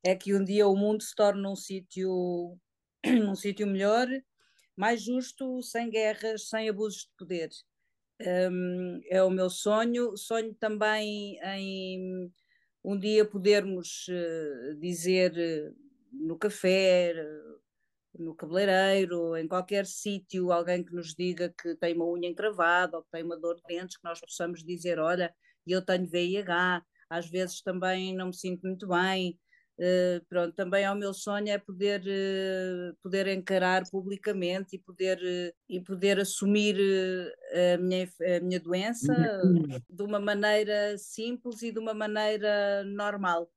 é 0.03 0.15
que 0.15 0.33
um 0.33 0.43
dia 0.43 0.67
o 0.67 0.75
mundo 0.75 1.03
se 1.03 1.15
torne 1.15 1.45
um 1.47 1.55
sítio 1.55 2.57
um 3.05 3.35
sítio 3.35 3.67
melhor, 3.67 4.07
mais 4.75 5.01
justo, 5.01 5.61
sem 5.61 5.89
guerras, 5.89 6.49
sem 6.49 6.69
abusos 6.69 7.01
de 7.01 7.11
poder. 7.17 7.49
Um, 8.21 9.01
é 9.09 9.21
o 9.23 9.29
meu 9.29 9.49
sonho. 9.49 10.15
Sonho 10.15 10.53
também 10.55 11.37
em 11.43 12.31
um 12.83 12.97
dia 12.97 13.23
podermos 13.23 14.07
uh, 14.09 14.75
dizer 14.79 15.31
uh, 15.31 15.75
no 16.11 16.37
café, 16.37 17.13
uh, 17.15 18.21
no 18.21 18.35
cabeleireiro, 18.35 19.35
em 19.37 19.47
qualquer 19.47 19.85
sítio, 19.85 20.51
alguém 20.51 20.83
que 20.83 20.93
nos 20.93 21.15
diga 21.15 21.53
que 21.57 21.75
tem 21.75 21.95
uma 21.95 22.05
unha 22.05 22.27
encravada 22.27 22.97
ou 22.97 23.03
que 23.03 23.11
tem 23.11 23.23
uma 23.23 23.39
dor 23.39 23.55
de 23.55 23.63
dentes, 23.67 23.97
que 23.97 24.03
nós 24.03 24.19
possamos 24.19 24.63
dizer: 24.63 24.99
Olha, 24.99 25.33
eu 25.65 25.83
tenho 25.83 26.05
VIH, 26.07 26.83
às 27.09 27.29
vezes 27.29 27.61
também 27.61 28.13
não 28.13 28.27
me 28.27 28.35
sinto 28.35 28.67
muito 28.67 28.87
bem. 28.87 29.39
Uh, 29.77 30.23
pronto, 30.29 30.53
também 30.53 30.83
é 30.83 30.91
o 30.91 30.95
meu 30.95 31.15
sonho 31.15 31.49
é 31.49 31.57
poder, 31.57 32.01
uh, 32.01 32.95
poder 33.01 33.27
encarar 33.27 33.81
publicamente 33.89 34.75
e 34.75 34.79
poder, 34.79 35.17
uh, 35.17 35.55
e 35.67 35.81
poder 35.81 36.19
assumir 36.19 36.77
a, 37.73 37.77
minha, 37.79 38.07
a 38.37 38.39
minha 38.39 38.59
doença 38.59 39.13
de 39.89 40.03
uma 40.03 40.19
maneira 40.19 40.95
simples 40.99 41.63
e 41.63 41.71
de 41.71 41.79
uma 41.79 41.93
maneira 41.93 42.83
normal. 42.83 43.51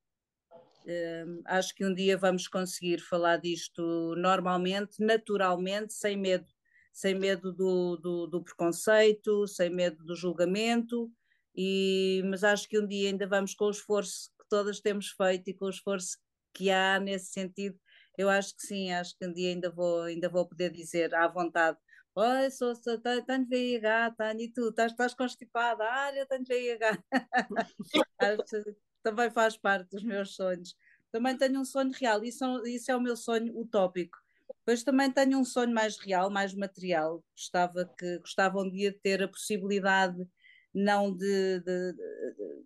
acho 1.45 1.75
que 1.75 1.85
um 1.85 1.93
dia 1.93 2.17
vamos 2.17 2.49
conseguir 2.49 2.99
falar 2.99 3.37
disto 3.37 4.15
normalmente, 4.17 5.05
naturalmente, 5.05 5.93
sem 5.93 6.17
medo, 6.17 6.47
sem 6.95 7.15
medo 7.15 7.53
do, 7.53 7.97
do, 7.97 8.27
do 8.27 8.43
preconceito, 8.43 9.47
sem 9.47 9.69
medo 9.69 10.03
do 10.03 10.17
julgamento, 10.17 11.13
e, 11.55 12.23
mas 12.25 12.43
acho 12.43 12.67
que 12.67 12.79
um 12.79 12.87
dia 12.87 13.11
ainda 13.11 13.27
vamos 13.27 13.55
com 13.55 13.67
o 13.67 13.71
esforço 13.71 14.31
que 14.47 14.51
todas 14.51 14.81
temos 14.81 15.11
feito 15.11 15.49
e 15.49 15.55
com 15.55 15.67
o 15.67 15.71
esforço 15.71 16.19
que 16.55 16.71
há 16.71 17.01
nesse 17.01 17.33
sentido, 17.33 17.79
eu 18.17 18.29
acho 18.31 18.57
que 18.57 18.63
sim, 18.63 18.93
acho 18.93 19.17
que 19.19 19.27
um 19.27 19.33
dia 19.33 19.51
ainda 19.51 19.71
vou, 19.71 20.03
ainda 20.03 20.29
vou 20.29 20.49
poder 20.49 20.71
dizer 20.71 21.15
à 21.15 21.29
vontade 21.29 21.79
Oi, 22.19 22.51
sou, 22.51 22.75
sou, 22.75 22.99
tenho, 22.99 23.47
VIH, 23.47 24.13
tenho, 24.17 24.41
e 24.41 24.51
tu, 24.51 24.71
estás, 24.71 24.91
estás 24.93 25.13
constipada? 25.13 25.85
Ah, 25.85 26.17
eu 26.17 26.27
tenho 26.27 26.47
VIH. 26.47 27.05
Também 29.03 29.31
faz 29.31 29.59
parte 29.59 29.91
dos 29.91 30.03
meus 30.03 30.35
sonhos. 30.35 30.75
Também 31.13 31.37
tenho 31.37 31.61
um 31.61 31.65
sonho 31.65 31.93
real, 31.93 32.25
isso, 32.25 32.43
é 32.43 32.71
isso 32.71 32.91
é 32.91 32.97
o 32.97 33.01
meu 33.03 33.17
sonho 33.17 33.55
utópico. 33.61 34.19
Depois 34.61 34.83
também 34.83 35.13
tenho 35.13 35.39
um 35.39 35.45
sonho 35.45 35.75
mais 35.75 35.99
real, 35.99 36.31
mais 36.31 36.55
material. 36.55 37.23
Gostava, 37.37 37.85
que, 37.99 38.19
gostava 38.21 38.61
um 38.61 38.71
dia 38.71 38.93
de 38.93 38.99
ter 38.99 39.23
a 39.23 39.29
possibilidade 39.29 40.27
não 40.75 41.15
de, 41.15 41.61
de, 41.61 41.93
de, 41.93 42.65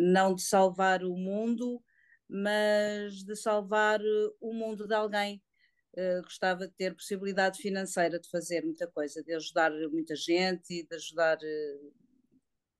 não 0.00 0.34
de 0.34 0.42
salvar 0.42 1.02
o 1.02 1.16
mundo, 1.16 1.82
mas 2.28 3.22
de 3.22 3.36
salvar 3.36 4.00
eh, 4.00 4.30
o 4.40 4.52
mundo 4.52 4.86
de 4.86 4.94
alguém. 4.94 5.42
Uh, 5.96 6.22
gostava 6.24 6.66
de 6.66 6.74
ter 6.74 6.92
possibilidade 6.92 7.62
financeira 7.62 8.18
de 8.18 8.28
fazer 8.28 8.64
muita 8.64 8.84
coisa, 8.88 9.22
de 9.22 9.32
ajudar 9.32 9.70
muita 9.92 10.16
gente 10.16 10.80
e 10.80 10.84
de 10.84 10.96
ajudar, 10.96 11.38
uh, 11.38 11.92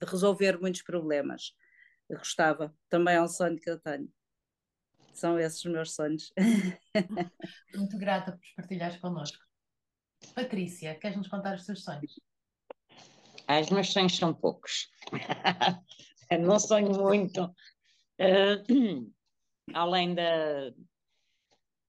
de 0.00 0.10
resolver 0.10 0.60
muitos 0.60 0.82
problemas. 0.82 1.54
Eu 2.08 2.18
gostava, 2.18 2.76
também 2.88 3.14
é 3.14 3.22
um 3.22 3.28
sonho 3.28 3.56
que 3.56 3.70
eu 3.70 3.78
tenho. 3.78 4.12
São 5.12 5.38
esses 5.38 5.64
os 5.64 5.70
meus 5.70 5.94
sonhos. 5.94 6.32
Muito 7.72 7.96
grata 7.96 8.32
por 8.32 8.40
partilhares 8.56 8.96
connosco. 8.96 9.38
Patrícia, 10.34 10.96
queres 10.96 11.16
nos 11.16 11.28
contar 11.28 11.54
os 11.54 11.64
teus 11.64 11.84
sonhos? 11.84 12.18
Ah, 13.46 13.60
os 13.60 13.70
meus 13.70 13.92
sonhos 13.92 14.16
são 14.16 14.34
poucos. 14.34 14.90
Não 16.40 16.58
sonho 16.58 16.92
muito. 16.92 17.44
Uh, 18.20 19.12
além 19.72 20.14
da, 20.14 20.70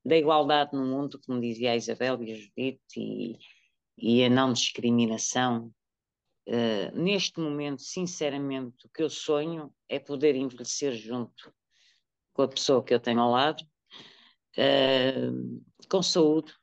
da 0.05 0.17
igualdade 0.17 0.71
no 0.73 0.85
mundo, 0.85 1.19
como 1.25 1.41
dizia 1.41 1.71
a 1.71 1.75
Isabel 1.75 2.23
e 2.23 2.31
a 2.31 2.35
Judite, 2.35 2.99
e, 2.99 3.37
e 3.97 4.23
a 4.23 4.29
não 4.29 4.53
discriminação, 4.53 5.73
uh, 6.47 6.97
neste 6.97 7.39
momento, 7.39 7.81
sinceramente, 7.81 8.85
o 8.85 8.89
que 8.89 9.03
eu 9.03 9.09
sonho 9.09 9.73
é 9.89 9.99
poder 9.99 10.35
envelhecer 10.35 10.93
junto 10.93 11.53
com 12.33 12.43
a 12.43 12.47
pessoa 12.47 12.83
que 12.83 12.93
eu 12.93 12.99
tenho 12.99 13.19
ao 13.19 13.31
lado, 13.31 13.63
uh, 14.57 15.63
com 15.89 16.01
saúde, 16.01 16.53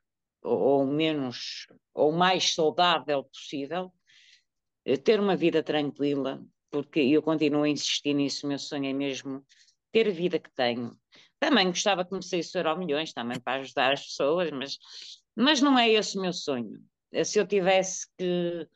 ou, 0.43 0.59
ou 0.59 0.87
menos, 0.87 1.67
ou 1.95 2.13
mais 2.13 2.55
saudável 2.55 3.25
possível, 3.25 3.93
ter 5.05 5.21
uma 5.21 5.37
vida 5.37 5.63
tranquila, 5.63 6.45
porque 6.73 7.01
eu 7.01 7.23
continuo 7.23 7.65
a 7.65 7.69
insistir 7.69 8.15
nisso, 8.15 8.47
o 8.47 8.49
meu 8.49 8.59
sonho 8.59 8.87
é 8.87 8.93
mesmo 8.95 9.45
ter 9.93 10.09
a 10.09 10.11
vida 10.11 10.39
que 10.39 10.51
tenho. 10.55 10.99
Também 11.39 11.67
gostava 11.67 12.03
que 12.05 12.15
me 12.15 12.25
saísse 12.25 12.57
Euro 12.57 12.79
Milhões, 12.79 13.13
também 13.13 13.39
para 13.39 13.61
ajudar 13.61 13.93
as 13.93 14.07
pessoas, 14.07 14.51
mas, 14.51 14.79
mas 15.37 15.61
não 15.61 15.79
é 15.79 15.91
esse 15.91 16.17
o 16.17 16.23
meu 16.23 16.33
sonho. 16.33 16.81
Se 17.25 17.39
eu 17.39 17.47
tivesse 17.47 18.07
que, 18.17 18.67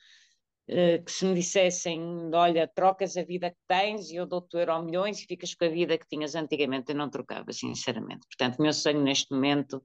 eh, 0.69 0.99
que 0.99 1.11
se 1.11 1.25
me 1.25 1.35
dissessem, 1.35 1.99
olha, 2.35 2.69
trocas 2.69 3.17
a 3.17 3.23
vida 3.23 3.51
que 3.51 3.57
tens 3.67 4.11
e 4.11 4.17
eu 4.17 4.27
dou-te 4.27 4.59
Euro 4.59 4.83
Milhões 4.83 5.23
e 5.23 5.27
ficas 5.27 5.55
com 5.55 5.65
a 5.65 5.69
vida 5.69 5.97
que 5.97 6.07
tinhas 6.07 6.35
antigamente, 6.35 6.93
eu 6.93 6.97
não 6.97 7.09
trocava, 7.09 7.51
sinceramente. 7.51 8.27
Portanto, 8.27 8.59
o 8.59 8.63
meu 8.63 8.75
sonho 8.75 9.01
neste 9.01 9.33
momento, 9.33 9.83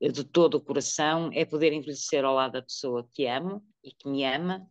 eh, 0.00 0.08
de 0.08 0.24
todo 0.24 0.54
o 0.54 0.60
coração, 0.62 1.28
é 1.34 1.44
poder 1.44 1.74
envelhecer 1.74 2.24
ao 2.24 2.34
lado 2.34 2.52
da 2.52 2.62
pessoa 2.62 3.06
que 3.12 3.26
amo 3.26 3.62
e 3.84 3.92
que 3.92 4.08
me 4.08 4.24
ama 4.24 4.66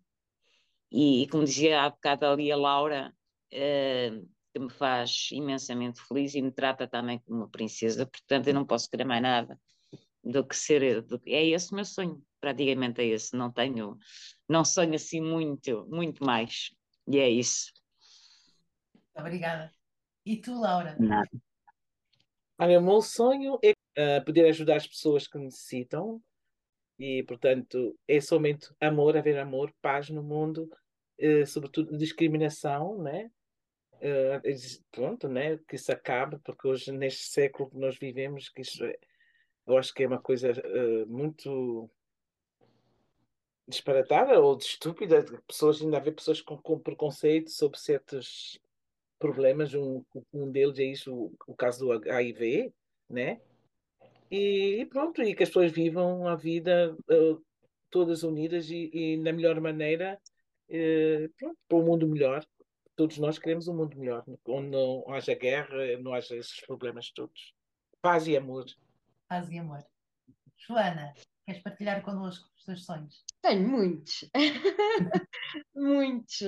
e, 0.92 1.24
e 1.24 1.28
como 1.28 1.46
dizia 1.46 1.84
há 1.84 1.90
bocado 1.90 2.26
ali 2.26 2.52
a 2.52 2.58
Laura, 2.58 3.14
uh, 3.54 4.30
que 4.54 4.60
me 4.60 4.70
faz 4.70 5.30
imensamente 5.32 6.02
feliz 6.02 6.36
e 6.36 6.42
me 6.42 6.52
trata 6.52 6.88
também 6.88 7.20
como 7.20 7.40
uma 7.40 7.50
princesa, 7.50 8.06
portanto 8.06 8.48
eu 8.48 8.54
não 8.54 8.66
posso 8.66 8.90
querer 8.90 9.06
mais 9.06 9.22
nada 9.22 9.60
do 10.24 10.46
que 10.46 10.56
ser, 10.56 11.02
do, 11.02 11.20
é 11.26 11.46
esse 11.48 11.72
o 11.72 11.76
meu 11.76 11.86
sonho, 11.86 12.22
praticamente 12.40 13.02
é 13.02 13.06
esse, 13.06 13.36
não 13.36 13.52
tenho, 13.52 13.98
não 14.48 14.66
sonho 14.66 14.96
assim 14.96 15.22
muito, 15.22 15.88
muito 15.90 16.24
mais, 16.24 16.72
e 17.08 17.18
é 17.18 17.30
isso. 17.30 17.72
Obrigada. 19.16 19.74
E 20.26 20.38
tu, 20.38 20.60
Laura? 20.60 20.96
Nada. 21.00 21.30
Olha, 22.60 22.80
o 22.80 22.84
meu 22.84 23.02
sonho 23.02 23.58
é 23.64 23.72
uh, 23.72 24.24
poder 24.24 24.46
ajudar 24.50 24.76
as 24.76 24.86
pessoas 24.86 25.28
que 25.28 25.38
necessitam 25.40 26.22
e, 27.02 27.24
portanto, 27.24 27.98
é 28.08 28.22
somente 28.22 28.70
amor, 28.80 29.18
haver 29.18 29.40
amor, 29.40 29.74
paz 29.82 30.12
no 30.12 30.22
mundo, 30.22 30.70
eh, 31.18 31.48
sobretudo 31.48 31.98
discriminação, 31.98 33.02
né? 33.02 33.32
Eh, 34.00 34.40
pronto, 34.92 35.28
né? 35.28 35.58
Que 35.68 35.78
isso 35.78 35.92
acabe, 35.92 36.38
porque 36.44 36.68
hoje, 36.68 36.92
neste 36.92 37.24
século 37.24 37.72
que 37.72 37.78
nós 37.78 37.98
vivemos, 37.98 38.50
que 38.50 38.62
isso 38.62 38.86
é, 38.86 38.96
eu 39.66 39.78
acho 39.80 39.92
que 39.96 40.04
é 40.04 40.08
uma 40.08 40.22
coisa 40.22 40.52
eh, 40.52 41.06
muito 41.08 41.90
disparatada 43.68 44.40
ou 44.40 44.56
de 44.56 44.66
estúpida, 44.66 45.26
pessoas, 45.48 45.82
ainda 45.82 45.98
haver 45.98 46.14
pessoas 46.14 46.40
com, 46.40 46.56
com 46.58 46.78
preconceito 46.78 47.50
sobre 47.50 47.80
certos 47.80 48.62
problemas, 49.18 49.74
um, 49.74 50.04
um 50.32 50.52
deles 50.52 50.78
é 50.78 50.84
isso, 50.84 51.12
o, 51.12 51.36
o 51.48 51.56
caso 51.56 51.84
do 51.84 51.92
HIV, 52.12 52.72
né? 53.10 53.42
E, 54.32 54.86
pronto, 54.86 55.22
e 55.22 55.36
que 55.36 55.44
as 55.44 55.50
pessoas 55.50 55.74
vivam 55.74 56.26
a 56.26 56.38
vida 56.38 56.96
uh, 57.12 57.46
todas 57.90 58.24
unidas 58.24 58.70
e, 58.70 58.90
e, 58.94 59.18
na 59.18 59.34
melhor 59.34 59.60
maneira 59.60 60.18
uh, 60.70 61.30
pronto, 61.38 61.58
para 61.68 61.78
um 61.78 61.86
mundo 61.86 62.08
melhor. 62.08 62.46
Todos 62.96 63.18
nós 63.18 63.38
queremos 63.38 63.68
um 63.68 63.76
mundo 63.76 63.98
melhor, 64.00 64.24
onde 64.48 64.70
não 64.70 65.04
haja 65.10 65.36
guerra, 65.36 65.76
não 66.00 66.14
haja 66.14 66.38
esses 66.38 66.62
problemas 66.62 67.12
todos. 67.12 67.54
Paz 68.02 68.26
e 68.26 68.38
amor. 68.38 68.66
Paz 69.28 69.52
e 69.52 69.60
amor. 69.60 69.84
Joana, 70.56 71.14
queres 71.46 71.62
partilhar 71.62 72.02
connosco 72.02 72.48
os 72.56 72.64
teus 72.64 72.86
sonhos? 72.86 73.26
Tenho 73.42 73.68
muitos. 73.68 74.30
muitos. 75.76 76.40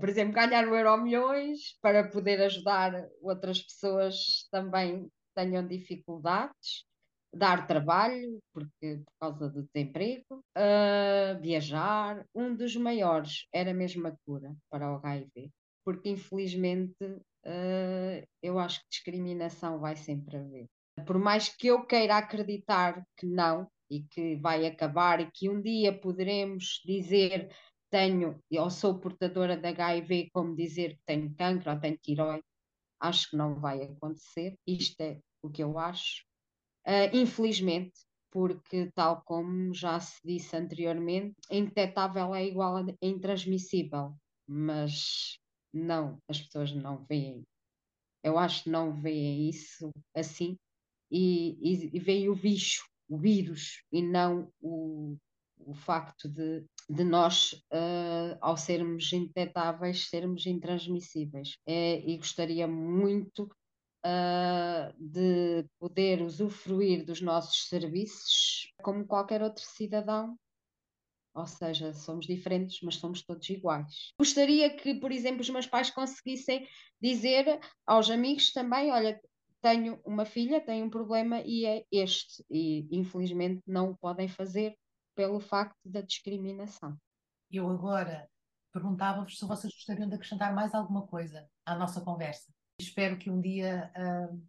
Por 0.00 0.08
exemplo, 0.08 0.34
ganhar 0.34 0.66
o 0.66 0.74
Euro 0.74 0.96
Milhões 0.96 1.78
para 1.80 2.08
poder 2.08 2.40
ajudar 2.42 3.08
outras 3.20 3.60
pessoas 3.60 4.48
também 4.50 5.10
tenham 5.34 5.66
dificuldades 5.66 6.89
dar 7.32 7.66
trabalho, 7.66 8.40
porque 8.52 9.02
por 9.04 9.12
causa 9.20 9.48
do 9.48 9.62
desemprego, 9.62 10.44
uh, 10.56 11.40
viajar. 11.40 12.24
Um 12.34 12.54
dos 12.54 12.76
maiores 12.76 13.46
era 13.52 13.72
mesmo 13.72 14.06
a 14.08 14.16
cura 14.26 14.54
para 14.68 14.92
o 14.92 15.00
HIV, 15.04 15.50
porque 15.84 16.08
infelizmente 16.08 17.04
uh, 17.04 18.26
eu 18.42 18.58
acho 18.58 18.80
que 18.80 18.88
discriminação 18.90 19.78
vai 19.78 19.96
sempre 19.96 20.36
haver. 20.36 20.66
Por 21.06 21.18
mais 21.18 21.48
que 21.48 21.68
eu 21.68 21.86
queira 21.86 22.18
acreditar 22.18 23.02
que 23.16 23.26
não 23.26 23.66
e 23.90 24.02
que 24.02 24.36
vai 24.36 24.66
acabar 24.66 25.20
e 25.20 25.30
que 25.30 25.48
um 25.48 25.60
dia 25.60 25.96
poderemos 25.98 26.80
dizer 26.84 27.50
tenho 27.90 28.38
ou 28.52 28.70
sou 28.70 29.00
portadora 29.00 29.56
de 29.56 29.66
HIV, 29.66 30.30
como 30.32 30.54
dizer 30.54 30.96
que 30.96 31.02
tenho 31.04 31.34
cancro 31.34 31.72
ou 31.72 31.80
tenho 31.80 31.98
tiroide, 31.98 32.44
acho 33.00 33.30
que 33.30 33.36
não 33.36 33.58
vai 33.58 33.82
acontecer. 33.82 34.56
Isto 34.66 35.00
é 35.00 35.18
o 35.42 35.50
que 35.50 35.62
eu 35.62 35.78
acho 35.78 36.29
Uh, 36.86 37.14
infelizmente, 37.14 37.92
porque, 38.30 38.90
tal 38.94 39.22
como 39.22 39.74
já 39.74 39.98
se 40.00 40.20
disse 40.24 40.56
anteriormente, 40.56 41.34
indetetável 41.50 42.34
é 42.34 42.46
igual 42.46 42.76
a 42.76 42.84
intransmissível, 43.02 44.14
mas 44.46 45.38
não, 45.72 46.18
as 46.28 46.40
pessoas 46.40 46.72
não 46.72 47.04
veem. 47.04 47.44
Eu 48.22 48.38
acho 48.38 48.64
que 48.64 48.70
não 48.70 49.00
veem 49.00 49.48
isso 49.48 49.90
assim 50.14 50.56
e, 51.10 51.56
e, 51.60 51.96
e 51.96 51.98
veem 51.98 52.28
o 52.28 52.36
bicho, 52.36 52.84
o 53.08 53.18
vírus, 53.18 53.82
e 53.90 54.02
não 54.02 54.52
o, 54.60 55.16
o 55.58 55.74
facto 55.74 56.28
de, 56.28 56.64
de 56.88 57.04
nós, 57.04 57.52
uh, 57.72 58.38
ao 58.40 58.56
sermos 58.56 59.12
indetetáveis, 59.12 60.08
sermos 60.08 60.46
intransmissíveis. 60.46 61.56
É, 61.66 61.98
e 62.08 62.16
gostaria 62.16 62.68
muito 62.68 63.50
uh, 64.04 64.92
de 64.98 65.66
poder 65.78 66.22
usufruir 66.22 67.04
dos 67.04 67.20
nossos 67.20 67.68
serviços 67.68 68.72
como 68.82 69.06
qualquer 69.06 69.42
outro 69.42 69.64
cidadão. 69.64 70.36
Ou 71.32 71.46
seja, 71.46 71.92
somos 71.92 72.26
diferentes, 72.26 72.80
mas 72.82 72.96
somos 72.96 73.22
todos 73.22 73.48
iguais. 73.48 74.12
Gostaria 74.18 74.74
que, 74.74 74.94
por 74.94 75.12
exemplo, 75.12 75.40
os 75.42 75.50
meus 75.50 75.66
pais 75.66 75.88
conseguissem 75.90 76.66
dizer 77.00 77.60
aos 77.86 78.10
amigos 78.10 78.52
também: 78.52 78.90
olha, 78.90 79.20
tenho 79.62 80.00
uma 80.04 80.24
filha, 80.24 80.60
tenho 80.60 80.86
um 80.86 80.90
problema 80.90 81.40
e 81.40 81.66
é 81.66 81.84
este. 81.92 82.44
E 82.50 82.88
infelizmente 82.90 83.62
não 83.66 83.90
o 83.90 83.96
podem 83.96 84.28
fazer 84.28 84.76
pelo 85.14 85.38
facto 85.38 85.78
da 85.84 86.00
discriminação. 86.00 86.96
Eu 87.50 87.68
agora 87.68 88.28
perguntava-vos 88.72 89.38
se 89.38 89.46
vocês 89.46 89.72
gostariam 89.72 90.08
de 90.08 90.14
acrescentar 90.14 90.54
mais 90.54 90.74
alguma 90.74 91.06
coisa 91.06 91.48
à 91.64 91.74
nossa 91.76 92.00
conversa. 92.00 92.52
Espero 92.82 93.16
que 93.16 93.30
um 93.30 93.40
dia 93.40 93.90
uh, 93.96 94.42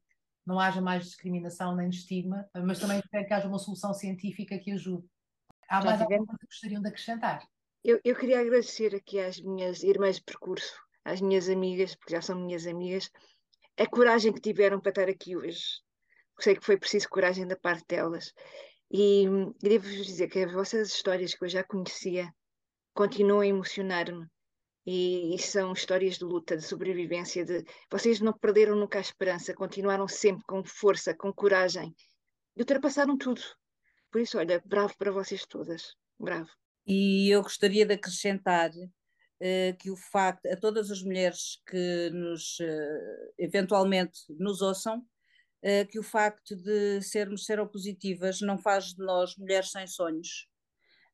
não 0.45 0.59
haja 0.59 0.82
mais 0.82 1.05
discriminação 1.05 1.75
nem 1.75 1.89
estigma, 1.89 2.49
mas 2.55 2.79
também 2.79 2.99
espero 2.99 3.25
que 3.25 3.34
haja 3.34 3.47
uma 3.47 3.59
solução 3.59 3.93
científica 3.93 4.57
que 4.57 4.71
ajude. 4.71 5.07
Há 5.69 5.84
mais 5.84 6.01
alguma 6.01 6.25
coisa 6.25 6.39
que 6.39 6.45
gostariam 6.45 6.82
de 6.82 6.88
acrescentar? 6.88 7.47
Eu, 7.84 7.99
eu 8.03 8.15
queria 8.15 8.39
agradecer 8.39 8.95
aqui 8.95 9.19
às 9.19 9.39
minhas 9.39 9.84
irmãs 9.84 10.17
de 10.17 10.23
percurso, 10.23 10.79
às 11.03 11.21
minhas 11.21 11.49
amigas, 11.49 11.95
porque 11.95 12.13
já 12.13 12.21
são 12.21 12.39
minhas 12.39 12.67
amigas, 12.67 13.09
a 13.77 13.88
coragem 13.88 14.34
que 14.34 14.41
tiveram 14.41 14.79
para 14.79 14.89
estar 14.89 15.09
aqui 15.09 15.36
hoje. 15.36 15.82
Sei 16.39 16.55
que 16.55 16.65
foi 16.65 16.77
preciso 16.77 17.09
coragem 17.09 17.47
da 17.47 17.55
parte 17.55 17.86
delas. 17.88 18.34
E, 18.89 19.23
e 19.63 19.69
devo-vos 19.69 20.05
dizer 20.05 20.27
que 20.27 20.39
as 20.39 20.51
vossas 20.51 20.89
histórias 20.89 21.34
que 21.34 21.43
eu 21.45 21.49
já 21.49 21.63
conhecia 21.63 22.34
continuam 22.93 23.41
a 23.41 23.47
emocionar-me. 23.47 24.27
E, 24.86 25.38
são 25.39 25.73
histórias 25.73 26.17
de 26.17 26.23
luta, 26.23 26.57
de 26.57 26.63
sobrevivência. 26.63 27.45
De... 27.45 27.63
Vocês 27.89 28.19
não 28.19 28.34
perderam 28.34 28.75
nunca 28.75 28.97
a 28.97 29.01
esperança, 29.01 29.53
continuaram 29.53 30.07
sempre 30.07 30.43
com 30.47 30.63
força, 30.63 31.13
com 31.13 31.32
coragem. 31.32 31.95
E 32.55 32.61
ultrapassaram 32.61 33.17
tudo. 33.17 33.41
Por 34.11 34.21
isso, 34.21 34.38
olha, 34.38 34.61
bravo 34.65 34.97
para 34.97 35.11
vocês 35.11 35.45
todas. 35.45 35.95
Bravo. 36.19 36.49
E 36.86 37.29
eu 37.29 37.41
gostaria 37.43 37.86
de 37.86 37.93
acrescentar 37.93 38.71
uh, 38.71 39.77
que 39.77 39.91
o 39.91 39.95
facto, 39.95 40.47
a 40.47 40.57
todas 40.57 40.89
as 40.91 41.01
mulheres 41.01 41.61
que 41.67 42.09
nos, 42.09 42.59
uh, 42.59 43.34
eventualmente 43.38 44.19
nos 44.38 44.61
ouçam, 44.61 44.97
uh, 44.97 45.88
que 45.89 45.99
o 45.99 46.03
facto 46.03 46.55
de 46.55 47.01
sermos 47.01 47.45
seropositivas 47.45 48.41
não 48.41 48.57
faz 48.57 48.93
de 48.93 49.03
nós 49.03 49.38
mulheres 49.38 49.71
sem 49.71 49.86
sonhos. 49.86 50.47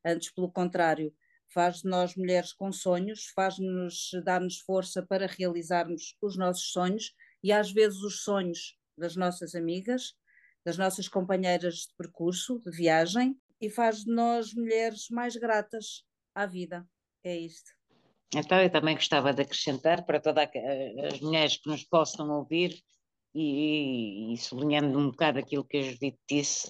Antes, 0.06 0.32
pelo 0.32 0.50
contrário, 0.50 1.14
faz 1.54 1.82
de 1.82 1.90
nós 1.90 2.16
mulheres 2.16 2.54
com 2.54 2.72
sonhos, 2.72 3.28
faz-nos 3.36 4.12
dar-nos 4.24 4.60
força 4.60 5.02
para 5.06 5.28
realizarmos 5.28 6.16
os 6.22 6.38
nossos 6.38 6.72
sonhos 6.72 7.14
e 7.44 7.52
às 7.52 7.72
vezes 7.72 8.00
os 8.00 8.22
sonhos 8.24 8.78
das 8.98 9.16
nossas 9.16 9.56
amigas, 9.56 10.14
das 10.66 10.78
nossas 10.78 11.08
companheiras 11.08 11.76
de 11.76 11.96
percurso, 11.98 12.60
de 12.60 12.72
viagem, 12.72 13.40
e 13.62 13.70
faz 13.70 14.04
de 14.04 14.12
nós 14.12 14.54
mulheres 14.54 15.10
mais 15.10 15.36
gratas 15.36 16.04
à 16.36 16.46
vida. 16.46 16.88
É 17.24 17.36
isto. 17.36 17.72
Então, 18.36 18.62
eu 18.62 18.70
também 18.70 18.96
gostava 18.96 19.34
de 19.34 19.42
acrescentar 19.42 20.06
para 20.06 20.20
todas 20.20 20.50
as 21.12 21.20
mulheres 21.22 21.58
que 21.58 21.70
nos 21.70 21.84
possam 21.84 22.30
ouvir 22.30 22.84
e, 23.34 24.34
e 24.34 24.38
sublinhando 24.38 24.98
um 25.00 25.10
bocado 25.12 25.40
aquilo 25.40 25.64
que 25.64 25.78
a 25.78 25.82
Judite 25.82 26.20
disse, 26.30 26.70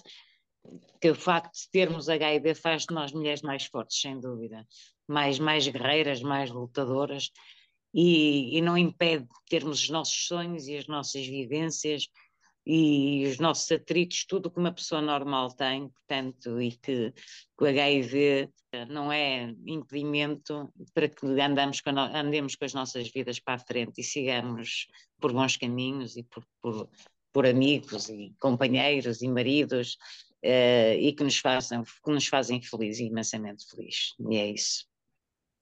que 1.00 1.10
o 1.10 1.14
facto 1.14 1.54
de 1.54 1.70
termos 1.70 2.08
HIV 2.08 2.54
faz 2.54 2.86
de 2.86 2.94
nós 2.94 3.12
mulheres 3.12 3.42
mais 3.42 3.64
fortes, 3.64 4.00
sem 4.00 4.18
dúvida, 4.18 4.66
mais, 5.06 5.38
mais 5.38 5.66
guerreiras, 5.66 6.20
mais 6.22 6.50
lutadoras, 6.50 7.30
e, 7.94 8.56
e 8.56 8.60
não 8.60 8.76
impede 8.76 9.26
termos 9.48 9.82
os 9.82 9.90
nossos 9.90 10.26
sonhos 10.26 10.68
e 10.68 10.76
as 10.76 10.86
nossas 10.86 11.26
vivências 11.26 12.08
e 12.66 13.26
os 13.26 13.38
nossos 13.38 13.72
atritos, 13.72 14.26
tudo 14.26 14.50
que 14.50 14.58
uma 14.58 14.72
pessoa 14.72 15.00
normal 15.00 15.48
tem, 15.52 15.88
portanto, 15.88 16.60
e 16.60 16.72
que, 16.72 17.14
o 17.58 17.64
HIV 17.64 18.50
não 18.90 19.10
é 19.10 19.54
impedimento 19.66 20.70
para 20.92 21.08
que 21.08 21.26
andamos 21.40 21.80
com, 21.80 21.90
andemos 21.98 22.54
com 22.54 22.66
as 22.66 22.74
nossas 22.74 23.08
vidas 23.08 23.40
para 23.40 23.54
a 23.54 23.58
frente 23.58 24.02
e 24.02 24.04
sigamos 24.04 24.86
por 25.18 25.32
bons 25.32 25.56
caminhos 25.56 26.18
e 26.18 26.22
por, 26.24 26.44
por, 26.60 26.90
por 27.32 27.46
amigos 27.46 28.10
e 28.10 28.34
companheiros 28.38 29.22
e 29.22 29.28
maridos 29.28 29.96
uh, 30.44 30.98
e 30.98 31.12
que 31.12 31.24
nos, 31.24 31.38
fazem, 31.38 31.82
que 31.82 32.10
nos 32.10 32.26
fazem 32.26 32.62
felizes, 32.62 33.00
imensamente 33.00 33.66
felizes. 33.68 34.14
E 34.30 34.36
é 34.36 34.50
isso. 34.50 34.86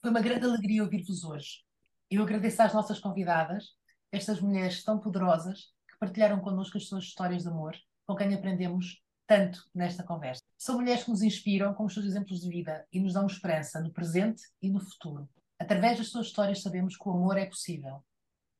Foi 0.00 0.10
uma 0.10 0.20
grande 0.20 0.44
alegria 0.44 0.82
ouvir-vos 0.82 1.24
hoje. 1.24 1.64
Eu 2.10 2.22
agradeço 2.22 2.62
às 2.62 2.72
nossas 2.72 3.00
convidadas, 3.00 3.74
estas 4.12 4.40
mulheres 4.40 4.84
tão 4.84 4.98
poderosas 4.98 5.72
que 5.88 5.98
partilharam 5.98 6.40
connosco 6.40 6.76
as 6.76 6.86
suas 6.86 7.04
histórias 7.04 7.42
de 7.42 7.48
amor, 7.48 7.74
com 8.06 8.14
quem 8.14 8.32
aprendemos 8.32 9.02
tanto 9.26 9.64
nesta 9.74 10.04
conversa. 10.04 10.40
São 10.56 10.76
mulheres 10.76 11.04
que 11.04 11.10
nos 11.10 11.22
inspiram 11.22 11.74
com 11.74 11.84
os 11.84 11.92
seus 11.92 12.06
exemplos 12.06 12.40
de 12.40 12.48
vida 12.48 12.86
e 12.92 13.00
nos 13.00 13.14
dão 13.14 13.26
esperança 13.26 13.80
no 13.80 13.92
presente 13.92 14.42
e 14.62 14.70
no 14.70 14.80
futuro. 14.80 15.28
Através 15.58 15.98
das 15.98 16.08
suas 16.08 16.26
histórias 16.26 16.62
sabemos 16.62 16.96
que 16.96 17.08
o 17.08 17.12
amor 17.12 17.36
é 17.36 17.46
possível. 17.46 18.04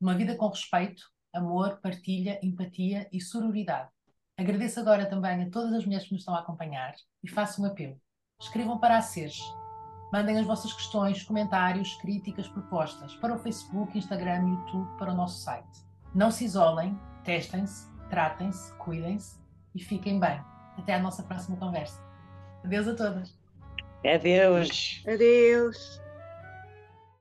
Uma 0.01 0.15
vida 0.15 0.35
com 0.35 0.49
respeito, 0.49 1.05
amor, 1.33 1.79
partilha, 1.81 2.41
empatia 2.43 3.09
e 3.13 3.21
sororidade. 3.21 3.91
Agradeço 4.39 4.79
agora 4.79 5.07
também 5.07 5.45
a 5.45 5.51
todas 5.51 5.73
as 5.73 5.85
mulheres 5.87 6.07
que 6.07 6.13
nos 6.13 6.21
estão 6.21 6.35
a 6.35 6.41
acompanhar 6.41 6.95
e 7.25 7.29
faço 7.29 7.63
um 7.63 7.65
apelo. 7.65 7.99
Escrevam 8.39 8.79
para 8.79 8.99
a 8.99 9.01
SES. 9.01 9.41
Mandem 10.13 10.39
as 10.39 10.47
vossas 10.47 10.75
questões, 10.75 11.23
comentários, 11.23 11.95
críticas, 11.97 12.47
propostas 12.47 13.15
para 13.17 13.35
o 13.35 13.39
Facebook, 13.39 13.97
Instagram 13.97 14.47
e 14.47 14.51
YouTube 14.51 14.99
para 14.99 15.13
o 15.13 15.17
nosso 15.17 15.41
site. 15.41 15.87
Não 16.15 16.31
se 16.31 16.45
isolem, 16.45 16.99
testem-se, 17.25 17.91
tratem-se, 18.11 18.75
cuidem-se 18.75 19.41
e 19.75 19.83
fiquem 19.83 20.21
bem. 20.21 20.39
Até 20.77 20.95
à 20.95 20.99
nossa 20.99 21.23
próxima 21.23 21.57
conversa. 21.57 21.99
Adeus 22.63 22.89
a 22.89 22.95
todas. 22.95 23.39
Adeus. 24.05 25.03
Adeus. 25.07 26.06